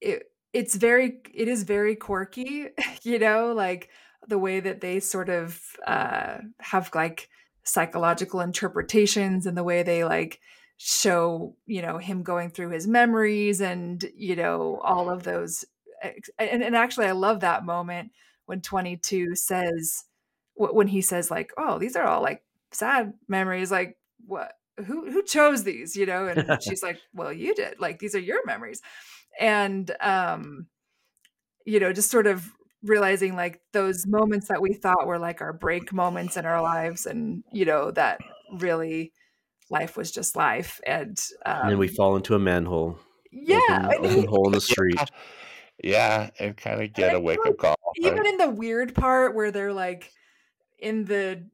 [0.00, 2.68] it it's very it is very quirky,
[3.02, 3.90] you know, like
[4.28, 7.28] the way that they sort of uh have like
[7.64, 10.40] psychological interpretations and the way they like
[10.82, 15.64] show, you know, him going through his memories and, you know, all of those
[16.38, 18.12] and, and actually I love that moment
[18.46, 20.04] when 22 says
[20.54, 22.42] when he says like, "Oh, these are all like
[22.72, 23.96] sad memories." Like,
[24.26, 24.52] what?
[24.86, 25.96] Who who chose these?
[25.96, 26.26] You know?
[26.26, 27.80] And she's like, "Well, you did.
[27.80, 28.82] Like, these are your memories."
[29.38, 30.66] And um,
[31.64, 32.46] you know, just sort of
[32.82, 37.06] realizing like those moments that we thought were like our break moments in our lives,
[37.06, 38.20] and you know that
[38.58, 39.12] really
[39.70, 40.80] life was just life.
[40.86, 42.98] And um, and then we fall into a manhole.
[43.32, 45.00] yeah, open, and open he- hole in the street.
[45.82, 47.76] Yeah, and kind of get a wake feel up call.
[47.96, 48.26] even right?
[48.26, 50.10] in the weird part where they're like
[50.78, 51.46] in the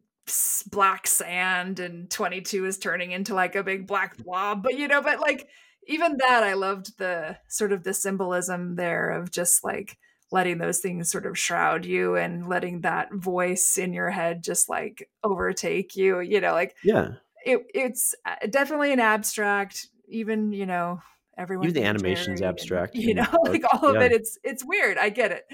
[0.73, 5.01] black sand and 22 is turning into like a big black blob but you know
[5.01, 5.47] but like
[5.87, 9.97] even that i loved the sort of the symbolism there of just like
[10.33, 14.69] letting those things sort of shroud you and letting that voice in your head just
[14.69, 17.11] like overtake you you know like yeah
[17.47, 21.01] it, it's uh, definitely an abstract even you know
[21.39, 23.99] everyone even the animation's abstract and, you know like all yeah.
[23.99, 25.45] of it it's it's weird i get it.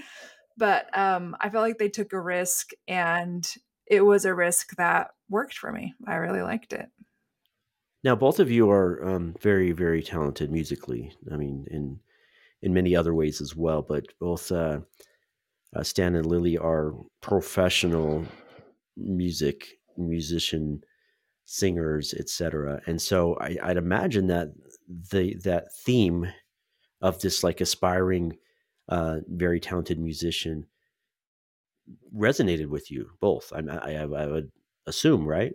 [0.57, 3.47] But um i felt like they took a risk and
[3.87, 5.93] it was a risk that worked for me.
[6.07, 6.89] I really liked it.
[8.05, 12.01] Now both of you are um, very very talented musically i mean in
[12.63, 14.81] in many other ways as well but both uh,
[15.77, 18.25] uh, stan and lilly are professional
[18.97, 20.83] music musician
[21.53, 24.49] singers etc and so I, i'd imagine that
[25.11, 26.33] the that theme
[27.01, 28.39] of this like aspiring
[28.89, 30.67] uh, very talented musician
[32.15, 33.53] resonated with you both.
[33.55, 34.51] I, I, I would
[34.87, 35.53] assume, right?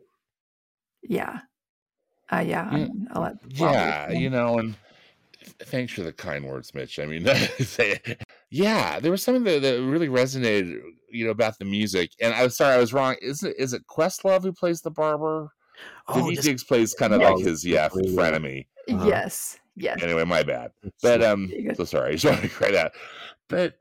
[1.03, 1.41] Yeah.
[2.31, 2.75] Uh, yeah.
[2.75, 4.75] Yeah, I'll let yeah you know, and
[5.59, 6.99] thanks for the kind words, Mitch.
[6.99, 7.25] I mean,
[8.49, 12.11] yeah, there was something that, that really resonated, you know, about the music.
[12.21, 13.15] And I was sorry, I was wrong.
[13.21, 15.51] Is it is it Questlove who plays the barber?
[16.07, 18.65] Oh, Daveed Diggs plays kind of like his yeah frenemy.
[18.89, 19.07] Uh-huh.
[19.07, 19.59] Yes.
[19.75, 20.01] Yes.
[20.01, 20.71] Anyway, my bad.
[21.01, 22.09] But um, so sorry.
[22.09, 22.93] I just want to cry that.
[23.47, 23.77] But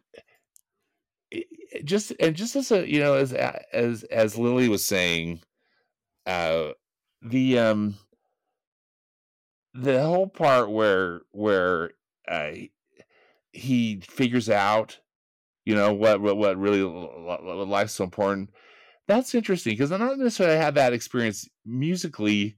[1.84, 5.40] just and just as a you know as as as Lilly was saying,
[6.26, 6.70] uh,
[7.22, 7.96] the um,
[9.74, 11.92] the whole part where where
[12.28, 12.52] uh,
[13.52, 14.98] he figures out,
[15.64, 18.50] you know what what what really what life's so important.
[19.08, 22.56] That's interesting because I don't necessarily have that experience musically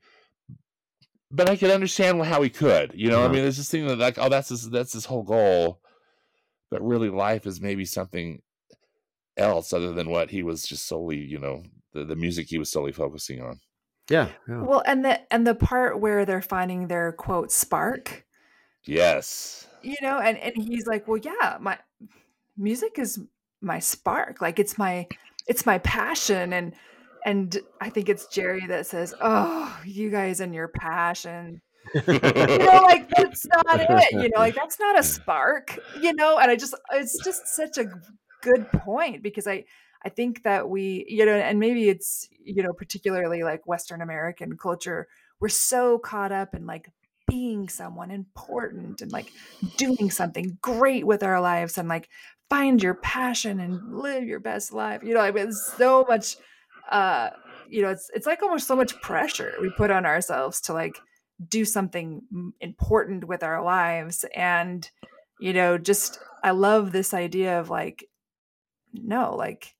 [1.30, 2.92] but I could understand how he could.
[2.94, 3.28] You know, uh-huh.
[3.28, 5.80] I mean, there's this thing that like, oh, that's his, that's his whole goal,
[6.70, 8.42] but really, life is maybe something
[9.36, 11.62] else other than what he was just solely, you know,
[11.92, 13.60] the, the music he was solely focusing on.
[14.10, 14.62] Yeah, yeah.
[14.62, 18.24] Well, and the and the part where they're finding their quote spark.
[18.84, 19.66] Yes.
[19.82, 21.78] You know, and and he's like, well, yeah, my
[22.56, 23.20] music is
[23.60, 24.40] my spark.
[24.40, 25.06] Like it's my
[25.48, 26.74] it's my passion and
[27.24, 31.60] and I think it's Jerry that says, "Oh, you guys and your passion."
[31.94, 34.12] you know, like that's not it.
[34.12, 35.78] You know, like that's not a spark.
[36.00, 37.86] You know, and I just it's just such a
[38.42, 39.64] good point because I
[40.04, 44.56] I think that we you know, and maybe it's you know particularly like Western American
[44.56, 45.08] culture,
[45.40, 46.90] we're so caught up in like
[47.26, 49.30] being someone important and like
[49.76, 52.08] doing something great with our lives and like
[52.50, 55.02] find your passion and live your best life.
[55.02, 56.36] You know, I mean, so much
[56.90, 57.30] uh
[57.68, 60.98] you know it's it's like almost so much pressure we put on ourselves to like
[61.48, 62.22] do something
[62.60, 64.90] important with our lives and
[65.38, 68.04] you know just i love this idea of like
[68.92, 69.74] no like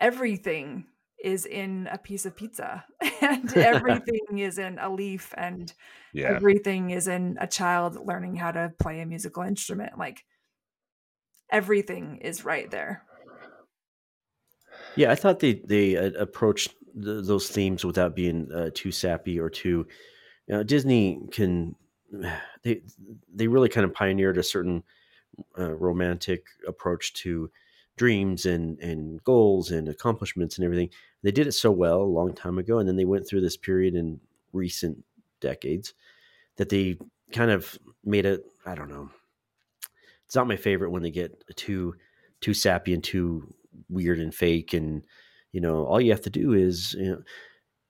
[0.00, 0.86] everything
[1.22, 2.84] is in a piece of pizza
[3.20, 5.74] and everything is in a leaf and
[6.14, 6.28] yeah.
[6.34, 10.24] everything is in a child learning how to play a musical instrument like
[11.52, 13.02] everything is right there
[14.96, 19.48] yeah, I thought they they uh, approached those themes without being uh, too sappy or
[19.48, 19.86] too.
[20.46, 21.74] You know, Disney can
[22.62, 22.82] they
[23.32, 24.82] they really kind of pioneered a certain
[25.58, 27.50] uh, romantic approach to
[27.96, 30.90] dreams and and goals and accomplishments and everything.
[31.22, 33.56] They did it so well a long time ago, and then they went through this
[33.56, 34.20] period in
[34.52, 35.04] recent
[35.40, 35.94] decades
[36.56, 36.98] that they
[37.32, 38.44] kind of made it.
[38.66, 39.10] I don't know.
[40.30, 41.96] It's not my favorite when they get too
[42.40, 43.52] too sappy and too
[43.88, 45.04] weird and fake and
[45.50, 47.22] you know all you have to do is you know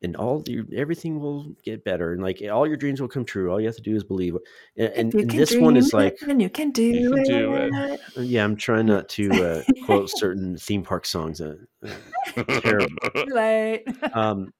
[0.00, 3.52] and all your everything will get better and like all your dreams will come true.
[3.52, 4.38] All you have to do is believe
[4.78, 7.70] and, and, and this one is like and you can do, you can do it.
[7.74, 8.00] it.
[8.16, 12.96] Uh, yeah i'm trying not to uh, quote certain theme park songs uh, uh, terrible
[13.34, 13.84] right
[14.14, 14.50] um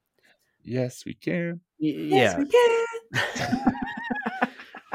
[0.64, 1.62] yes we can.
[1.80, 2.36] Y- yes, yeah.
[2.36, 3.60] we can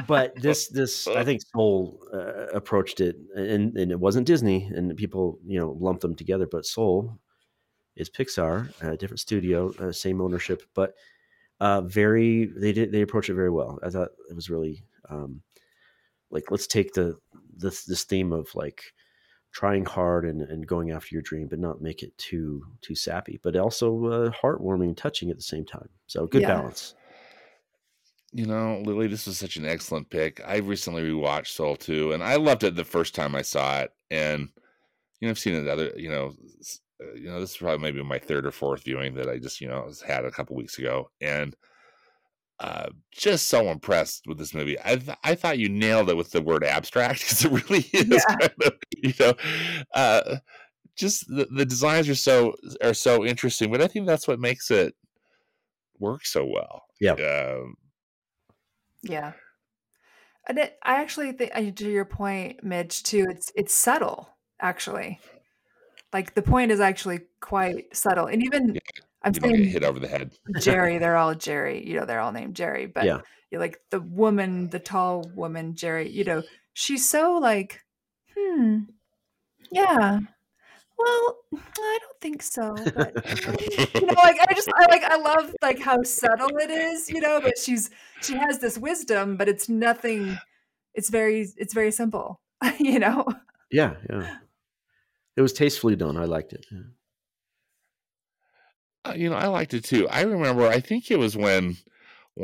[0.07, 4.95] but this this I think Soul uh, approached it, and and it wasn't Disney, and
[4.95, 6.47] people you know lumped them together.
[6.49, 7.19] But Soul
[7.95, 10.95] is Pixar, a different studio, uh, same ownership, but
[11.59, 13.79] uh, very they did they approached it very well.
[13.83, 15.41] I thought it was really um,
[16.31, 17.17] like let's take the
[17.55, 18.83] this this theme of like
[19.51, 23.39] trying hard and, and going after your dream, but not make it too too sappy,
[23.41, 25.89] but also uh, heartwarming and touching at the same time.
[26.07, 26.55] So good yeah.
[26.55, 26.95] balance
[28.35, 30.41] you know, Lilly, this was such an excellent pick.
[30.45, 33.93] I recently rewatched Soul too, and I loved it the first time I saw it.
[34.11, 34.49] And,
[35.21, 36.33] you know, I've seen it other, you know,
[37.01, 39.61] uh, you know, this is probably maybe my third or fourth viewing that I just,
[39.61, 41.09] you know, had a couple weeks ago.
[41.21, 41.55] And
[42.59, 44.77] uh, just so impressed with this movie.
[44.83, 48.09] I th- I thought you nailed it with the word abstract because it really is
[48.09, 48.35] yeah.
[48.37, 49.33] kind of, you know,
[49.93, 50.35] uh,
[50.97, 52.53] just the, the designs are so
[52.83, 53.71] are so interesting.
[53.71, 54.93] But I think that's what makes it
[55.99, 56.83] work so well.
[56.99, 57.13] Yeah.
[57.13, 57.75] Um,
[59.05, 59.33] Yeah.
[60.47, 64.29] And it, I actually think to your point, Mitch, too, it's it's subtle,
[64.59, 65.19] actually.
[66.13, 68.27] Like the point is actually quite subtle.
[68.27, 68.79] And even Yeah,
[69.23, 70.31] I'm you saying hit over the head.
[70.59, 73.21] Jerry, they're all Jerry, you know, they're all named Jerry, but Yeah.
[73.51, 77.81] you're like the woman, the tall woman, Jerry, you know, she's so like,
[78.37, 78.83] hmm,
[79.71, 80.19] yeah.
[80.97, 83.13] Well, I don't think so, but
[83.95, 87.19] you know, like I just I like I love like how subtle it is, you
[87.19, 87.89] know, but she's
[88.21, 90.37] she has this wisdom, but it's nothing
[90.95, 92.39] it's very it's very simple,
[92.79, 93.25] you know.
[93.71, 94.37] Yeah, yeah.
[95.35, 96.17] It was tastefully done.
[96.17, 96.65] I liked it.
[96.71, 96.79] Yeah.
[99.03, 100.07] Uh, you know, I liked it too.
[100.09, 100.67] I remember.
[100.67, 101.75] I think it was when.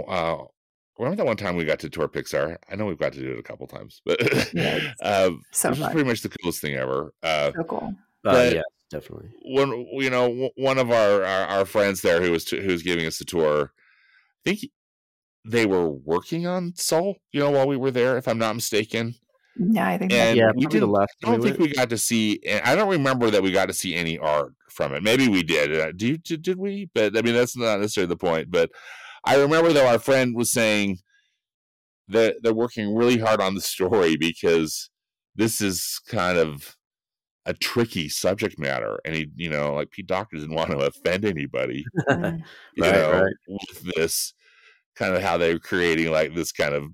[0.07, 0.38] Uh,
[0.99, 2.57] remember that one time we got to tour Pixar?
[2.69, 5.80] I know we've got to do it a couple times, but Yeah, uh, so this
[5.80, 7.14] was pretty much the coolest thing ever.
[7.23, 7.95] Uh, So cool.
[8.26, 9.30] Uh, yeah, definitely.
[9.45, 12.84] when you know one of our, our our friends there who was t- who was
[12.84, 13.72] giving us the tour,
[14.45, 14.72] I think
[15.45, 17.15] they were working on Soul.
[17.31, 19.15] You know, while we were there, if I'm not mistaken.
[19.57, 20.91] Yeah, I think And yeah, we probably the didn't.
[20.91, 21.72] last I don't we think went.
[21.72, 22.39] we got to see.
[22.48, 25.03] and I don't remember that we got to see any art from it.
[25.03, 25.76] Maybe we did.
[25.77, 26.89] Uh, Do you, did, did we?
[26.95, 28.49] But I mean, that's not necessarily the point.
[28.49, 28.69] But
[29.26, 30.99] I remember though our friend was saying
[32.07, 34.89] that they're working really hard on the story because
[35.35, 36.77] this is kind of
[37.45, 41.26] a tricky subject matter, and he, you know, like Pete Docter didn't want to offend
[41.26, 42.43] anybody, Mm,
[42.76, 43.34] you Right, know, right.
[43.47, 44.34] with this
[44.95, 46.85] kind of how they were creating like this kind of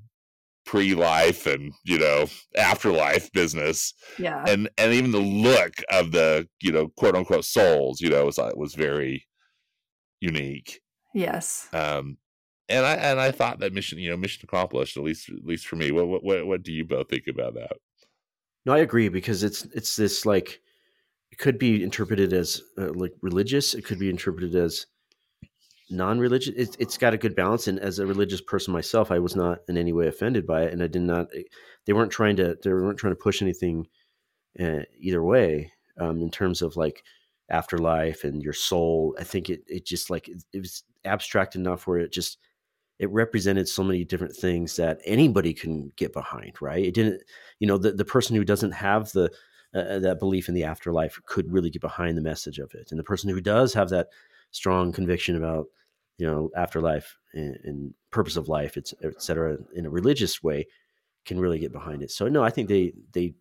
[0.65, 2.25] pre-life and you know
[2.57, 4.43] afterlife business yeah.
[4.47, 8.37] and and even the look of the you know quote unquote souls you know was
[8.37, 9.25] uh, was very
[10.19, 10.81] unique
[11.13, 11.69] Yes.
[11.73, 12.17] um
[12.69, 15.65] and i and i thought that mission you know mission accomplished at least at least
[15.67, 17.77] for me what what, what do you both think about that
[18.67, 20.61] No, I agree because it's it's this like
[21.31, 23.73] it could be interpreted as uh, like religious.
[23.75, 24.87] It could be interpreted as
[25.89, 26.53] non-religious.
[26.57, 27.67] It's it's got a good balance.
[27.67, 30.73] And as a religious person myself, I was not in any way offended by it,
[30.73, 31.27] and I did not.
[31.35, 31.43] eh,
[31.85, 32.57] They weren't trying to.
[32.61, 33.87] They weren't trying to push anything
[34.59, 37.03] uh, either way um, in terms of like
[37.49, 39.15] afterlife and your soul.
[39.19, 42.39] I think it it just like it, it was abstract enough where it just
[42.99, 46.53] it represented so many different things that anybody can get behind.
[46.61, 46.85] Right?
[46.85, 47.21] It didn't
[47.59, 49.31] you know the, the person who doesn't have the
[49.75, 52.99] uh, that belief in the afterlife could really get behind the message of it and
[52.99, 54.07] the person who does have that
[54.51, 55.67] strong conviction about
[56.17, 60.65] you know afterlife and, and purpose of life it's et cetera in a religious way
[61.25, 63.33] can really get behind it so no i think they they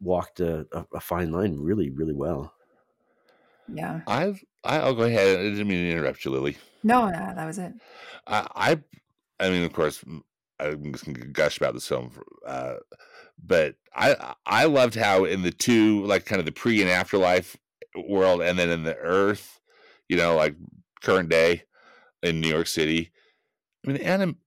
[0.00, 2.52] walked a, a fine line really really well
[3.68, 4.00] Yeah.
[4.06, 7.44] i've I, i'll go ahead i didn't mean to interrupt you lilly No, uh, that
[7.46, 7.72] was it.
[8.26, 8.82] I, I,
[9.44, 10.04] I mean, of course,
[10.60, 12.76] I'm just gonna gush about this film, for, uh,
[13.44, 17.56] but I, I loved how in the two, like, kind of the pre and afterlife
[17.96, 19.60] world, and then in the Earth,
[20.08, 20.54] you know, like
[21.02, 21.62] current day
[22.22, 23.10] in New York City.
[23.84, 24.38] I mean, the anim,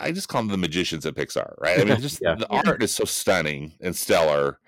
[0.00, 1.80] I just call them the magicians at Pixar, right?
[1.80, 2.34] I mean, just Yeah.
[2.36, 2.62] the Yeah.
[2.66, 4.60] art is so stunning and stellar,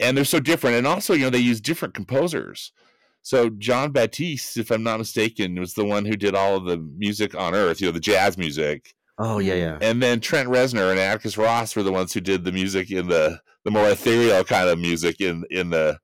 [0.00, 2.72] and they're so different, and also, you know, they use different composers.
[3.24, 6.76] So Jon Batiste, if I'm not mistaken, was the one who did all of the
[6.76, 8.94] music on Earth, you know, the jazz music.
[9.18, 12.44] oh yeah yeah And then Trent Reznor and Atticus Ross were the ones who did
[12.44, 15.98] the music in the the more ethereal kind of music in in the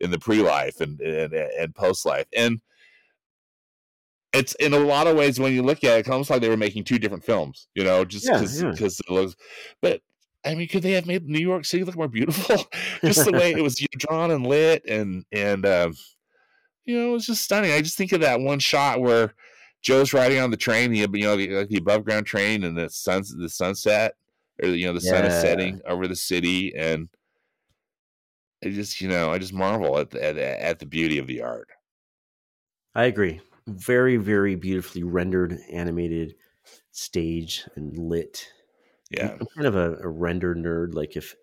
[0.00, 2.26] in the pre-life and and, and post-life.
[2.36, 2.60] And
[4.34, 6.50] it's in a lot of ways when you look at it, it's almost like they
[6.50, 8.70] were making two different films, you know, just Yeah, because yeah.
[8.72, 9.34] because it looks
[9.80, 10.02] but
[10.44, 12.58] I mean, could they have made New York City look more beautiful?
[13.02, 15.94] just the way it was you know, drawn and lit and and um
[16.86, 17.72] you know, it was just stunning.
[17.72, 19.34] I just think of that one shot where
[19.82, 22.76] Joe's riding on the train, the you know, the, like the above ground train, and
[22.76, 24.14] the sun the sunset,
[24.62, 27.08] or you know, the sun is setting over the city, and
[28.64, 31.42] I just you know, I just marvel at the, at, at the beauty of the
[31.42, 31.68] art.
[32.94, 36.36] i agree very very beautifully rendered animated
[36.92, 38.52] stage and lit
[39.10, 40.94] Yeah, I'm kind of a, a render nerd.
[40.94, 41.34] Like if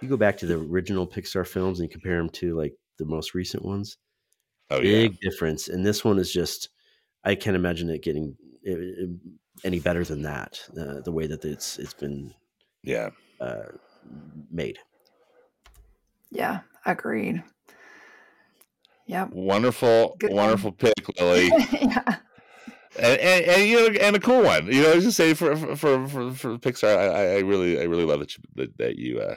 [0.00, 3.04] you go back to the original Pixar films and you compare them to like the
[3.04, 3.98] most recent ones,
[4.74, 5.68] oh yeah, big difference.
[5.68, 6.68] And this one is just,
[7.24, 8.36] I can't imagine it getting
[9.64, 10.60] any better than that.
[10.78, 12.32] Uh, the way that it's it's been
[12.82, 13.10] yeah.
[13.40, 13.62] uh,
[14.50, 14.78] made.
[16.30, 16.60] Yeah.
[16.86, 17.42] Agreed.
[19.06, 19.30] Yep.
[19.32, 20.46] Wonderful, Good one.
[20.46, 21.46] wonderful pick, Lilly.
[21.72, 22.16] yeah.
[22.98, 24.66] and, and, and you know, and a cool one.
[24.66, 27.38] You know, I was just say for for for for, for Pixar, I, I- I
[27.40, 29.36] really I really love that you that, that you uh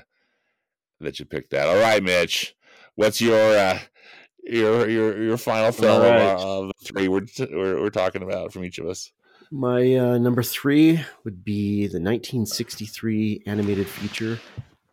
[1.01, 1.67] that you picked that.
[1.67, 2.55] All right, Mitch,
[2.95, 3.79] what's your uh
[4.49, 6.21] your your your final film All right.
[6.21, 9.11] of, uh, of the three we're, we're we're talking about from each of us?
[9.51, 14.37] My uh, number three would be the 1963 animated feature,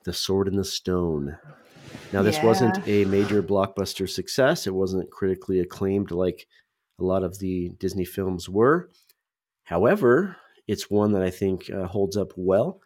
[0.05, 1.37] The Sword in the Stone.
[2.13, 2.47] Now, this Yeah.
[2.47, 4.67] wasn't a major blockbuster success.
[4.69, 6.47] It wasn't critically acclaimed like
[7.01, 8.91] a lot of the Disney films were.
[9.65, 10.37] However,
[10.69, 12.81] it's one that I think uh, holds up well.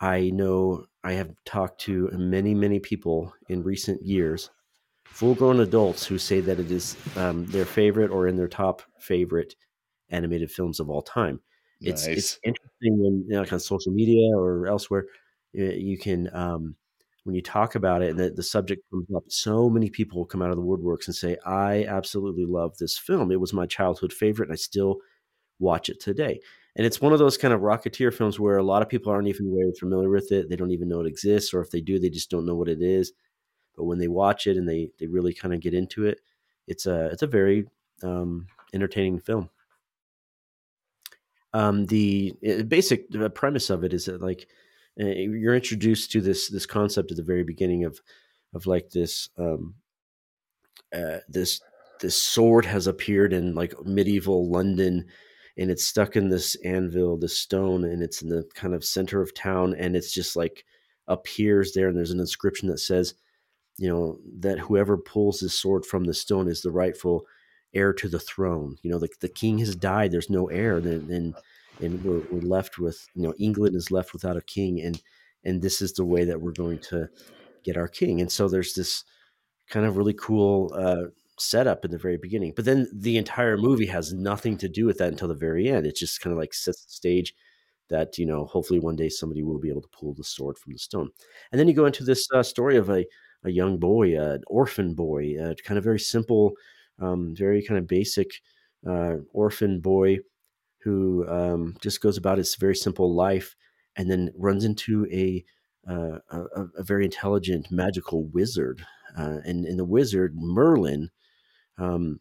[0.00, 4.50] I know I have talked to many, many people in recent years,
[5.10, 8.82] full grown adults, who say that it is um, their favorite or in their top
[9.00, 9.54] favorite
[10.10, 11.40] animated films of all time.
[11.80, 12.16] It's, Nice.
[12.18, 15.06] it's interesting when, you know, like on social media or elsewhere,
[15.52, 16.74] you can, um,
[17.24, 20.40] when you talk about it and the, the subject comes up, so many people come
[20.40, 23.30] out of the woodworks and say, I absolutely love this film.
[23.30, 24.98] It was my childhood favorite, and I still
[25.58, 26.40] watch it today.
[26.76, 29.28] And it's one of those kind of Rocketeer films where a lot of people aren't
[29.28, 30.48] even very familiar with it.
[30.48, 32.68] They don't even know it exists, or if they do, they just don't know what
[32.68, 33.12] it is.
[33.78, 36.20] But when they watch it and they they really kind of get into it,
[36.66, 37.66] it's a it's a very
[38.02, 39.48] um, entertaining film.
[41.54, 44.48] Um, the uh, basic uh, premise of it is that like
[45.00, 48.00] uh, you're introduced to this this concept at the very beginning of
[48.52, 49.76] of like this um,
[50.92, 51.60] uh, this
[52.00, 55.06] this sword has appeared in like medieval London
[55.58, 59.20] and it's stuck in this anvil, this stone, and it's in the kind of center
[59.20, 60.64] of town, and it's just like
[61.08, 63.14] appears there, and there's an inscription that says,
[63.78, 67.24] you know, that whoever pulls this sword from the stone is the rightful
[67.74, 68.76] heir to the throne.
[68.82, 71.34] You know, the, the king has died, there's no heir, and and,
[71.80, 75.00] and we're, we're left with, you know, England is left without a king, and
[75.44, 77.08] and this is the way that we're going to
[77.64, 78.20] get our king.
[78.20, 79.04] And so there's this
[79.70, 82.52] kind of really cool uh, setup in the very beginning.
[82.56, 85.86] But then the entire movie has nothing to do with that until the very end.
[85.86, 87.34] It just kind of like sets the stage
[87.88, 90.72] that you know hopefully one day somebody will be able to pull the sword from
[90.72, 91.10] the stone.
[91.52, 93.06] And then you go into this uh, story of a
[93.44, 96.52] a young boy, uh, an orphan boy, uh, kind of very simple,
[97.00, 98.30] um, very kind of basic
[98.86, 100.18] uh, orphan boy
[100.82, 103.54] who um, just goes about his very simple life,
[103.96, 105.44] and then runs into a
[105.88, 108.84] uh, a, a very intelligent magical wizard,
[109.16, 111.10] uh, and and the wizard Merlin
[111.78, 112.20] um,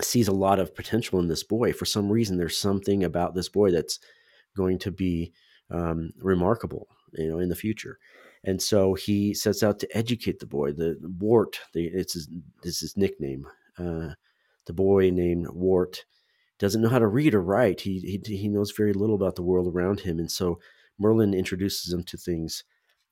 [0.00, 1.72] sees a lot of potential in this boy.
[1.72, 3.98] For some reason, there's something about this boy that's
[4.56, 5.32] going to be
[5.70, 7.98] um, remarkable, you know, in the future.
[8.44, 10.72] And so he sets out to educate the boy.
[10.72, 12.28] The Wart, the, it's his,
[12.62, 13.46] it's his nickname.
[13.76, 14.10] Uh,
[14.66, 16.04] the boy named Wart
[16.58, 17.80] doesn't know how to read or write.
[17.80, 20.58] He, he he knows very little about the world around him, and so
[20.98, 22.64] Merlin introduces him to things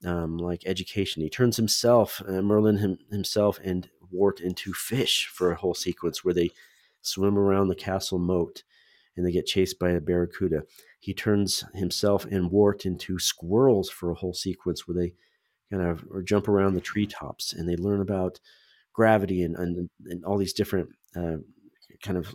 [0.04, 1.22] um, like education.
[1.22, 6.24] He turns himself, uh, Merlin him, himself, and Wart into fish for a whole sequence
[6.24, 6.50] where they
[7.02, 8.62] swim around the castle moat
[9.16, 10.64] and they get chased by a barracuda.
[10.98, 15.12] He turns himself and Wart into squirrels for a whole sequence where they
[15.70, 18.40] kind of or jump around the treetops and they learn about
[18.92, 21.36] gravity and, and, and all these different uh,
[22.02, 22.34] kind of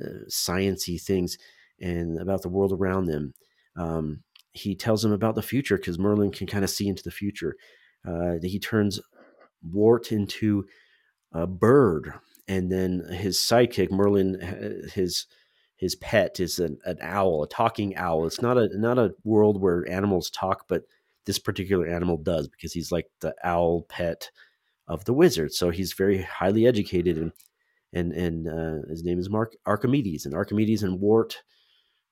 [0.00, 1.38] uh, sciency things
[1.80, 3.32] and about the world around them.
[3.76, 4.22] Um,
[4.52, 7.54] he tells them about the future because Merlin can kind of see into the future.
[8.06, 9.00] Uh, he turns
[9.62, 10.64] Wart into
[11.32, 12.14] a bird,
[12.48, 15.26] and then his sidekick Merlin, his
[15.80, 18.26] his pet is an, an owl, a talking owl.
[18.26, 20.82] It's not a not a world where animals talk, but
[21.24, 24.30] this particular animal does because he's like the owl pet
[24.86, 25.54] of the wizard.
[25.54, 27.32] So he's very highly educated, and
[27.94, 31.42] and and uh, his name is Mark Archimedes, and Archimedes and Wart,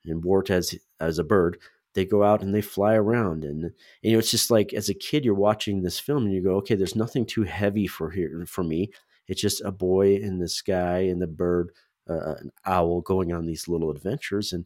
[0.07, 1.59] and Wart as as a bird
[1.95, 3.73] they go out and they fly around and, and,
[4.03, 6.55] you know it's just like as a kid you're watching this film and you go
[6.55, 8.91] okay there's nothing too heavy for here for me
[9.27, 11.73] it's just a boy in the sky and the bird
[12.09, 14.65] uh, an owl going on these little adventures and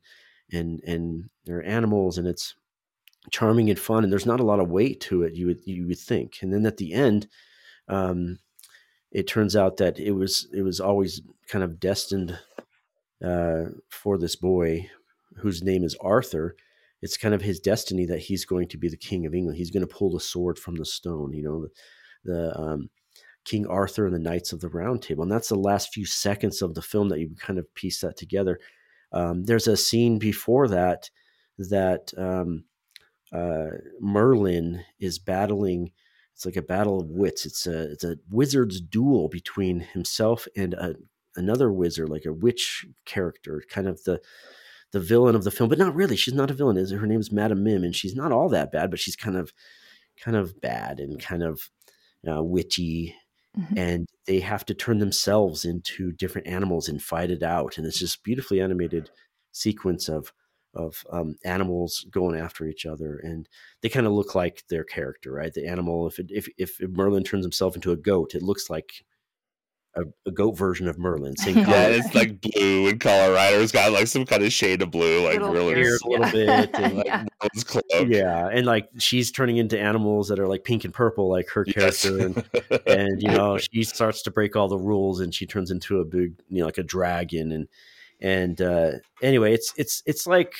[0.52, 2.54] and and they're animals and it's
[3.30, 5.86] charming and fun and there's not a lot of weight to it you would you
[5.86, 7.28] would think and then at the end
[7.88, 8.38] um
[9.12, 12.38] it turns out that it was it was always kind of destined
[13.24, 14.88] uh, for this boy
[15.36, 16.56] whose name is Arthur
[17.02, 19.58] it's kind of his destiny that he's going to be the king of England.
[19.58, 21.70] He's going to pull the sword from the stone, you know, the,
[22.32, 22.90] the um,
[23.44, 25.22] King Arthur and the Knights of the Round Table.
[25.22, 28.16] And that's the last few seconds of the film that you kind of piece that
[28.16, 28.58] together.
[29.12, 31.10] Um, there's a scene before that
[31.58, 32.64] that um,
[33.32, 33.66] uh,
[34.00, 35.92] Merlin is battling.
[36.34, 37.44] It's like a battle of wits.
[37.44, 40.94] It's a it's a wizard's duel between himself and a,
[41.36, 44.20] another wizard, like a witch character, kind of the
[44.92, 46.16] the villain of the film, but not really.
[46.16, 46.76] She's not a villain.
[46.76, 49.36] Is her name is Madame Mim, and she's not all that bad, but she's kind
[49.36, 49.52] of
[50.20, 51.70] kind of bad and kind of
[52.30, 53.14] uh, witchy.
[53.58, 53.78] Mm-hmm.
[53.78, 57.76] And they have to turn themselves into different animals and fight it out.
[57.76, 59.10] And it's just beautifully animated
[59.52, 60.32] sequence of
[60.74, 63.46] of um, animals going after each other, and
[63.82, 65.52] they kind of look like their character, right?
[65.52, 69.04] The animal, if it, if if Merlin turns himself into a goat, it looks like
[69.94, 71.36] a, a goat version of Merlin.
[71.36, 71.64] Same Yeah.
[71.64, 71.76] color.
[71.76, 73.60] Yeah, it's like blue in Colorado.
[73.60, 76.26] it's got like some kind of shade of blue, like Little really ears, a little
[76.26, 76.66] yeah.
[76.66, 77.24] bit and, like Yeah.
[77.64, 77.84] Cloak.
[78.08, 81.64] yeah, and like she's turning into animals that are like pink and purple, like her
[81.66, 82.02] Yes.
[82.02, 82.44] character, and,
[82.86, 86.04] and you know she starts to break all the rules, and she turns into a
[86.04, 87.68] big, you know, like a dragon, and
[88.20, 88.92] and uh,
[89.22, 90.54] anyway, it's it's it's like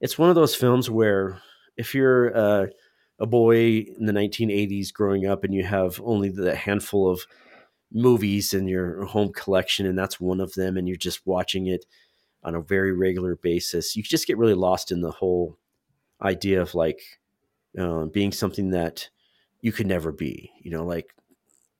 [0.00, 1.40] it's one of those films where
[1.76, 2.66] if you're uh,
[3.18, 7.20] a boy in the 1980s growing up and you have only the handful of
[7.92, 11.84] movies in your home collection, and that's one of them, and you're just watching it
[12.44, 15.58] on a very regular basis, you just get really lost in the whole
[16.22, 17.00] idea of like
[17.78, 19.08] uh, being something that
[19.60, 20.50] you could never be.
[20.62, 21.14] You know, like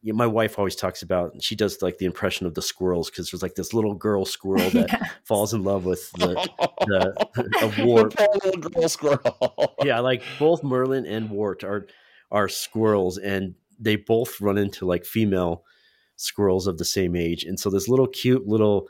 [0.03, 1.43] you know, my wife always talks about.
[1.43, 4.69] She does like the impression of the squirrels because there's like this little girl squirrel
[4.71, 5.09] that Yeah.
[5.25, 6.35] falls in love with the
[6.87, 8.15] the- The wart.
[8.17, 9.75] poor little girl squirrel.
[9.85, 11.87] yeah, like both Merlin and Wart are
[12.31, 15.65] are squirrels, and they both run into like female
[16.19, 18.89] squirrels of the same age, and so this little cute little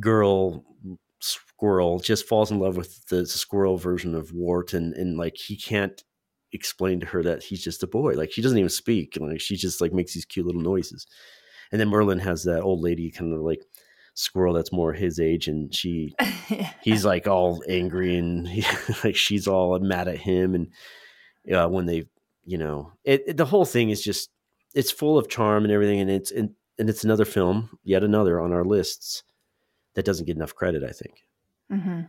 [0.00, 0.64] girl
[1.20, 5.56] squirrel just falls in love with the squirrel version of Wart, and and like he
[5.56, 6.02] can't
[6.52, 8.12] explain to her that he's just a boy.
[8.14, 11.06] Like she doesn't even speak, like she just like makes these cute little noises,
[11.72, 13.62] and then Merlin has that old lady kind of like
[14.14, 16.14] squirrel that's more his age, and she
[16.82, 18.64] he's like all angry and he,
[19.02, 20.68] like she's all mad at him and
[21.54, 22.04] uh, when they
[22.44, 24.30] you know it, it- the whole thing is just
[24.74, 28.40] it's full of charm and everything and it's and, and it's another film yet another
[28.40, 29.22] on our lists
[29.94, 31.24] that doesn't get enough credit i think
[31.70, 32.02] hmm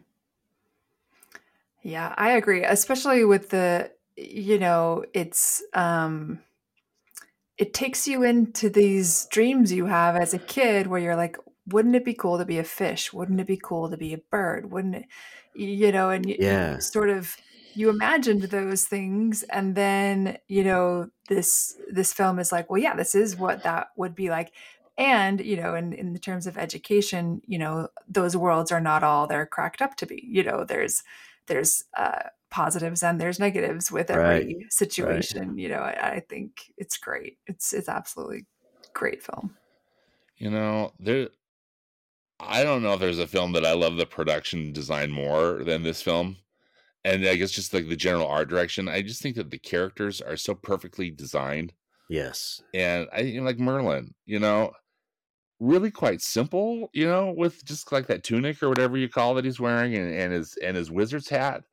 [1.82, 2.64] Yeah, I agree.
[2.64, 6.40] Especially with the, you know, it's um
[7.58, 11.38] it takes you into these dreams you have as a kid where you're like,
[11.68, 13.14] wouldn't it be cool to be a fish?
[13.14, 14.72] Wouldn't it be cool to be a bird?
[14.72, 15.06] Wouldn't it,
[15.54, 16.80] you know, and you, you Yeah.
[16.80, 17.38] sort of
[17.76, 22.96] you imagined those things and then, you know, this this film is like, well, yeah,
[22.96, 24.52] this is what that would be like.
[24.98, 29.04] And, you know, in, in the terms of education, you know, those worlds are not
[29.04, 30.24] all they're cracked up to be.
[30.26, 31.04] You know, there's
[31.48, 35.58] there's uh positives and there's negatives with every situation.
[35.58, 37.38] You know, I, I think it's great.
[37.48, 38.46] It's it's absolutely
[38.94, 39.56] great film.
[40.38, 41.30] You know, there.
[42.40, 45.84] I don't know if there's a film that I love the production design more than
[45.84, 46.38] this film,
[47.06, 48.90] and I guess just like the general art direction.
[48.90, 51.74] I just think that the characters are so perfectly designed,
[52.10, 54.14] yes and I you know, like Merlin.
[54.26, 54.74] You know,
[55.60, 56.90] really quite simple.
[56.94, 60.14] You know, with just like that tunic or whatever you call that he's wearing, and,
[60.14, 61.64] and his and his wizard's hat,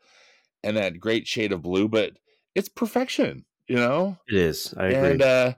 [0.64, 1.88] and that great shade of blue.
[1.88, 2.14] But
[2.54, 3.44] it's perfection.
[3.68, 5.54] You know, it is i agree and uh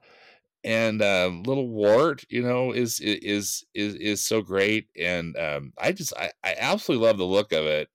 [0.65, 5.93] and um little wart you know is is is is so great and um i
[5.93, 7.89] just i i absolutely love the look of it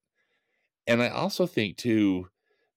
[0.89, 2.27] and i also think too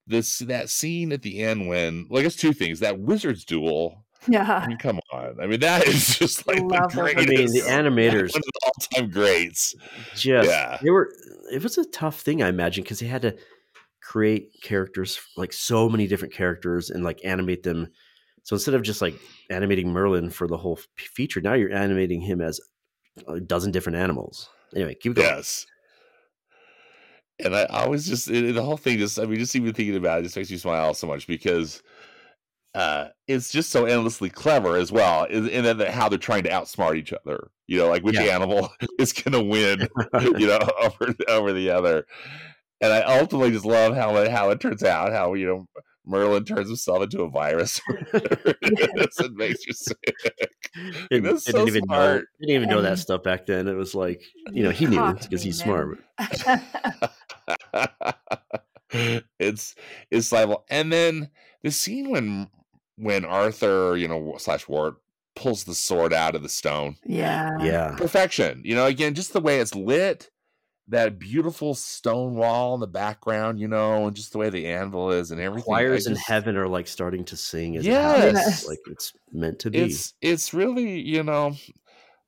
[0.07, 4.05] this that scene at the end when well i guess two things that wizard's duel
[4.29, 4.67] Yeah, i Yeah.
[4.69, 7.19] mean come on i mean that is just like Love the it.
[7.19, 9.75] i mean the animators one of the all-time greats
[10.15, 10.79] just Yeah.
[10.83, 11.09] they were
[11.53, 13.37] it was a tough thing i imagine because they had to
[14.03, 17.89] create characters like so many different characters and like animate them
[18.43, 19.15] so instead of just like
[19.51, 22.61] animating merlin for the whole f- feature now you're animating him as
[23.29, 25.67] a dozen different animals anyway keep going yes
[27.39, 30.21] and I always just it, the whole thing just I mean just even thinking about
[30.21, 31.83] it just makes me smile so much because
[32.75, 36.51] uh it's just so endlessly clever as well in, in that how they're trying to
[36.51, 38.35] outsmart each other you know like which Yeah.
[38.35, 39.89] animal is gonna win
[40.21, 42.07] you know over over the other.
[42.81, 45.67] And I ultimately just love how it how it turns out how you know
[46.05, 47.81] Merlin turns himself into a virus
[48.13, 50.17] it makes you sick
[51.11, 52.25] It- That's they so didn't even know smart.
[52.41, 53.69] they didn't even know that stuff back then.
[53.69, 54.23] It was like
[54.53, 55.99] you know he knew because he's smart.
[59.39, 59.75] It's
[60.11, 61.31] it's like and then
[61.63, 62.49] the scene when
[62.97, 64.97] when arthur you know slash wart
[65.35, 66.97] pulls the sword out of the stone.
[67.07, 67.51] Yeah.
[67.63, 67.95] yeah.
[67.97, 70.29] Perfection you know again just the way it's lit
[70.89, 75.11] that beautiful stone wall in the background you know and just the way the anvil
[75.11, 77.91] is and everything choirs in heaven are like starting to sing as it.
[77.91, 78.67] Yes.
[78.67, 81.55] like it's meant to be it's it's really you know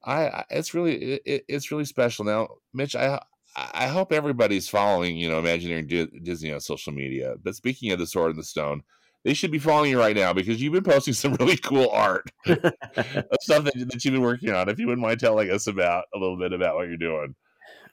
[0.05, 3.21] i, it's really it, it- it's really special now mitch i
[3.57, 7.99] i hope everybody's following you know imagineering Di- disney on social media but speaking of
[7.99, 8.83] the sword and the stone
[9.25, 12.31] they should be following you right now because you've been posting some really cool art
[12.47, 16.05] of stuff that, that you've been working on if you wouldn't mind telling us about
[16.15, 17.35] a little bit about what you're doing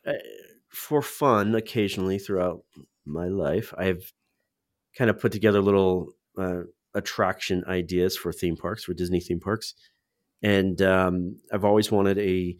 [0.05, 0.13] uh,
[0.71, 2.63] for fun occasionally throughout
[3.05, 4.13] my life i've
[4.97, 6.61] kind of put together little uh,
[6.93, 9.73] attraction ideas for theme parks for disney theme parks.
[10.43, 12.55] And um, i've always wanted a,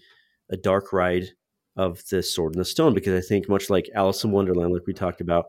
[0.49, 1.29] a dark ride
[1.77, 4.85] of the sword and the stone because i think much like alice in wonderland like
[4.85, 5.45] we talked about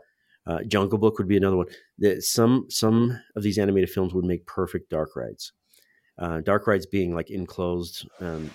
[0.47, 1.67] uh, jungle book would be another one
[1.99, 5.53] that some some of these animated films would make perfect dark rides.
[6.19, 8.51] Uh, dark rides being like enclosed um,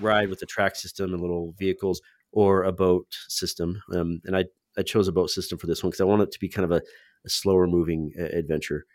[0.00, 2.00] ride with a track system and little vehicles,
[2.32, 3.82] or a boat system.
[3.94, 4.44] Um, and I
[4.76, 6.64] I chose a boat system for this one because I want it to be kind
[6.64, 6.82] of a,
[7.26, 8.86] a slower moving uh, adventure.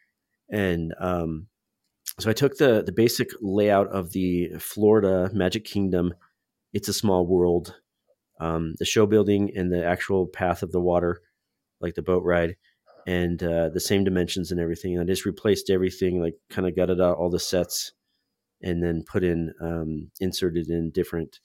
[0.49, 1.47] And um,
[2.19, 6.14] so I took the the basic layout of the Florida Magic Kingdom.
[6.73, 7.76] It's a small world.
[8.39, 11.22] Um, the show building and the actual path of the water,
[11.80, 12.55] like the boat ride,
[13.07, 14.93] and uh, the same dimensions and everything.
[14.93, 17.93] And I just replaced everything, like kind of gutted out all the sets,
[18.61, 21.39] and then put in um, inserted in different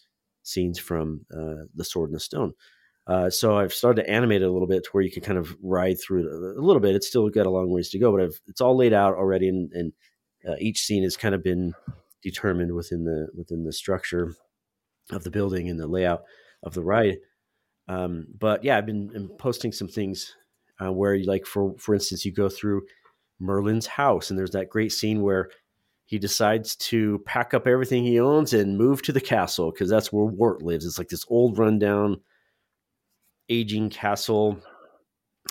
[0.48, 2.52] scenes from uh, the Sword and the Stone.
[3.06, 5.38] Uh, so I've started to animate it a little bit to where you can kind
[5.38, 6.94] of ride through it a little bit.
[6.94, 9.48] It's still got a long ways to go, but I've, it's all laid out already,
[9.48, 9.92] and, and
[10.46, 11.74] uh, each scene has kind of been
[12.22, 14.34] determined within the within the structure
[15.10, 16.22] of the building and the layout
[16.62, 17.16] of the ride.
[17.88, 20.34] Um, but yeah, I've been posting some things
[20.78, 22.82] uh, where, you, like for for instance, you go through
[23.40, 25.48] Merlin's house, and there's that great scene where
[26.08, 30.10] he decides to pack up everything he owns and move to the castle because that's
[30.10, 30.86] where Wart lives.
[30.86, 32.22] It's like this old rundown
[33.50, 34.58] aging castle,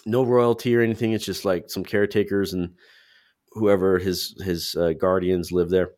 [0.08, 1.12] no royalty or anything.
[1.12, 2.74] It's just like some caretakers and
[3.52, 5.92] whoever his his uh, guardians live there.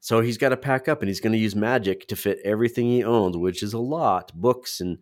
[0.00, 2.86] So he's got to pack up and he's going to use magic to fit everything
[2.86, 4.96] he owns, which is a lot, books and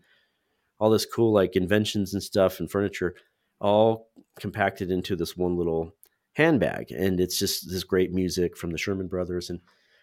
[0.80, 3.14] all this cool like inventions and stuff and furniture,
[3.60, 4.08] all
[4.40, 5.94] compacted into this one little
[6.32, 6.92] handbag.
[6.92, 9.60] And it's just this great music from the Sherman Brothers and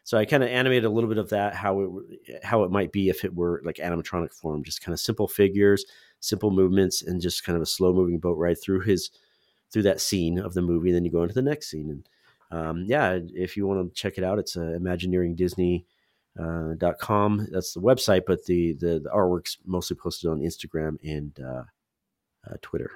[0.07, 2.93] so I kind of animated a little bit of that how it how it might
[2.93, 5.85] be if it were like animatronic form, just kind of simple figures,
[6.21, 9.11] simple movements, and just kind of a slow moving boat ride through his
[9.69, 10.87] through that scene of the movie.
[10.87, 14.01] And then you go into the next scene, and um, yeah, if you want to
[14.01, 15.83] check it out, it's uh, Imagineeringdisney.
[16.39, 17.45] Uh, com.
[17.51, 21.63] That's the website, but the, the, the artwork's mostly posted on Instagram and uh,
[22.49, 22.91] uh, Twitter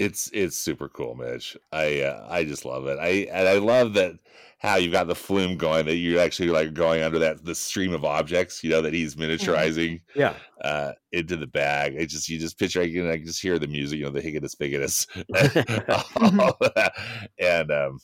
[0.00, 1.58] it's it's super cool, Mitch.
[1.70, 2.98] I uh, I just love it.
[2.98, 4.14] I and I love that
[4.58, 7.92] how you've got the flume going that you're actually like going under that the stream
[7.92, 9.30] of objects, you know, that he's mm-hmm.
[9.30, 10.32] miniaturizing, yeah,
[10.64, 11.94] uh, into the bag.
[11.96, 14.22] It just you just picture, I can I just hear the music, you know, the
[14.22, 15.06] higitus figitus,
[17.38, 17.98] and um,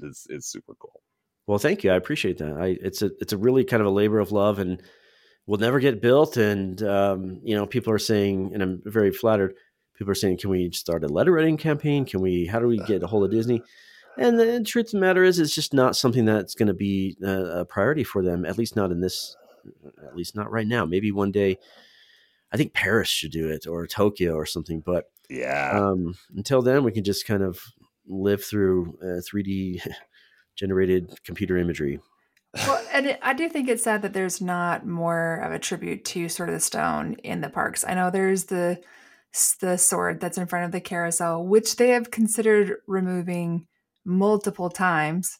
[0.00, 1.00] it's it's super cool.
[1.46, 1.90] Well, thank you.
[1.90, 2.58] I appreciate that.
[2.58, 4.82] I it's a it's a really kind of a labor of love, and
[5.46, 6.36] will never get built.
[6.36, 9.54] And um, you know, people are saying, and I'm very flattered
[9.98, 12.04] people are saying, can we start a letter writing campaign?
[12.04, 13.62] Can we, how do we get a hold of Disney?
[14.16, 17.16] And the truth of the matter is, it's just not something that's going to be
[17.22, 19.36] a, a priority for them, at least not in this,
[20.06, 20.84] at least not right now.
[20.84, 21.58] Maybe one day,
[22.52, 24.80] I think Paris should do it or Tokyo or something.
[24.84, 27.60] But yeah, um, until then, we can just kind of
[28.06, 29.86] live through uh, 3D
[30.56, 32.00] generated computer imagery.
[32.54, 36.04] Well, and it, I do think it's sad that there's not more of a tribute
[36.06, 37.84] to sort of the Stone in the parks.
[37.86, 38.80] I know there's the
[39.60, 43.66] the sword that's in front of the carousel, which they have considered removing
[44.04, 45.38] multiple times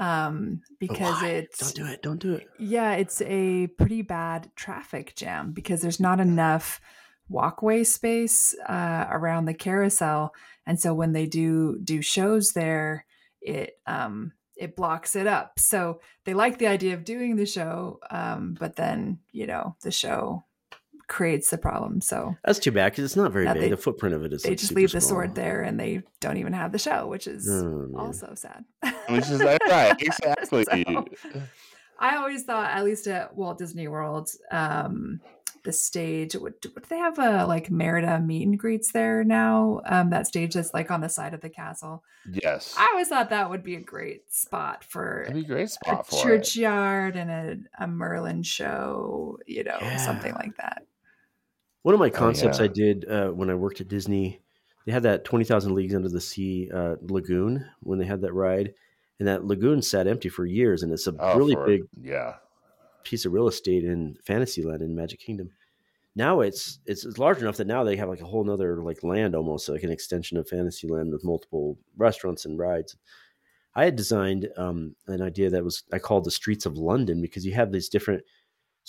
[0.00, 2.48] um, because it's don't do it, don't do it.
[2.58, 6.80] Yeah, it's a pretty bad traffic jam because there's not enough
[7.28, 10.34] walkway space uh, around the carousel,
[10.66, 13.04] and so when they do do shows there,
[13.42, 15.58] it um, it blocks it up.
[15.58, 19.90] So they like the idea of doing the show, um, but then you know the
[19.90, 20.44] show
[21.10, 22.00] creates the problem.
[22.00, 23.60] So that's too bad because it's not very big.
[23.60, 24.44] They, the footprint of it is.
[24.44, 25.10] They like just leave the small.
[25.10, 28.64] sword there, and they don't even have the show, which is oh, also sad.
[29.08, 29.60] Which is right,
[30.00, 30.64] exactly.
[30.64, 31.04] so,
[31.98, 35.20] I always thought, at least at Walt Disney World, um,
[35.64, 39.82] the stage would, would they have a like Merida meet and greets there now?
[39.84, 42.04] Um, that stage that's like on the side of the castle.
[42.30, 45.70] Yes, I always thought that would be a great spot for That'd be a great
[45.70, 47.20] spot a churchyard it.
[47.20, 47.30] and
[47.78, 49.96] a, a Merlin show, you know, yeah.
[49.96, 50.84] something like that.
[51.82, 52.70] One of my concepts oh, yeah.
[52.70, 54.40] I did uh, when I worked at Disney,
[54.84, 58.74] they had that 20,000 Leagues Under the Sea uh, lagoon when they had that ride.
[59.18, 60.82] And that lagoon sat empty for years.
[60.82, 62.34] And it's a oh, really big yeah
[63.02, 65.50] piece of real estate in Fantasyland in Magic Kingdom.
[66.16, 69.02] Now it's, it's it's large enough that now they have like a whole nother like
[69.02, 72.96] land almost like an extension of Fantasyland with multiple restaurants and rides.
[73.74, 77.46] I had designed um, an idea that was I called the streets of London because
[77.46, 78.22] you have these different–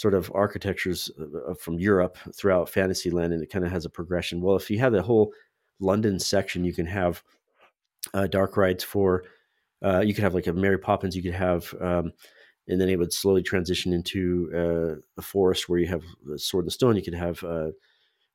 [0.02, 3.90] sort of architectures uh, uh, from Europe throughout Fantasyland, and it kind of has a
[3.90, 4.41] progression.
[4.41, 5.32] Well, if you have the whole
[5.80, 7.22] London section, you can have
[8.15, 9.23] uh, dark rides for.
[9.86, 11.15] Uh, you could have like a Mary Poppins.
[11.15, 12.14] You could have, um,
[12.68, 16.65] and then it would slowly transition into uh, a forest where you have the Sword
[16.65, 16.95] and Stone.
[16.95, 17.69] You could have uh,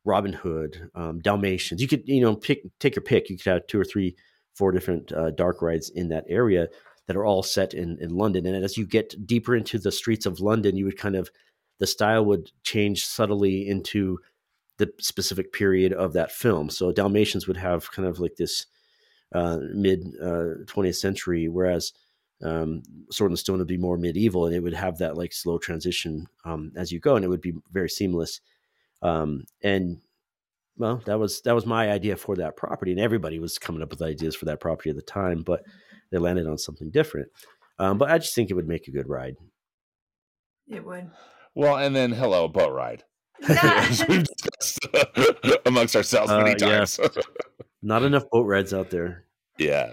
[0.05, 1.83] Robin Hood, um, Dalmatians.
[1.83, 3.29] You could you know pick take your pick.
[3.29, 4.15] You could have two or three,
[4.55, 6.69] four different dark rides in that area
[7.09, 8.47] that are all set in in London.
[8.47, 11.29] And as you get deeper into the streets of London, you would kind of
[11.79, 14.19] the style would change subtly into
[14.79, 16.71] the specific period of that film.
[16.71, 18.67] So Dalmatians would have kind of like this
[19.35, 21.93] uh, mid uh, 20th century, whereas
[22.43, 25.59] um, Sword the Stone would be more medieval, and it would have that like slow
[25.59, 28.41] transition um, as you go, and it would be very seamless.
[29.03, 30.01] Um, and
[30.77, 33.91] well, that was that was my idea for that property, and everybody was coming up
[33.91, 35.65] with ideas for that property at the time, but
[36.11, 37.29] they landed on something different.
[37.79, 39.37] Um, but I just think it would make a good ride.
[40.69, 41.11] It would.
[41.57, 43.03] Well, and then hello, boat ride.
[44.09, 44.87] We've discussed
[45.67, 46.79] amongst ourselves many Uh, yeah.
[46.79, 47.01] times.
[47.83, 49.25] Not enough boat rides out there.
[49.59, 49.93] yeah,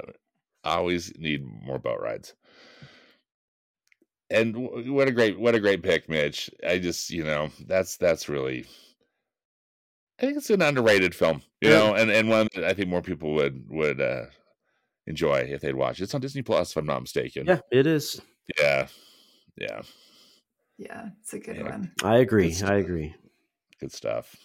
[0.63, 2.33] always need more boat rides.
[4.29, 4.55] And
[4.91, 6.49] what a great, what a great pick, Mitch.
[6.67, 8.65] I just, you know, that's that's really.
[10.19, 11.79] I think it's an underrated film, you Yeah.
[11.79, 14.25] know, and and one that I think more people would would uh
[15.07, 16.01] enjoy if they'd watch.
[16.01, 17.45] It's on Disney Plus, if I'm not mistaken.
[17.47, 18.21] Yeah, it is.
[18.59, 18.87] yeah,
[19.57, 19.81] yeah.
[20.77, 21.63] Yeah, it's a good Yeah.
[21.71, 21.91] one.
[22.03, 22.55] I agree.
[22.63, 23.15] I agree.
[23.79, 24.35] Good stuff.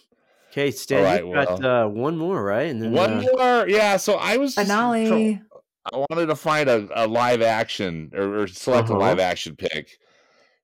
[0.51, 2.69] Okay, Stan, right, you've got uh, one more, right?
[2.69, 3.97] And then One uh, more, yeah.
[3.97, 5.41] So I was just Finale.
[5.93, 8.97] I wanted to find a, a live action or, or select Uh-huh.
[8.97, 9.99] a live action pick.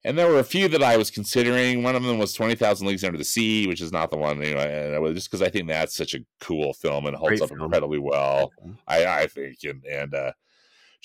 [0.03, 1.81] And there were a few that I was considering.
[1.81, 4.53] One of them was 20,000 Leagues Under the Sea, which is not the one, you
[4.53, 7.29] know, and I was, just because I think that's such a cool film and holds
[7.29, 7.61] Great up film.
[7.61, 8.51] incredibly well,
[8.87, 9.57] I, I think.
[9.63, 10.31] And, and uh,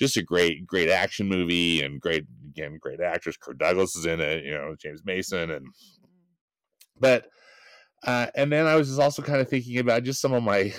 [0.00, 3.36] just a great, great action movie and great, again, great actress.
[3.36, 5.50] Kirk Douglas is in it, you know, James Mason.
[5.50, 5.66] And,
[6.98, 7.26] but,
[8.02, 10.72] uh, and then I was just also kind of thinking about just some of my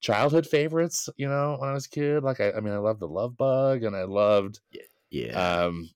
[0.00, 2.22] childhood favorites, you know, when I was a kid.
[2.22, 4.60] Like, I, I mean, I loved The Love Bug and I loved,
[5.10, 5.90] yeah, um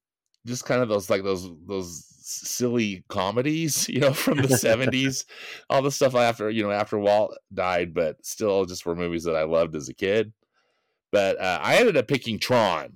[0.45, 5.25] just kind of those like those those silly comedies you know from the 70s
[5.71, 9.37] all the stuff after you know after walt died but still just were movies that
[9.37, 10.33] i loved as a kid
[11.13, 12.93] but uh, i ended up picking tron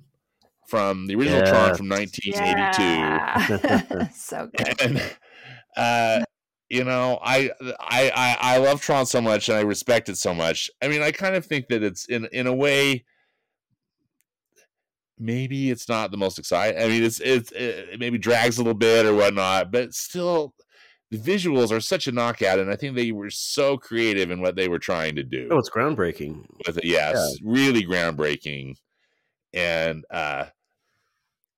[0.67, 4.07] from the original tron from 1982 Yeah.
[4.15, 4.81] so good.
[4.81, 5.01] and
[5.75, 6.23] uh
[6.69, 10.33] you know I, I i i love tron so much and i respect it so
[10.33, 13.03] much i mean i kind of think that it's in in a way
[15.19, 18.73] maybe it's not the most exciting i mean it's it's it maybe drags a little
[18.73, 20.53] bit or whatnot but still
[21.11, 24.55] the visuals are such a knockout and i think they were so creative in what
[24.55, 26.45] they were trying to do oh, it's groundbreaking.
[26.65, 26.85] with it.
[26.85, 28.75] Yes, really groundbreaking,
[29.53, 30.45] and uh,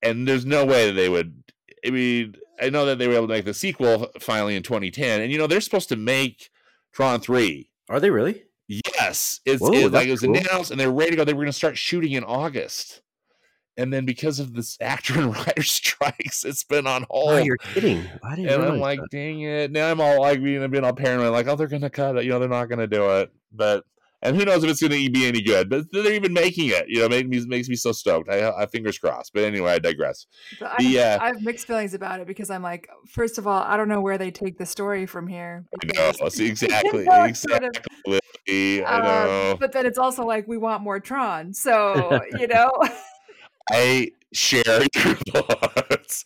[0.02, 1.44] and there's no way that they would.
[1.86, 5.22] I mean, I know that they were able to make the sequel finally in 2010,
[5.22, 6.50] and you know they're supposed to make
[6.92, 7.70] Tron three.
[7.88, 8.44] Are they really?
[8.66, 10.36] Yes, it's Whoa, it, like it was cool.
[10.36, 11.24] announced, and they're ready to go.
[11.24, 13.02] They were going to start shooting in August,
[13.76, 17.30] and then because of this actor and writer strikes, it's been on hold.
[17.30, 18.04] Oh, you're kidding!
[18.22, 18.50] I didn't.
[18.50, 19.10] and I'm like, that.
[19.10, 19.70] dang it!
[19.72, 22.24] Now I'm all like being, being all paranoid, like, oh, they're gonna cut it.
[22.24, 23.32] You know, they're not gonna do it.
[23.52, 23.84] But
[24.24, 25.68] and who knows if it's gonna be any good?
[25.68, 26.86] But they're even making it.
[26.88, 28.30] You know, makes me makes me so stoked.
[28.30, 29.32] I, I fingers crossed.
[29.34, 30.26] But anyway, I digress.
[30.58, 33.46] But I, The, uh, I have mixed feelings about it because I'm like, first of
[33.46, 35.66] all, I don't know where they take the story from here.
[35.82, 37.72] I know see, exactly, You know, it's sort of,
[38.06, 38.84] exactly.
[38.84, 39.56] I um, know.
[39.60, 42.70] but then it's also like we want more Tron, so you know.
[43.70, 44.64] I share
[44.94, 46.24] your thoughts.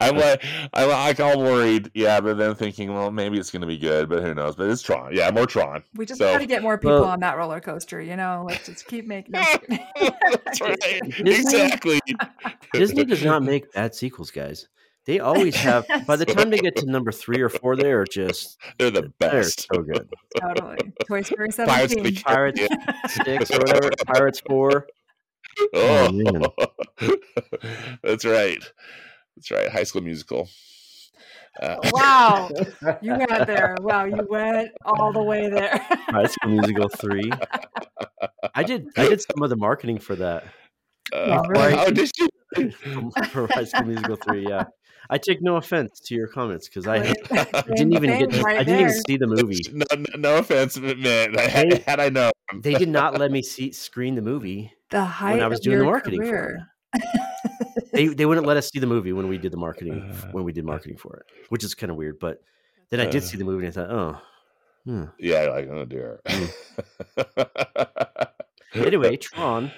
[0.00, 1.90] I'm like, I'm like all worried.
[1.94, 4.56] Yeah, but then thinking, well, maybe it's gonna be good, but who knows?
[4.56, 5.10] But it's Tron.
[5.12, 5.82] Yeah, more Tron.
[5.94, 8.44] We just So- got to get more people Well- on that roller coaster, you know.
[8.48, 9.32] Let's just keep making.
[9.32, 9.78] them.
[10.44, 10.78] That's right.
[11.18, 12.00] Exactly.
[12.72, 14.68] Disney does not make bad sequels, guys.
[15.04, 15.86] They always have.
[16.06, 19.10] By the time they get to number three or four, they are just They're the
[19.18, 19.66] best.
[19.70, 20.08] they're so good.
[20.38, 20.76] totally.
[21.06, 22.22] Toy Story Pirates of 17.
[22.22, 22.68] Pirates Caribbean.
[23.24, 23.90] six or whatever.
[24.06, 24.86] Pirates four.
[25.74, 26.42] Oh, man.
[28.02, 28.62] that's right.
[29.36, 29.68] That's right.
[29.68, 30.48] High School Musical.
[31.60, 32.48] Uh, wow,
[33.02, 33.74] you went there.
[33.80, 35.70] Wow, you went all the way there.
[35.90, 37.32] High School Musical three.
[38.54, 38.86] I did.
[38.96, 40.44] I did some of the marketing for that
[41.12, 41.74] uh, really?
[41.74, 42.70] oh, did you?
[42.70, 44.46] for, for High School Musical three.
[44.48, 44.64] Yeah,
[45.10, 48.42] I take no offense to your comments because I Claim didn't even fame get.
[48.42, 49.60] right I didn't even see the movie.
[49.72, 52.32] No, no, no offense, but man, had, They- had I known,
[52.62, 54.72] They did not let me see screen the movie.
[54.90, 56.50] The height I was doing the marketing for
[56.94, 57.02] it.
[57.92, 60.28] They they wouldn't let us see the movie when we did the marketing Uh.
[60.32, 62.18] when we did marketing for it, which is kind of weird.
[62.18, 62.40] But
[62.90, 63.26] then I did Uh.
[63.26, 64.20] see the movie and I thought, oh.
[64.84, 65.04] hmm.
[65.18, 66.20] yeah, like oh dear.
[68.74, 69.72] Anyway, Tron.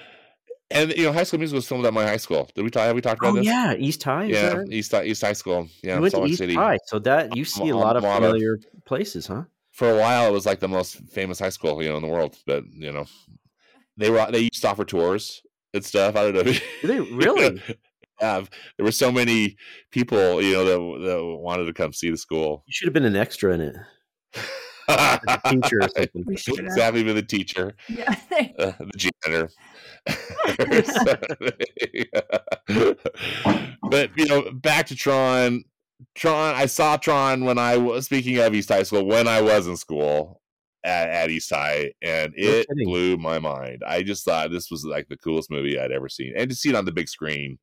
[0.69, 2.49] and you know, High School Musical was filmed at my high school.
[2.53, 2.83] Did we talk?
[2.83, 3.45] Have we talked about Oh this?
[3.45, 4.25] yeah, East High.
[4.25, 4.67] yeah, right?
[4.69, 5.69] East East High School.
[5.81, 6.55] Yeah, you went Salt to East City.
[6.55, 9.43] High, so that you see a lot of familiar places, huh?
[9.71, 12.07] for a while it was like the most famous high school you know in the
[12.07, 13.05] world but you know
[13.97, 15.41] they were they used to offer tours
[15.73, 16.15] and stuff.
[16.15, 16.43] I don't know.
[16.43, 16.99] Do they?
[16.99, 17.61] Really?
[18.19, 19.57] have there were so many
[19.89, 22.63] people you know that, that wanted to come see the school.
[22.67, 23.75] You should have been an extra in it,
[24.87, 26.35] a teacher or something.
[26.35, 27.75] Should exactly with the teacher.
[27.89, 29.49] Yeah, they- uh, the janitor
[33.89, 35.63] but you know back to tron.
[36.15, 39.67] Tron i saw tron when i was speaking of east high school when i was
[39.67, 40.40] in school
[40.83, 45.07] at, at east high and it blew my mind i just thought this was like
[45.09, 47.57] the coolest movie i'd ever seen and to see it on the big screen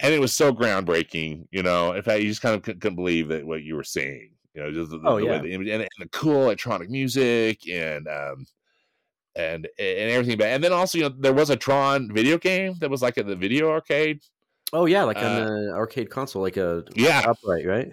[0.00, 1.46] and it was so groundbreaking.
[1.52, 3.84] You know, in fact, you just kind of couldn't, couldn't believe that what you were
[3.84, 4.32] seeing.
[4.52, 5.32] You know, just the, Oh, the yeah.
[5.32, 8.44] way the image and, and the cool electronic music and um
[9.36, 10.36] and and everything.
[10.36, 13.18] But and then also, you know, there was a Tron video game that was like
[13.18, 14.20] at the video arcade.
[14.72, 17.20] Oh yeah, like on Uh, the arcade console, like a Yeah.
[17.20, 17.92] upright, right?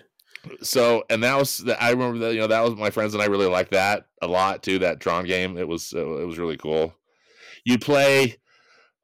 [0.61, 3.21] So and that was the, I remember that you know that was my friends and
[3.21, 4.79] I really liked that a lot too.
[4.79, 6.93] That Tron game, it was uh, it was really cool.
[7.65, 8.37] You play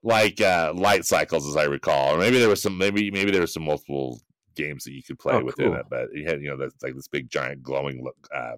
[0.04, 3.42] like uh light cycles, as I recall, or maybe there was some maybe maybe there
[3.42, 4.20] was some multiple
[4.56, 5.76] games that you could play Oh, within cool.
[5.76, 5.86] it.
[5.90, 8.18] But you had you know that's like this big giant glowing look.
[8.34, 8.56] Um,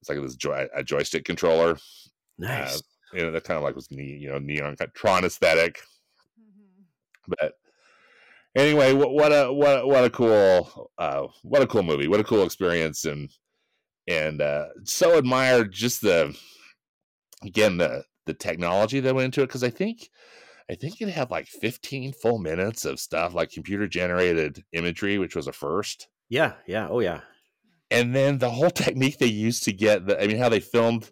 [0.00, 1.76] it's like this joy, a joystick controller.
[2.38, 2.82] Nice.
[3.12, 5.80] You know that kind of like was ne- you know neon kind of Tron aesthetic.
[7.28, 7.54] But
[8.56, 12.24] anyway, what, what a what what a cool uh, what a cool movie, what a
[12.24, 13.30] cool experience, and
[14.08, 16.36] and uh, so admired just the
[17.42, 20.08] again the the technology that went into it because I think
[20.70, 25.36] I think it had like 15 full minutes of stuff like computer generated imagery, which
[25.36, 26.88] was a first, yeah, yeah.
[26.90, 27.20] Oh yeah.
[27.90, 31.10] and then the whole technique they used to get the I mean how they filmed.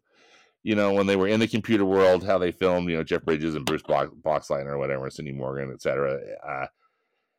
[0.64, 3.24] You know, when they were in the computer world, how they filmed, you know, Jeff
[3.24, 6.20] Bridges and Bruce Box- Boxleitner or whatever, Cindy Morgan, et cetera.
[6.46, 6.66] Uh,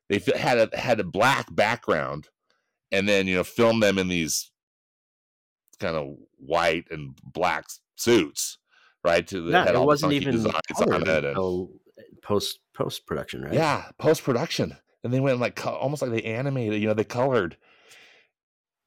[0.10, 2.28] they had a had a black background
[2.92, 4.52] and then you know film them in these
[5.80, 7.66] kind of white and black
[7.98, 8.58] suits
[9.04, 11.70] right to the Yeah, it wasn't even designs colored on it and-
[12.22, 13.54] post post production, right?
[13.54, 17.58] yeah post production and they went like almost like they animated you know they colored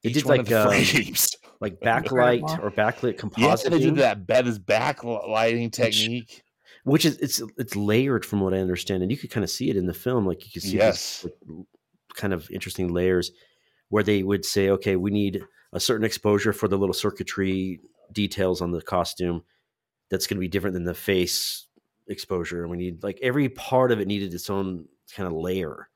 [0.03, 1.37] They did like, um, frames.
[1.61, 6.43] like backlight or backlit yeah compositing, they did that bet is backlighting technique
[6.87, 9.71] which is it's it's layered from what I understand, and you could kind of see
[9.71, 10.27] it in the film.
[10.27, 11.25] Like you could see Yes.
[11.25, 11.35] this like,
[12.15, 13.33] kind of interesting layers
[13.91, 15.43] where they would say, okay, we need
[15.73, 17.81] a certain exposure for the little circuitry
[18.13, 19.45] details on the costume
[20.11, 21.67] that's going to be different than the face
[22.09, 25.89] exposure, and we need like every part of it needed its own kind of layer.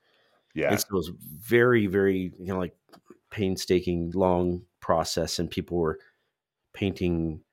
[0.53, 2.75] yeah And so it was very, very, you know, like
[3.31, 5.99] painstaking, long process, and people were
[6.73, 7.43] painting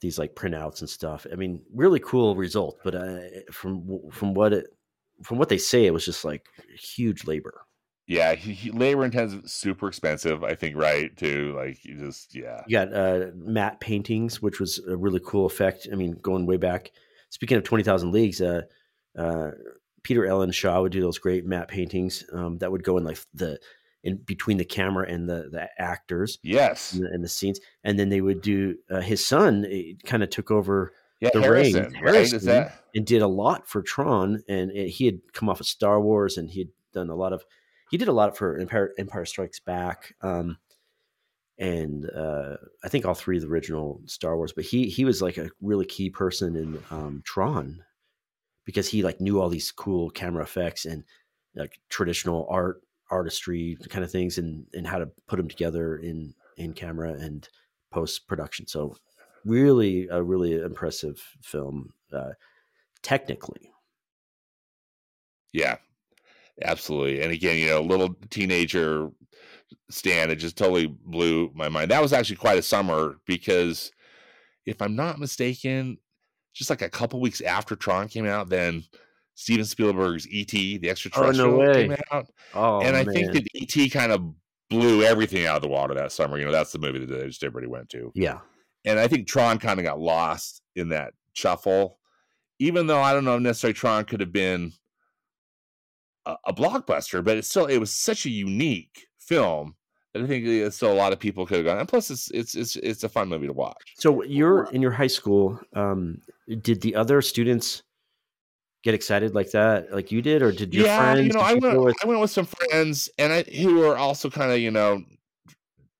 [0.00, 1.26] these like printouts and stuff.
[1.32, 3.20] I mean, really cool result, but uh,
[3.52, 4.66] from from what it
[5.22, 6.46] from what they say, it was just like
[6.78, 7.66] huge labor.
[8.06, 12.60] yeah he, he, labor intensive super expensive i think right too like you just yeah
[12.66, 15.86] You got uh, matte paintings, which was a really cool effect.
[15.92, 16.90] I mean, going way back.
[17.28, 18.62] Speaking of twenty thousand leagues, uh,
[19.16, 19.50] uh,
[20.02, 23.60] Peter Ellenshaw would do those great matte paintings um, that would go in like the
[24.02, 26.38] in between the camera and the the actors.
[26.42, 29.66] yes and the, and the scenes, and then they would do uh, his son
[30.04, 33.68] kind of took over yeah the harrison ring, right is that and did a lot
[33.68, 37.10] for Tron, and it, he had come off of Star Wars, and he had done
[37.10, 37.44] a lot of
[37.90, 40.58] he did a lot for Empire, Empire Strikes Back, um,
[41.58, 44.52] and uh, I think all three of the original Star Wars.
[44.52, 47.82] But he he was like a really key person in um, Tron
[48.64, 51.04] because he like knew all these cool camera effects and
[51.56, 56.34] like traditional art artistry kind of things and and how to put them together in
[56.56, 57.48] in camera and
[57.90, 58.94] post production so
[59.44, 62.30] really a really impressive film uh
[63.02, 63.70] technically
[65.52, 65.76] Yeah,
[66.62, 67.22] absolutely.
[67.22, 69.10] And again, you know, little teenager
[69.88, 71.90] Stan, it just totally blew my mind.
[71.90, 73.92] That was actually quite a summer because
[74.66, 75.98] if I'm not mistaken,
[76.52, 78.84] just like a couple weeks after Tron came out, then
[79.40, 80.76] Steven Spielberg's E.T.
[80.78, 81.88] the extraterrestrial way.
[81.88, 82.26] came out.
[82.52, 83.14] oh and I man.
[83.14, 83.88] think that E.T.
[83.88, 84.34] kind of
[84.68, 86.38] blew everything out of the water that summer.
[86.38, 88.12] You know, that's the movie that just everybody went to.
[88.14, 88.40] yeah
[88.84, 91.98] And I think Tron kind of got lost in that shuffle,
[92.58, 94.72] even though I don't know if necessarily Tron could have been
[96.26, 99.74] a, a blockbuster, but it's still it was such a unique film
[100.12, 101.78] that I think uh, still a lot of people could have gone.
[101.78, 103.94] And plus, it's it's it's it's a fun movie to watch.
[103.96, 106.20] so you're in your high school um
[106.60, 107.82] did the other students
[108.82, 111.54] get excited like that like you did or did your yeah, friends you know, I
[111.54, 114.70] went with- I went with some friends and I who were also kind of you
[114.70, 115.04] know.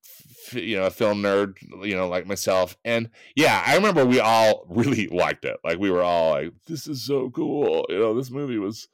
[0.04, 4.18] f- You know, a film nerd, you know, like myself, and yeah, I remember we
[4.20, 5.56] all really liked it.
[5.62, 8.88] Like we were all like, "This is so cool!" You know, this movie was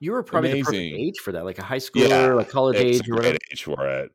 [0.00, 2.80] you were probably the perfect age for that like a high schooler Yeah, like college
[2.80, 4.12] age a or whatever great age for it.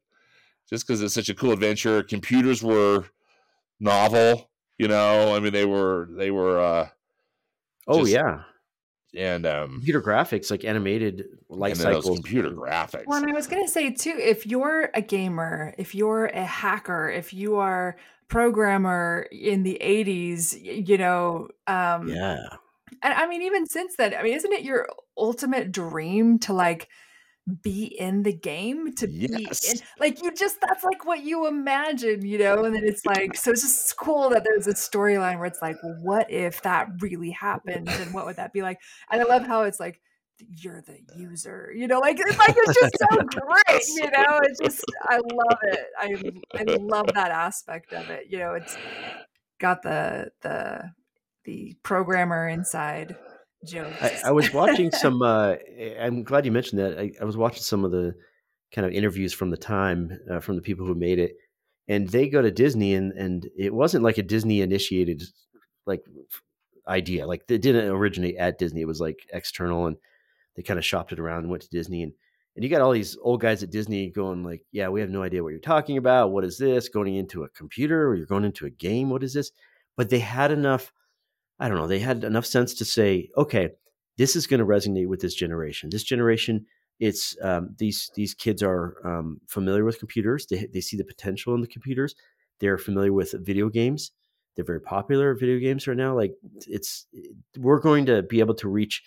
[0.69, 2.03] Just because it's such a cool adventure.
[2.03, 3.05] Computers were
[3.79, 5.35] novel, you know.
[5.35, 6.89] I mean, they were they were, uh
[7.87, 8.43] oh just yeah
[9.15, 13.05] and um, computer graphics like animated light and then those cycles computer graphics.
[13.05, 16.45] Well, and I was going to say too, if you're a gamer, if you're a
[16.45, 17.97] hacker, if you are
[18.27, 22.47] programmer in the 80s, you know, um, yeah
[23.01, 26.87] and I mean, even since then, I mean, isn't it your ultimate dream to like
[27.61, 28.93] be in the game?
[28.95, 32.63] To be in, like, you just, that's like what you imagine, you know?
[32.63, 35.77] And then it's like, so it's just cool that there's a storyline where it's like,
[35.83, 37.89] well, what if that really happened?
[37.89, 38.79] And what would that be like?
[39.09, 40.01] And I love how it's like,
[40.57, 41.71] you're the user.
[41.75, 43.83] You know, like it's like it's just so great.
[43.87, 45.85] You know, it's just I love it.
[45.99, 48.27] I I love that aspect of it.
[48.29, 48.77] You know, it's
[49.59, 50.91] got the the
[51.45, 53.15] the programmer inside
[53.65, 53.95] jokes.
[54.01, 55.21] I, I was watching some.
[55.21, 55.55] Uh,
[55.99, 56.99] I'm glad you mentioned that.
[56.99, 58.13] I, I, was watching some of the
[58.73, 61.35] kind of interviews from the time uh, from the people who made it,
[61.87, 65.23] and they go to Disney, and and it wasn't like a Disney initiated
[65.85, 66.03] like
[66.87, 67.27] idea.
[67.27, 68.81] Like it didn't originate at Disney.
[68.81, 69.97] It was like external, and
[70.55, 72.13] they kind of shopped it around and went to Disney and.
[72.53, 75.23] And you got all these old guys at Disney going like, "Yeah, we have no
[75.23, 76.33] idea what you're talking about.
[76.33, 76.89] What is this?
[76.89, 79.09] Going into a computer or you're going into a game?
[79.09, 79.53] What is this?"
[79.95, 80.91] But they had enough
[81.61, 83.69] I don't know, they had enough sense to say, okay,
[84.17, 85.89] this is going to resonate with this generation.
[85.91, 86.65] This generation,
[86.99, 90.47] it's um, these these kids are um, familiar with computers.
[90.47, 92.15] They they see the potential in the computers.
[92.59, 94.11] They're familiar with video games.
[94.55, 96.15] They're very popular video games right now.
[96.15, 96.33] Like
[96.67, 97.05] it's
[97.57, 99.03] we're going to be able to reach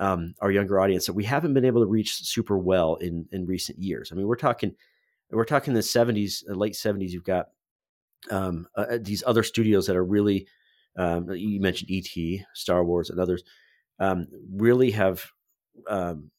[0.00, 3.46] um, our younger audience that we haven't been able to reach super well in in
[3.46, 4.10] recent years.
[4.10, 4.74] I mean, we're talking
[5.30, 7.10] we're talking the 70s, late 70s.
[7.10, 7.48] You've got
[8.30, 10.46] um, uh, these other studios that are really
[10.96, 13.42] um, you mentioned ET, Star Wars, and others,
[13.98, 15.24] um, really have
[15.88, 16.30] um,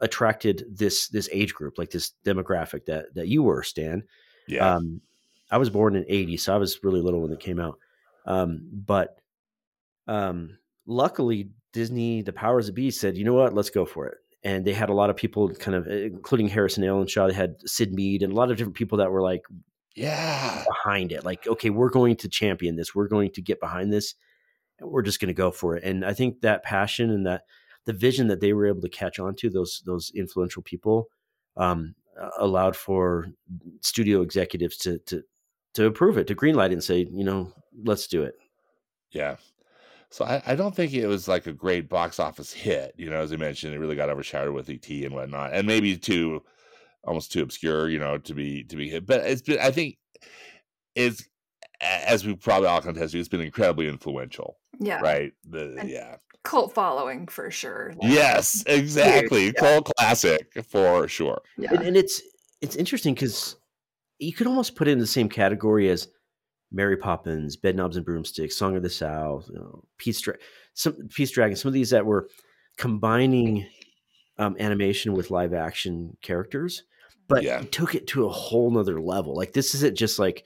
[0.00, 4.02] attracted this this age group, like this demographic that that you were, Stan.
[4.48, 4.76] Yeah.
[4.76, 5.00] Um,
[5.50, 7.78] I was born in '80, so I was really little when it came out.
[8.26, 9.18] Um, but
[10.06, 13.54] um, luckily, Disney, the powers of be, said, "You know what?
[13.54, 16.82] Let's go for it." And they had a lot of people, kind of, including Harrison
[16.82, 17.28] Ellenshaw.
[17.28, 19.42] They had Syd Mead and a lot of different people that were like,
[20.00, 20.64] yeah.
[20.66, 24.14] behind it like okay we're going to champion this we're going to get behind this
[24.78, 25.84] and we're just going to go for it.
[25.84, 27.42] And i think that passion and that
[27.86, 31.08] the vision that they were able to catch on to those those influential people
[31.56, 31.94] um,
[32.38, 33.26] allowed for
[33.80, 35.22] studio executives to to
[35.74, 37.52] to approve it to greenlight it and say you know
[37.84, 38.34] let's do it.
[39.12, 39.36] Yeah.
[40.10, 43.20] So I, I don't think it was like a great box office hit you know
[43.20, 46.42] as i mentioned it really got overshadowed with et and whatnot and maybe too
[47.04, 49.06] almost too obscure, you know, to be to be hit.
[49.06, 49.98] But it's been, I think,
[50.94, 51.28] it's
[51.80, 54.58] as we probably all can attest to, it's been incredibly influential.
[54.78, 55.00] Yeah.
[55.00, 55.32] Right.
[55.48, 56.16] The And yeah.
[56.42, 57.92] Cult following for sure.
[57.98, 59.46] Like, Yes, exactly.
[59.46, 59.52] yeah.
[59.52, 61.40] Cult classic for sure.
[61.58, 61.70] Yeah.
[61.74, 62.22] and, and it's
[62.60, 63.56] it's interesting because
[64.18, 66.08] you could almost put it in the same category as
[66.72, 70.36] Mary Poppins, Bedknobs and Broomsticks, Song of the South, you know, Pete's, Dra-
[70.74, 72.28] some Pete's Dragon, some of these that were
[72.78, 73.66] combining
[74.38, 76.84] um, animation with live action characters,
[77.30, 77.62] but Yeah.
[77.70, 79.34] took it to a whole nother level.
[79.34, 80.44] Like this isn't just like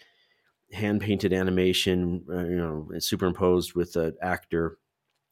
[0.73, 4.78] hand painted animation, uh, you know, superimposed with an actor,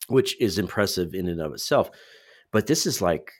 [0.08, 1.90] which is impressive in and of itself.
[2.50, 3.30] But this is like,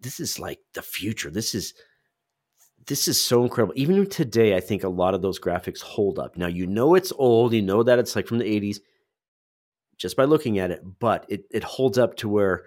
[0.00, 1.30] this is like the future.
[1.30, 1.74] This is
[2.86, 3.74] this is so incredible.
[3.76, 6.36] Even today, I think a lot of those graphics hold up.
[6.36, 8.78] Now you know it's old, you know that it's like from the '80s,
[9.96, 12.66] just by looking at it, but it it holds up to where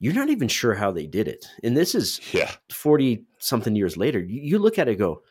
[0.00, 1.46] you're not even sure how they did it.
[1.62, 2.50] And this is Yeah.
[2.70, 4.18] 40 something years later.
[4.18, 5.22] You, you look at it, and go,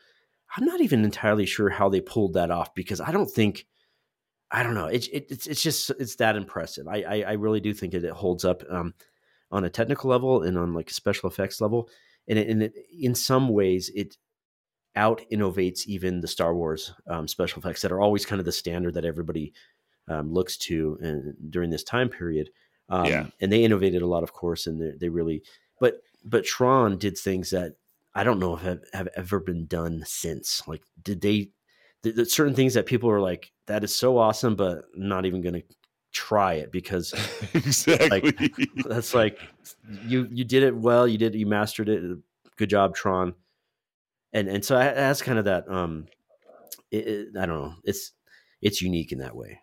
[0.56, 3.66] I'm not even entirely sure how they pulled that off because I don't think.
[4.50, 4.86] I don't know.
[4.86, 6.86] It, it, it's it's just it's that impressive.
[6.86, 8.94] I I, I really do think that it holds up um,
[9.50, 11.88] on a technical level and on like a special effects level,
[12.28, 14.16] and it, and it, in some ways it
[14.94, 18.52] out innovates even the Star Wars um, special effects that are always kind of the
[18.52, 19.52] standard that everybody
[20.06, 22.50] um, looks to in, during this time period.
[22.88, 23.26] Um, Yeah.
[23.40, 25.42] and they innovated a lot, of course, and they, they really.
[25.80, 27.76] But but Tron did things that
[28.14, 30.62] I don't know if have, have ever been done since.
[30.66, 31.50] Like, did they?
[32.02, 35.40] th- th- certain things that people are like, that is so awesome, but not even
[35.40, 35.62] going to
[36.12, 37.12] try it because
[37.54, 38.32] exactly.
[38.86, 39.38] that's like
[40.06, 42.16] you you did it well you did you mastered it
[42.56, 43.34] good job tron
[44.32, 46.06] and and so it has kind of that um
[46.92, 48.12] it, it- i don't know it's
[48.62, 49.60] it's unique in that way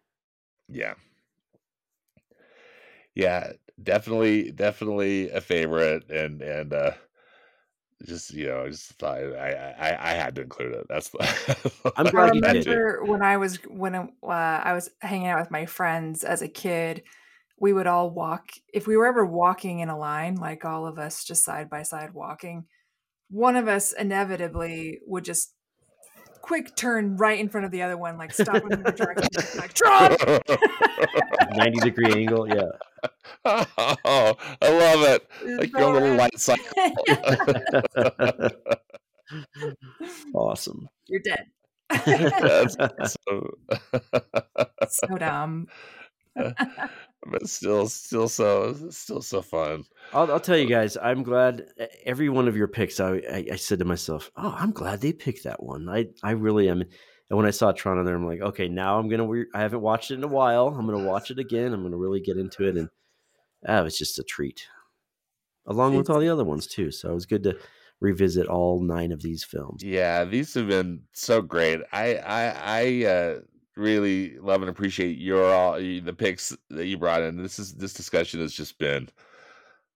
[0.67, 0.95] yeah.
[3.15, 6.93] Yeah, definitely, definitely a favorite, and and uh
[8.05, 10.87] just you know, I just thought I I I had to include it.
[10.89, 11.93] That's the.
[11.95, 12.65] I'm I glad you did.
[12.65, 16.47] remember when I was when uh, I was hanging out with my friends as a
[16.47, 17.03] kid,
[17.59, 18.51] we would all walk.
[18.73, 21.83] If we were ever walking in a line, like all of us, just side by
[21.83, 22.67] side walking,
[23.29, 25.55] one of us inevitably would just
[26.41, 29.73] quick turn right in front of the other one, like stop in the direction, like
[29.73, 30.15] Tron.
[31.57, 32.69] 90 degree angle yeah
[33.45, 35.27] oh, I love it.
[35.57, 36.63] Like your little light cycle.
[40.35, 41.45] awesome You're dead.
[41.89, 42.75] That's
[43.27, 43.57] so,
[44.87, 45.67] so dumb.
[47.27, 49.83] But still, still so, still so fun.
[50.13, 51.67] I'll, I'll tell you guys i'm glad
[52.05, 55.13] every one of your picks I, I i said to myself oh i'm glad they
[55.13, 58.25] picked that one i i really am and when i saw tron on there i'm
[58.25, 61.07] like okay now i'm gonna re- i haven't watched it in a while i'm gonna
[61.07, 62.89] watch it again i'm gonna really get into it and
[63.67, 64.67] ah, it's just a treat
[65.65, 66.91] along with all the other ones too.
[66.91, 67.57] So it was good to
[67.99, 69.83] revisit all nine of these films.
[69.83, 71.79] Yeah, these have been so great.
[71.91, 73.39] I I I uh,
[73.75, 77.41] really love and appreciate your all the picks that you brought in.
[77.41, 79.09] This is this discussion has just been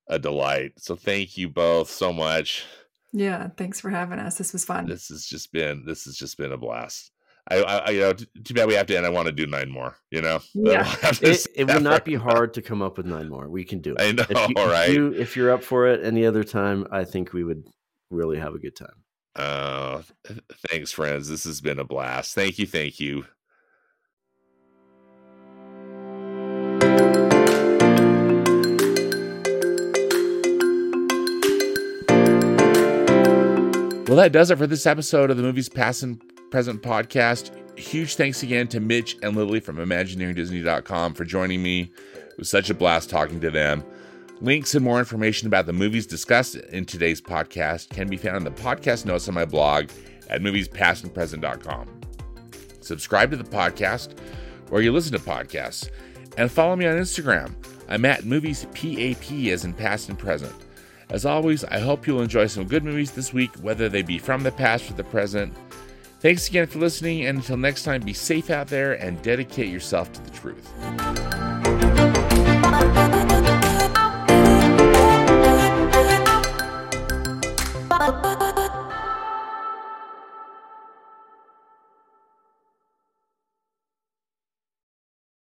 [0.07, 0.73] a delight.
[0.77, 2.65] So thank you both so much.
[3.11, 4.37] Yeah, thanks for having us.
[4.37, 4.87] This was fun.
[4.87, 7.11] This has just been this has just been a blast.
[7.47, 9.05] I, I you know, too bad we have to end.
[9.05, 9.95] I want to do nine more.
[10.09, 10.91] You know, yeah.
[11.21, 13.47] it, it would not be hard to come up with nine more.
[13.49, 14.01] We can do it.
[14.01, 14.25] I know.
[14.27, 14.89] If you, all right.
[14.89, 17.63] If, you, if you're up for it any other time, I think we would
[18.09, 19.03] really have a good time.
[19.35, 20.01] Uh,
[20.69, 21.29] thanks, friends.
[21.29, 22.33] This has been a blast.
[22.33, 22.65] Thank you.
[22.65, 23.25] Thank you.
[34.15, 37.51] Well, that does it for this episode of the Movies Past and Present podcast.
[37.77, 41.91] Huge thanks again to Mitch and Lilly from ImagineeringDisney.com for joining me.
[42.13, 43.83] It was such a blast talking to them.
[44.39, 48.45] Links and more information about the movies discussed in today's podcast can be found in
[48.45, 49.89] the podcast notes on my blog
[50.29, 51.89] at moviespastandpresent.com.
[52.79, 54.17] Subscribe to the podcast
[54.69, 55.89] where you listen to podcasts
[56.37, 57.53] and follow me on Instagram.
[57.89, 60.55] I'm at movies PAP as in past and present.
[61.09, 64.43] As always, I hope you'll enjoy some good movies this week, whether they be from
[64.43, 65.53] the past or the present.
[66.19, 70.11] Thanks again for listening, and until next time, be safe out there and dedicate yourself
[70.13, 71.54] to the truth.